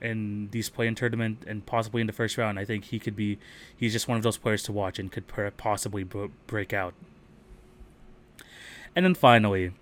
in 0.00 0.48
these 0.50 0.68
play-in 0.68 0.94
tournament, 0.94 1.44
and 1.46 1.64
possibly 1.66 2.00
in 2.00 2.06
the 2.06 2.12
first 2.12 2.38
round, 2.38 2.58
I 2.58 2.64
think 2.64 2.84
he 2.84 2.98
could 2.98 3.16
be. 3.16 3.38
He's 3.76 3.92
just 3.92 4.08
one 4.08 4.16
of 4.16 4.22
those 4.22 4.36
players 4.36 4.62
to 4.64 4.72
watch 4.72 4.98
and 4.98 5.10
could 5.10 5.26
possibly 5.56 6.04
break 6.46 6.72
out. 6.72 6.94
And 8.94 9.04
then 9.04 9.14
finally, 9.14 9.72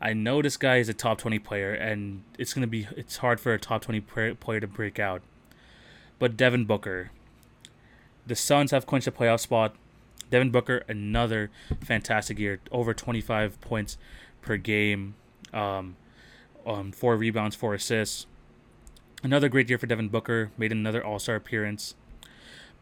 I 0.00 0.12
know 0.12 0.42
this 0.42 0.56
guy 0.56 0.76
is 0.76 0.88
a 0.88 0.94
top 0.94 1.18
twenty 1.18 1.38
player, 1.38 1.72
and 1.72 2.22
it's 2.38 2.54
gonna 2.54 2.66
be 2.66 2.86
it's 2.96 3.18
hard 3.18 3.40
for 3.40 3.52
a 3.52 3.58
top 3.58 3.82
twenty 3.82 4.00
player 4.00 4.60
to 4.60 4.66
break 4.66 4.98
out. 4.98 5.22
But 6.18 6.36
Devin 6.36 6.64
Booker, 6.66 7.10
the 8.26 8.36
Suns 8.36 8.70
have 8.70 8.86
clinched 8.86 9.08
a 9.08 9.12
playoff 9.12 9.40
spot. 9.40 9.74
Devin 10.30 10.50
Booker, 10.50 10.82
another 10.88 11.50
fantastic 11.84 12.38
year, 12.38 12.58
over 12.70 12.94
25 12.94 13.60
points 13.60 13.98
per 14.40 14.56
game, 14.56 15.14
um, 15.52 15.96
um, 16.64 16.90
four 16.90 17.16
rebounds, 17.16 17.54
four 17.54 17.74
assists. 17.74 18.26
Another 19.22 19.48
great 19.48 19.68
year 19.68 19.78
for 19.78 19.86
Devin 19.86 20.08
Booker, 20.08 20.50
made 20.58 20.72
another 20.72 21.04
All 21.04 21.18
Star 21.18 21.36
appearance. 21.36 21.94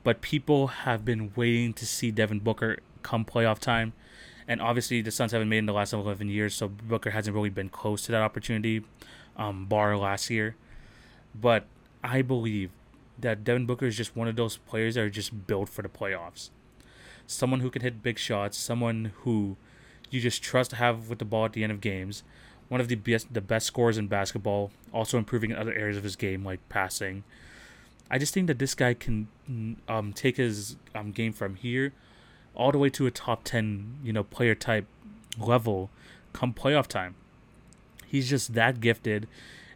But 0.02 0.22
people 0.22 0.68
have 0.68 1.04
been 1.04 1.32
waiting 1.36 1.74
to 1.74 1.86
see 1.86 2.10
Devin 2.10 2.38
Booker 2.40 2.78
come 3.02 3.24
playoff 3.24 3.58
time. 3.58 3.92
And 4.48 4.60
obviously, 4.60 5.02
the 5.02 5.10
Suns 5.10 5.32
haven't 5.32 5.48
made 5.48 5.58
in 5.58 5.66
the 5.66 5.72
last 5.72 5.92
11 5.92 6.28
years, 6.28 6.54
so 6.54 6.68
Booker 6.68 7.10
hasn't 7.10 7.34
really 7.36 7.50
been 7.50 7.68
close 7.68 8.02
to 8.06 8.12
that 8.12 8.22
opportunity, 8.22 8.82
um, 9.36 9.66
bar 9.66 9.96
last 9.96 10.30
year. 10.30 10.56
But 11.38 11.66
I 12.02 12.22
believe 12.22 12.70
that 13.18 13.44
Devin 13.44 13.66
Booker 13.66 13.86
is 13.86 13.96
just 13.96 14.16
one 14.16 14.26
of 14.26 14.36
those 14.36 14.56
players 14.56 14.94
that 14.94 15.02
are 15.02 15.10
just 15.10 15.46
built 15.46 15.68
for 15.68 15.82
the 15.82 15.88
playoffs 15.88 16.50
someone 17.30 17.60
who 17.60 17.70
can 17.70 17.82
hit 17.82 18.02
big 18.02 18.18
shots, 18.18 18.58
someone 18.58 19.12
who 19.22 19.56
you 20.10 20.20
just 20.20 20.42
trust 20.42 20.70
to 20.70 20.76
have 20.76 21.08
with 21.08 21.18
the 21.20 21.24
ball 21.24 21.44
at 21.44 21.52
the 21.52 21.62
end 21.62 21.72
of 21.72 21.80
games. 21.80 22.22
One 22.70 22.80
of 22.80 22.88
the 22.88 22.94
best 22.94 23.34
the 23.34 23.42
best 23.42 23.66
scorers 23.66 23.98
in 23.98 24.06
basketball, 24.06 24.70
also 24.90 25.18
improving 25.18 25.50
in 25.50 25.58
other 25.58 25.74
areas 25.74 25.98
of 25.98 26.04
his 26.04 26.16
game 26.16 26.42
like 26.42 26.66
passing. 26.70 27.24
I 28.10 28.18
just 28.18 28.32
think 28.32 28.46
that 28.46 28.58
this 28.58 28.74
guy 28.74 28.94
can 28.94 29.28
um, 29.86 30.14
take 30.14 30.38
his 30.38 30.76
um, 30.94 31.12
game 31.12 31.34
from 31.34 31.56
here 31.56 31.92
all 32.54 32.72
the 32.72 32.78
way 32.78 32.90
to 32.90 33.06
a 33.06 33.10
top 33.10 33.44
10, 33.44 33.98
you 34.02 34.12
know, 34.12 34.24
player 34.24 34.54
type 34.54 34.86
level 35.38 35.90
come 36.32 36.54
playoff 36.54 36.86
time. 36.86 37.14
He's 38.06 38.28
just 38.28 38.54
that 38.54 38.80
gifted 38.80 39.28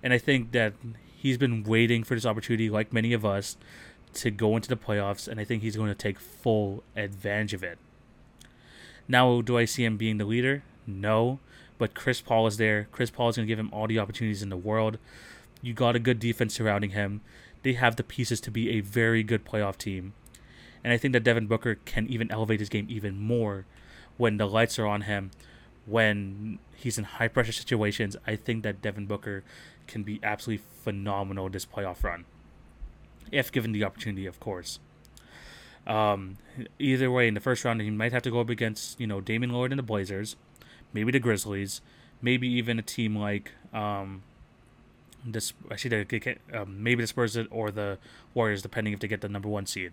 and 0.05 0.13
I 0.13 0.19
think 0.19 0.53
that 0.53 0.75
he's 1.17 1.39
been 1.39 1.65
waiting 1.65 2.05
for 2.05 2.15
this 2.15 2.27
opportunity 2.27 2.69
like 2.69 2.93
many 2.93 3.15
of 3.15 3.25
us 3.25 3.57
to 4.13 4.31
go 4.31 4.55
into 4.55 4.69
the 4.69 4.77
playoffs, 4.77 5.27
and 5.27 5.41
I 5.41 5.45
think 5.45 5.63
he's 5.63 5.77
going 5.77 5.89
to 5.89 5.95
take 5.95 6.21
full 6.21 6.85
advantage 6.95 7.55
of 7.55 7.65
it. 7.65 7.79
Now, 9.09 9.41
do 9.41 9.57
I 9.57 9.65
see 9.65 9.83
him 9.83 9.97
being 9.97 10.19
the 10.19 10.27
leader? 10.27 10.63
No, 10.87 11.41
but 11.79 11.95
Chris 11.95 12.21
Paul 12.21 12.47
is 12.47 12.57
there. 12.57 12.89
Chris 12.93 13.11
Paul 13.11 13.29
is 13.29 13.37
going 13.37 13.47
to 13.47 13.51
give 13.51 13.59
him 13.59 13.71
all 13.73 13.87
the 13.87 13.99
opportunities 13.99 14.43
in 14.43 14.49
the 14.49 14.57
world. 14.57 14.99
You 15.63 15.73
got 15.73 15.97
a 15.97 16.01
good 16.01 16.19
defense 16.19 16.55
surrounding 16.55 16.91
him. 16.91 17.21
They 17.63 17.73
have 17.75 17.97
the 17.97 18.05
pieces 18.05 18.41
to 18.43 18.51
be 18.51 18.71
a 18.71 18.81
very 18.81 19.23
good 19.23 19.45
playoff 19.45 19.77
team. 19.77 20.13
And 20.83 20.93
I 20.93 20.99
think 20.99 21.13
that 21.13 21.25
Devin 21.25 21.47
Booker 21.47 21.77
can 21.87 22.07
even 22.09 22.31
elevate 22.31 22.61
his 22.61 22.69
game 22.69 22.87
even 22.91 23.19
more 23.19 23.65
when 24.17 24.37
the 24.37 24.47
lights 24.47 24.79
are 24.79 24.87
on 24.87 25.03
him, 25.03 25.31
when 25.87 26.59
he's 26.77 26.99
in 26.99 27.05
high 27.05 27.29
pressure 27.29 27.53
situations. 27.53 28.17
I 28.27 28.37
think 28.37 28.63
that 28.65 28.83
Devin 28.83 29.07
Booker 29.07 29.43
can 29.87 30.03
be 30.03 30.21
absolutely 30.23 30.65
phenomenal 30.83 31.49
this 31.49 31.67
playoff 31.67 32.05
run 32.05 32.27
if 33.33 33.51
given 33.51 33.73
the 33.73 33.85
opportunity, 33.85 34.27
of 34.27 34.41
course. 34.41 34.79
Um, 35.87 36.39
either 36.79 37.11
way, 37.11 37.29
in 37.29 37.35
the 37.35 37.41
first 37.41 37.65
round, 37.65 37.81
he 37.81 37.91
might 37.91 38.13
have 38.13 38.23
to 38.23 38.31
go 38.31 38.41
up 38.41 38.49
against 38.49 38.99
you 38.99 39.07
know 39.07 39.21
Damian 39.21 39.53
Lillard 39.53 39.71
and 39.71 39.79
the 39.79 39.83
Blazers, 39.83 40.37
maybe 40.95 41.13
the 41.13 41.19
Grizzlies, 41.19 41.83
maybe 42.23 42.49
even 42.49 42.79
a 42.79 42.83
team 42.83 43.15
like 43.17 43.53
um, 43.75 44.23
this. 45.27 45.53
Actually, 45.71 46.05
the, 46.05 46.37
um, 46.55 46.83
maybe 46.83 47.03
the 47.03 47.07
Spurs 47.07 47.37
or 47.51 47.71
the 47.71 47.99
Warriors, 48.33 48.63
depending 48.63 48.95
if 48.95 49.01
they 49.01 49.09
get 49.09 49.21
the 49.21 49.29
number 49.29 49.49
one 49.49 49.67
seed. 49.67 49.93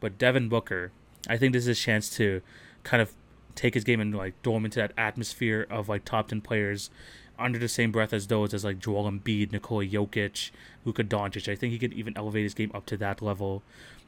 But 0.00 0.18
Devin 0.18 0.48
Booker, 0.48 0.90
I 1.28 1.36
think 1.36 1.52
this 1.52 1.62
is 1.62 1.66
his 1.68 1.80
chance 1.80 2.10
to 2.16 2.42
kind 2.82 3.00
of 3.00 3.12
take 3.54 3.74
his 3.74 3.84
game 3.84 4.00
and 4.00 4.14
like 4.14 4.34
throw 4.42 4.56
him 4.56 4.64
into 4.64 4.80
that 4.80 4.92
atmosphere 4.98 5.66
of 5.70 5.88
like 5.88 6.04
top 6.04 6.28
ten 6.28 6.40
players 6.40 6.90
under 7.38 7.58
the 7.58 7.68
same 7.68 7.92
breath 7.92 8.12
as 8.12 8.26
those 8.26 8.54
as 8.54 8.64
like 8.64 8.78
Joel 8.78 9.10
Embiid, 9.10 9.52
Nikola 9.52 9.84
Jokic, 9.86 10.50
Luka 10.84 11.04
Doncic. 11.04 11.50
I 11.50 11.56
think 11.56 11.72
he 11.72 11.78
could 11.78 11.92
even 11.92 12.16
elevate 12.16 12.44
his 12.44 12.54
game 12.54 12.70
up 12.74 12.86
to 12.86 12.96
that 12.98 13.22
level, 13.22 13.62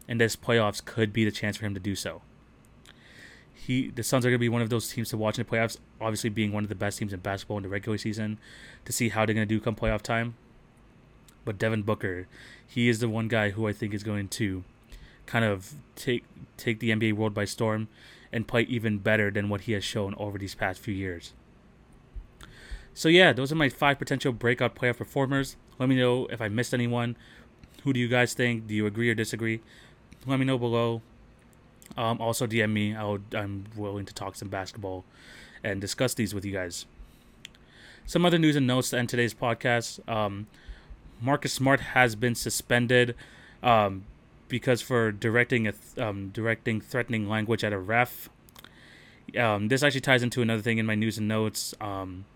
and 0.08 0.20
this 0.20 0.36
playoffs 0.36 0.84
could 0.84 1.12
be 1.12 1.24
the 1.24 1.30
chance 1.30 1.56
for 1.56 1.66
him 1.66 1.74
to 1.74 1.80
do 1.80 1.94
so. 1.94 2.22
He, 3.56 3.88
the 3.88 4.02
Suns 4.02 4.24
are 4.24 4.28
going 4.28 4.38
to 4.38 4.40
be 4.40 4.48
one 4.48 4.62
of 4.62 4.70
those 4.70 4.92
teams 4.92 5.08
to 5.10 5.16
watch 5.16 5.38
in 5.38 5.44
the 5.44 5.50
playoffs. 5.50 5.78
Obviously, 6.00 6.30
being 6.30 6.52
one 6.52 6.62
of 6.62 6.68
the 6.68 6.74
best 6.74 6.98
teams 6.98 7.12
in 7.12 7.20
basketball 7.20 7.56
in 7.56 7.62
the 7.62 7.68
regular 7.68 7.98
season, 7.98 8.38
to 8.84 8.92
see 8.92 9.08
how 9.08 9.24
they're 9.24 9.34
going 9.34 9.48
to 9.48 9.54
do 9.54 9.60
come 9.60 9.74
playoff 9.74 10.02
time. 10.02 10.36
But 11.44 11.58
Devin 11.58 11.82
Booker, 11.82 12.28
he 12.66 12.88
is 12.88 13.00
the 13.00 13.08
one 13.08 13.28
guy 13.28 13.50
who 13.50 13.66
I 13.66 13.72
think 13.72 13.94
is 13.94 14.02
going 14.02 14.28
to 14.28 14.64
kind 15.26 15.44
of 15.44 15.74
take 15.96 16.24
take 16.56 16.80
the 16.80 16.90
NBA 16.90 17.14
world 17.14 17.34
by 17.34 17.44
storm 17.44 17.88
and 18.32 18.46
play 18.46 18.62
even 18.62 18.98
better 18.98 19.30
than 19.30 19.48
what 19.48 19.62
he 19.62 19.72
has 19.72 19.84
shown 19.84 20.14
over 20.18 20.38
these 20.38 20.54
past 20.54 20.80
few 20.80 20.94
years. 20.94 21.32
So 22.94 23.08
yeah, 23.08 23.32
those 23.32 23.52
are 23.52 23.56
my 23.56 23.68
five 23.68 23.98
potential 23.98 24.32
breakout 24.32 24.74
playoff 24.74 24.98
performers. 24.98 25.56
Let 25.78 25.88
me 25.88 25.96
know 25.96 26.26
if 26.26 26.40
I 26.40 26.48
missed 26.48 26.72
anyone. 26.72 27.16
Who 27.84 27.92
do 27.92 28.00
you 28.00 28.08
guys 28.08 28.34
think? 28.34 28.66
Do 28.66 28.74
you 28.74 28.86
agree 28.86 29.10
or 29.10 29.14
disagree? 29.14 29.60
Let 30.26 30.38
me 30.38 30.46
know 30.46 30.58
below. 30.58 31.02
Um, 31.96 32.20
also 32.20 32.46
DM 32.46 32.72
me. 32.72 32.94
I'll, 32.94 33.18
I'm 33.34 33.64
willing 33.76 34.04
to 34.06 34.14
talk 34.14 34.36
some 34.36 34.48
basketball 34.48 35.04
and 35.64 35.80
discuss 35.80 36.14
these 36.14 36.34
with 36.34 36.44
you 36.44 36.52
guys. 36.52 36.86
Some 38.04 38.24
other 38.24 38.38
news 38.38 38.54
and 38.56 38.66
notes 38.66 38.90
to 38.90 38.98
end 38.98 39.08
today's 39.08 39.34
podcast. 39.34 40.06
Um, 40.08 40.46
Marcus 41.20 41.52
Smart 41.52 41.80
has 41.80 42.14
been 42.14 42.34
suspended 42.34 43.14
um, 43.62 44.04
because 44.48 44.80
for 44.80 45.10
directing 45.10 45.66
a 45.66 45.72
th- 45.72 45.98
um, 45.98 46.28
directing 46.28 46.80
threatening 46.80 47.28
language 47.28 47.64
at 47.64 47.72
a 47.72 47.78
ref. 47.78 48.28
Um, 49.36 49.68
this 49.68 49.82
actually 49.82 50.02
ties 50.02 50.22
into 50.22 50.40
another 50.40 50.62
thing 50.62 50.78
in 50.78 50.86
my 50.86 50.94
news 50.94 51.18
and 51.18 51.26
notes. 51.26 51.74
Um, 51.80 52.26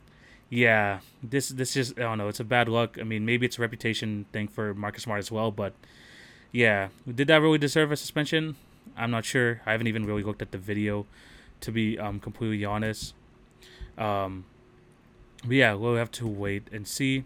yeah, 0.49 1.01
this 1.23 1.51
this 1.51 1.75
just 1.75 1.97
I 1.99 2.03
don't 2.03 2.19
know. 2.19 2.29
It's 2.29 2.41
a 2.41 2.45
bad 2.45 2.69
luck. 2.69 2.97
I 2.99 3.05
mean, 3.05 3.25
maybe 3.25 3.47
it's 3.47 3.59
a 3.59 3.63
reputation 3.63 4.27
thing 4.33 4.49
for 4.49 4.75
Marcus 4.75 5.05
Smart 5.05 5.21
as 5.21 5.31
well, 5.31 5.53
but 5.53 5.75
yeah, 6.51 6.89
did 7.07 7.29
that 7.29 7.41
really 7.41 7.59
deserve 7.59 7.93
a 7.93 7.97
suspension? 7.97 8.57
I'm 9.01 9.11
not 9.11 9.25
sure. 9.25 9.63
I 9.67 9.73
haven't 9.73 9.87
even 9.87 10.05
really 10.05 10.23
looked 10.23 10.43
at 10.43 10.53
the 10.53 10.59
video, 10.59 11.07
to 11.61 11.73
be 11.73 11.99
um, 11.99 12.21
completely 12.21 12.65
honest. 12.65 13.15
Um, 13.97 14.45
but 15.43 15.53
yeah, 15.53 15.75
we'll 15.75 15.97
have 15.97 16.11
to 16.13 16.27
wait 16.27 16.69
and 16.71 16.87
see. 16.87 17.25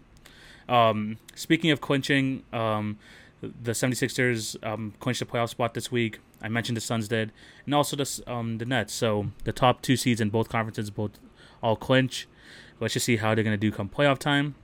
Um, 0.67 1.17
speaking 1.35 1.71
of 1.71 1.81
clinching, 1.81 2.43
um, 2.53 2.97
the 3.41 3.71
76ers 3.71 4.55
um, 4.65 4.93
clinched 4.99 5.19
the 5.19 5.25
playoff 5.25 5.49
spot 5.49 5.73
this 5.73 5.91
week. 5.91 6.19
I 6.41 6.49
mentioned 6.49 6.77
the 6.77 6.81
Suns 6.81 7.07
did, 7.07 7.31
and 7.65 7.73
also 7.73 7.95
the 7.95 8.23
um, 8.27 8.57
the 8.57 8.65
Nets. 8.65 8.93
So 8.93 9.31
the 9.43 9.53
top 9.53 9.81
two 9.81 9.95
seeds 9.95 10.21
in 10.21 10.29
both 10.29 10.49
conferences 10.49 10.89
both 10.89 11.11
all 11.61 11.75
clinch. 11.75 12.27
Let's 12.79 12.93
just 12.93 13.05
see 13.05 13.17
how 13.17 13.33
they're 13.33 13.43
going 13.43 13.53
to 13.53 13.57
do 13.57 13.71
come 13.71 13.89
playoff 13.89 14.19
time. 14.19 14.55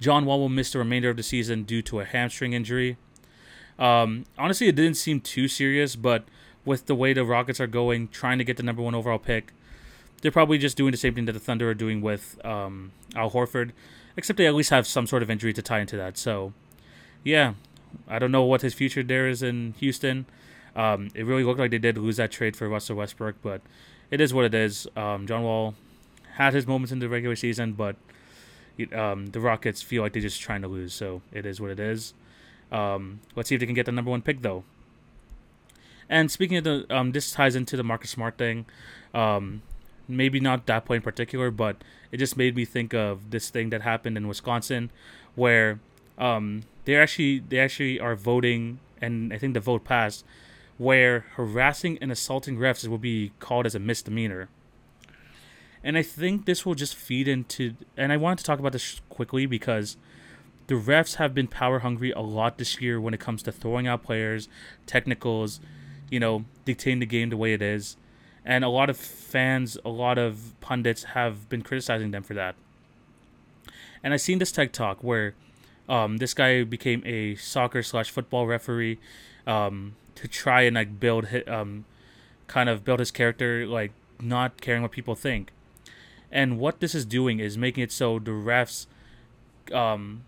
John 0.00 0.26
Wall 0.26 0.40
will 0.40 0.48
miss 0.48 0.72
the 0.72 0.78
remainder 0.78 1.10
of 1.10 1.16
the 1.16 1.22
season 1.22 1.64
due 1.64 1.82
to 1.82 2.00
a 2.00 2.04
hamstring 2.04 2.52
injury. 2.52 2.96
Um, 3.78 4.24
honestly, 4.38 4.68
it 4.68 4.76
didn't 4.76 4.96
seem 4.96 5.20
too 5.20 5.48
serious, 5.48 5.96
but 5.96 6.24
with 6.64 6.86
the 6.86 6.94
way 6.94 7.12
the 7.12 7.24
Rockets 7.24 7.60
are 7.60 7.66
going, 7.66 8.08
trying 8.08 8.38
to 8.38 8.44
get 8.44 8.56
the 8.56 8.62
number 8.62 8.82
one 8.82 8.94
overall 8.94 9.18
pick, 9.18 9.52
they're 10.22 10.30
probably 10.30 10.58
just 10.58 10.76
doing 10.76 10.90
the 10.90 10.96
same 10.96 11.14
thing 11.14 11.26
that 11.26 11.32
the 11.32 11.40
Thunder 11.40 11.68
are 11.68 11.74
doing 11.74 12.00
with 12.00 12.42
um, 12.44 12.92
Al 13.14 13.30
Horford, 13.30 13.72
except 14.16 14.36
they 14.36 14.46
at 14.46 14.54
least 14.54 14.70
have 14.70 14.86
some 14.86 15.06
sort 15.06 15.22
of 15.22 15.30
injury 15.30 15.52
to 15.52 15.62
tie 15.62 15.80
into 15.80 15.96
that. 15.96 16.16
So, 16.16 16.52
yeah, 17.22 17.54
I 18.08 18.18
don't 18.18 18.32
know 18.32 18.42
what 18.42 18.62
his 18.62 18.74
future 18.74 19.02
there 19.02 19.28
is 19.28 19.42
in 19.42 19.74
Houston. 19.78 20.26
Um, 20.74 21.10
it 21.14 21.26
really 21.26 21.44
looked 21.44 21.60
like 21.60 21.70
they 21.70 21.78
did 21.78 21.98
lose 21.98 22.16
that 22.16 22.32
trade 22.32 22.56
for 22.56 22.68
Russell 22.68 22.96
Westbrook, 22.96 23.36
but 23.42 23.60
it 24.10 24.20
is 24.20 24.32
what 24.32 24.44
it 24.44 24.54
is. 24.54 24.86
Um, 24.96 25.26
John 25.26 25.42
Wall 25.42 25.74
had 26.36 26.54
his 26.54 26.66
moments 26.66 26.90
in 26.90 26.98
the 26.98 27.08
regular 27.08 27.36
season, 27.36 27.72
but 27.72 27.96
um, 28.92 29.26
the 29.26 29.40
Rockets 29.40 29.82
feel 29.82 30.02
like 30.02 30.14
they're 30.14 30.22
just 30.22 30.40
trying 30.40 30.62
to 30.62 30.68
lose, 30.68 30.92
so 30.92 31.22
it 31.32 31.46
is 31.46 31.60
what 31.60 31.70
it 31.70 31.78
is. 31.78 32.14
Um, 32.74 33.20
let's 33.36 33.48
see 33.48 33.54
if 33.54 33.60
they 33.60 33.66
can 33.66 33.74
get 33.74 33.86
the 33.86 33.92
number 33.92 34.10
one 34.10 34.20
pick, 34.20 34.42
though. 34.42 34.64
And 36.08 36.30
speaking 36.30 36.56
of 36.58 36.64
the, 36.64 36.86
um, 36.90 37.12
this 37.12 37.30
ties 37.30 37.54
into 37.56 37.76
the 37.76 37.84
Marcus 37.84 38.10
Smart 38.10 38.36
thing. 38.36 38.66
Um, 39.14 39.62
maybe 40.08 40.40
not 40.40 40.66
that 40.66 40.84
point 40.84 40.98
in 40.98 41.02
particular, 41.02 41.50
but 41.50 41.76
it 42.12 42.18
just 42.18 42.36
made 42.36 42.56
me 42.56 42.64
think 42.64 42.92
of 42.92 43.30
this 43.30 43.48
thing 43.48 43.70
that 43.70 43.82
happened 43.82 44.16
in 44.16 44.28
Wisconsin, 44.28 44.90
where 45.34 45.80
um, 46.18 46.64
they 46.84 46.96
actually 46.96 47.38
they 47.48 47.58
actually 47.58 47.98
are 48.00 48.14
voting, 48.14 48.80
and 49.00 49.32
I 49.32 49.38
think 49.38 49.54
the 49.54 49.60
vote 49.60 49.84
passed, 49.84 50.24
where 50.78 51.26
harassing 51.36 51.98
and 52.00 52.12
assaulting 52.12 52.58
refs 52.58 52.86
will 52.86 52.98
be 52.98 53.32
called 53.40 53.66
as 53.66 53.74
a 53.74 53.78
misdemeanor. 53.78 54.48
And 55.82 55.98
I 55.98 56.02
think 56.02 56.46
this 56.46 56.64
will 56.64 56.74
just 56.74 56.96
feed 56.96 57.28
into, 57.28 57.74
and 57.96 58.10
I 58.10 58.16
wanted 58.16 58.38
to 58.38 58.44
talk 58.44 58.58
about 58.58 58.72
this 58.72 59.00
quickly 59.10 59.46
because 59.46 59.96
the 60.66 60.74
refs 60.74 61.16
have 61.16 61.34
been 61.34 61.46
power 61.46 61.80
hungry 61.80 62.10
a 62.12 62.20
lot 62.20 62.58
this 62.58 62.80
year 62.80 63.00
when 63.00 63.14
it 63.14 63.20
comes 63.20 63.42
to 63.42 63.52
throwing 63.52 63.86
out 63.86 64.02
players, 64.02 64.48
technicals, 64.86 65.60
you 66.10 66.18
know, 66.18 66.44
dictating 66.64 67.00
the 67.00 67.06
game 67.06 67.30
the 67.30 67.36
way 67.36 67.52
it 67.52 67.62
is. 67.62 67.96
And 68.44 68.64
a 68.64 68.68
lot 68.68 68.90
of 68.90 68.96
fans, 68.96 69.78
a 69.84 69.88
lot 69.88 70.18
of 70.18 70.54
pundits 70.60 71.04
have 71.04 71.48
been 71.48 71.62
criticizing 71.62 72.10
them 72.10 72.22
for 72.22 72.34
that. 72.34 72.54
And 74.02 74.12
I 74.12 74.16
seen 74.18 74.38
this 74.38 74.52
TikTok 74.52 75.02
where 75.02 75.34
um, 75.88 76.18
this 76.18 76.34
guy 76.34 76.64
became 76.64 77.02
a 77.06 77.34
soccer 77.36 77.82
slash 77.82 78.10
football 78.10 78.46
referee 78.46 78.98
um, 79.46 79.96
to 80.14 80.28
try 80.28 80.62
and 80.62 80.76
like 80.76 81.00
build 81.00 81.26
his, 81.26 81.46
um, 81.48 81.84
kind 82.46 82.68
of 82.68 82.84
build 82.84 83.00
his 83.00 83.10
character, 83.10 83.66
like 83.66 83.92
not 84.20 84.60
caring 84.60 84.82
what 84.82 84.92
people 84.92 85.14
think. 85.14 85.50
And 86.30 86.58
what 86.58 86.80
this 86.80 86.94
is 86.94 87.04
doing 87.04 87.38
is 87.38 87.56
making 87.56 87.84
it 87.84 87.92
so 87.92 88.18
the 88.18 88.32
refs 88.32 88.86
um, 89.72 90.22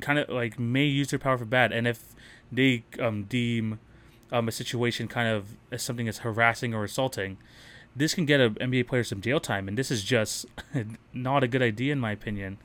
kind 0.00 0.18
of 0.18 0.28
like 0.28 0.58
may 0.58 0.84
use 0.84 1.08
their 1.08 1.18
power 1.18 1.38
for 1.38 1.44
bad. 1.44 1.72
And 1.72 1.86
if 1.86 2.14
they 2.50 2.84
um, 2.98 3.24
deem 3.24 3.78
um, 4.32 4.48
a 4.48 4.52
situation 4.52 5.08
kind 5.08 5.28
of 5.28 5.56
as 5.70 5.82
something 5.82 6.08
as 6.08 6.18
harassing 6.18 6.74
or 6.74 6.84
assaulting, 6.84 7.38
this 7.94 8.14
can 8.14 8.24
get 8.24 8.40
an 8.40 8.54
NBA 8.54 8.86
player 8.86 9.04
some 9.04 9.20
jail 9.20 9.40
time. 9.40 9.68
And 9.68 9.76
this 9.76 9.90
is 9.90 10.02
just 10.02 10.46
not 11.12 11.42
a 11.42 11.48
good 11.48 11.62
idea, 11.62 11.92
in 11.92 12.00
my 12.00 12.12
opinion. 12.12 12.58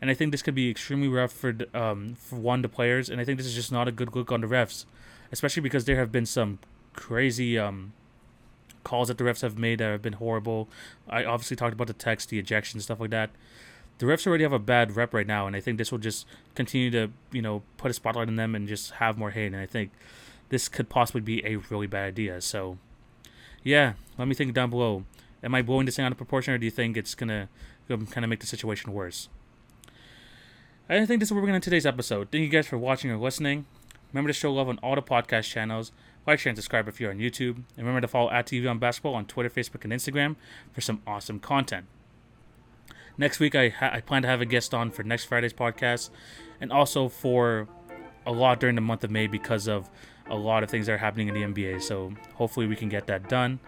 And 0.00 0.10
I 0.10 0.14
think 0.14 0.30
this 0.30 0.42
could 0.42 0.54
be 0.54 0.70
extremely 0.70 1.08
rough 1.08 1.32
for 1.32 1.54
um, 1.72 2.14
for 2.16 2.36
one 2.36 2.62
the 2.62 2.68
players. 2.68 3.08
And 3.08 3.20
I 3.20 3.24
think 3.24 3.38
this 3.38 3.46
is 3.46 3.54
just 3.54 3.72
not 3.72 3.88
a 3.88 3.92
good 3.92 4.14
look 4.14 4.30
on 4.30 4.42
the 4.42 4.46
refs, 4.46 4.84
especially 5.32 5.62
because 5.62 5.84
there 5.84 5.96
have 5.96 6.12
been 6.12 6.26
some 6.26 6.58
crazy 6.92 7.58
um, 7.58 7.92
calls 8.84 9.08
that 9.08 9.18
the 9.18 9.24
refs 9.24 9.42
have 9.42 9.58
made 9.58 9.78
that 9.78 9.90
have 9.90 10.02
been 10.02 10.14
horrible. 10.14 10.68
I 11.08 11.24
obviously 11.24 11.56
talked 11.56 11.72
about 11.72 11.86
the 11.86 11.92
techs, 11.92 12.26
the 12.26 12.38
ejection, 12.38 12.80
stuff 12.80 13.00
like 13.00 13.10
that. 13.10 13.30
The 13.98 14.06
refs 14.06 14.26
already 14.26 14.44
have 14.44 14.52
a 14.52 14.58
bad 14.58 14.94
rep 14.94 15.14
right 15.14 15.26
now, 15.26 15.46
and 15.46 15.56
I 15.56 15.60
think 15.60 15.78
this 15.78 15.90
will 15.90 15.98
just 15.98 16.26
continue 16.54 16.90
to, 16.90 17.10
you 17.32 17.40
know, 17.40 17.62
put 17.78 17.90
a 17.90 17.94
spotlight 17.94 18.28
on 18.28 18.36
them 18.36 18.54
and 18.54 18.68
just 18.68 18.92
have 18.92 19.16
more 19.16 19.30
hate. 19.30 19.46
And 19.46 19.56
I 19.56 19.66
think 19.66 19.90
this 20.50 20.68
could 20.68 20.88
possibly 20.88 21.20
be 21.20 21.44
a 21.46 21.56
really 21.56 21.86
bad 21.86 22.04
idea. 22.04 22.40
So, 22.40 22.78
yeah, 23.62 23.94
let 24.18 24.28
me 24.28 24.34
think 24.34 24.52
down 24.54 24.70
below. 24.70 25.04
Am 25.42 25.54
I 25.54 25.62
blowing 25.62 25.86
this 25.86 25.96
thing 25.96 26.04
out 26.04 26.12
of 26.12 26.18
proportion, 26.18 26.52
or 26.52 26.58
do 26.58 26.64
you 26.64 26.70
think 26.70 26.96
it's 26.96 27.14
gonna 27.14 27.48
kind 27.88 28.24
of 28.24 28.28
make 28.28 28.40
the 28.40 28.46
situation 28.46 28.92
worse? 28.92 29.28
I 30.88 31.04
think 31.04 31.20
this 31.20 31.28
is 31.28 31.32
where 31.32 31.40
we're 31.42 31.48
going 31.48 31.60
to 31.60 31.64
today's 31.64 31.86
episode. 31.86 32.30
Thank 32.30 32.42
you 32.42 32.48
guys 32.48 32.66
for 32.66 32.78
watching 32.78 33.10
or 33.10 33.16
listening. 33.16 33.66
Remember 34.12 34.28
to 34.28 34.32
show 34.32 34.52
love 34.52 34.68
on 34.68 34.78
all 34.84 34.94
the 34.94 35.02
podcast 35.02 35.50
channels. 35.50 35.90
Like, 36.26 36.38
share, 36.38 36.50
and 36.50 36.56
subscribe 36.56 36.86
if 36.86 37.00
you're 37.00 37.10
on 37.10 37.18
YouTube. 37.18 37.56
And 37.76 37.78
remember 37.78 38.02
to 38.02 38.08
follow 38.08 38.30
at 38.30 38.46
TV 38.46 38.70
on 38.70 38.78
Basketball 38.78 39.14
on 39.14 39.26
Twitter, 39.26 39.50
Facebook, 39.50 39.82
and 39.82 39.92
Instagram 39.92 40.36
for 40.72 40.80
some 40.80 41.02
awesome 41.04 41.40
content. 41.40 41.86
Next 43.18 43.40
week, 43.40 43.54
I, 43.54 43.70
ha- 43.70 43.90
I 43.92 44.00
plan 44.00 44.22
to 44.22 44.28
have 44.28 44.40
a 44.40 44.46
guest 44.46 44.74
on 44.74 44.90
for 44.90 45.02
next 45.02 45.24
Friday's 45.24 45.52
podcast, 45.52 46.10
and 46.60 46.72
also 46.72 47.08
for 47.08 47.68
a 48.26 48.32
lot 48.32 48.60
during 48.60 48.74
the 48.74 48.80
month 48.80 49.04
of 49.04 49.10
May 49.10 49.26
because 49.26 49.68
of 49.68 49.88
a 50.28 50.34
lot 50.34 50.62
of 50.62 50.70
things 50.70 50.86
that 50.86 50.92
are 50.92 50.98
happening 50.98 51.28
in 51.28 51.34
the 51.34 51.42
NBA. 51.42 51.82
So 51.82 52.12
hopefully, 52.34 52.66
we 52.66 52.76
can 52.76 52.88
get 52.88 53.06
that 53.06 53.28
done. 53.28 53.60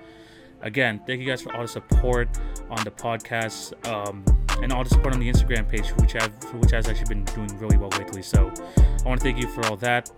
Again, 0.60 1.00
thank 1.06 1.20
you 1.20 1.26
guys 1.26 1.40
for 1.40 1.54
all 1.54 1.62
the 1.62 1.68
support 1.68 2.28
on 2.68 2.82
the 2.82 2.90
podcast 2.90 3.72
um, 3.86 4.24
and 4.60 4.72
all 4.72 4.82
the 4.82 4.90
support 4.90 5.14
on 5.14 5.20
the 5.20 5.30
Instagram 5.30 5.68
page, 5.68 5.88
which 6.00 6.12
have 6.12 6.32
which 6.54 6.72
has 6.72 6.88
actually 6.88 7.14
been 7.14 7.24
doing 7.24 7.58
really 7.58 7.76
well 7.76 7.90
lately. 7.90 8.22
So 8.22 8.52
I 8.78 9.08
want 9.08 9.20
to 9.20 9.24
thank 9.24 9.38
you 9.38 9.48
for 9.48 9.64
all 9.66 9.76
that. 9.76 10.10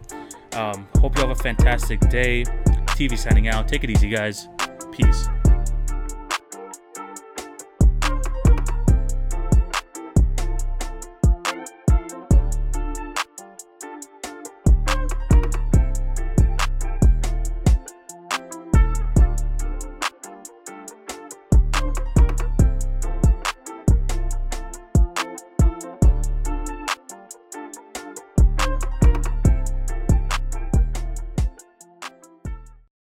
Um, 0.54 0.88
hope 0.98 1.16
you 1.16 1.22
have 1.26 1.30
a 1.30 1.42
fantastic 1.42 2.00
day. 2.08 2.44
TV 3.00 3.16
signing 3.18 3.48
out. 3.48 3.68
Take 3.68 3.84
it 3.84 3.90
easy, 3.90 4.08
guys. 4.08 4.48
Peace. 4.92 5.28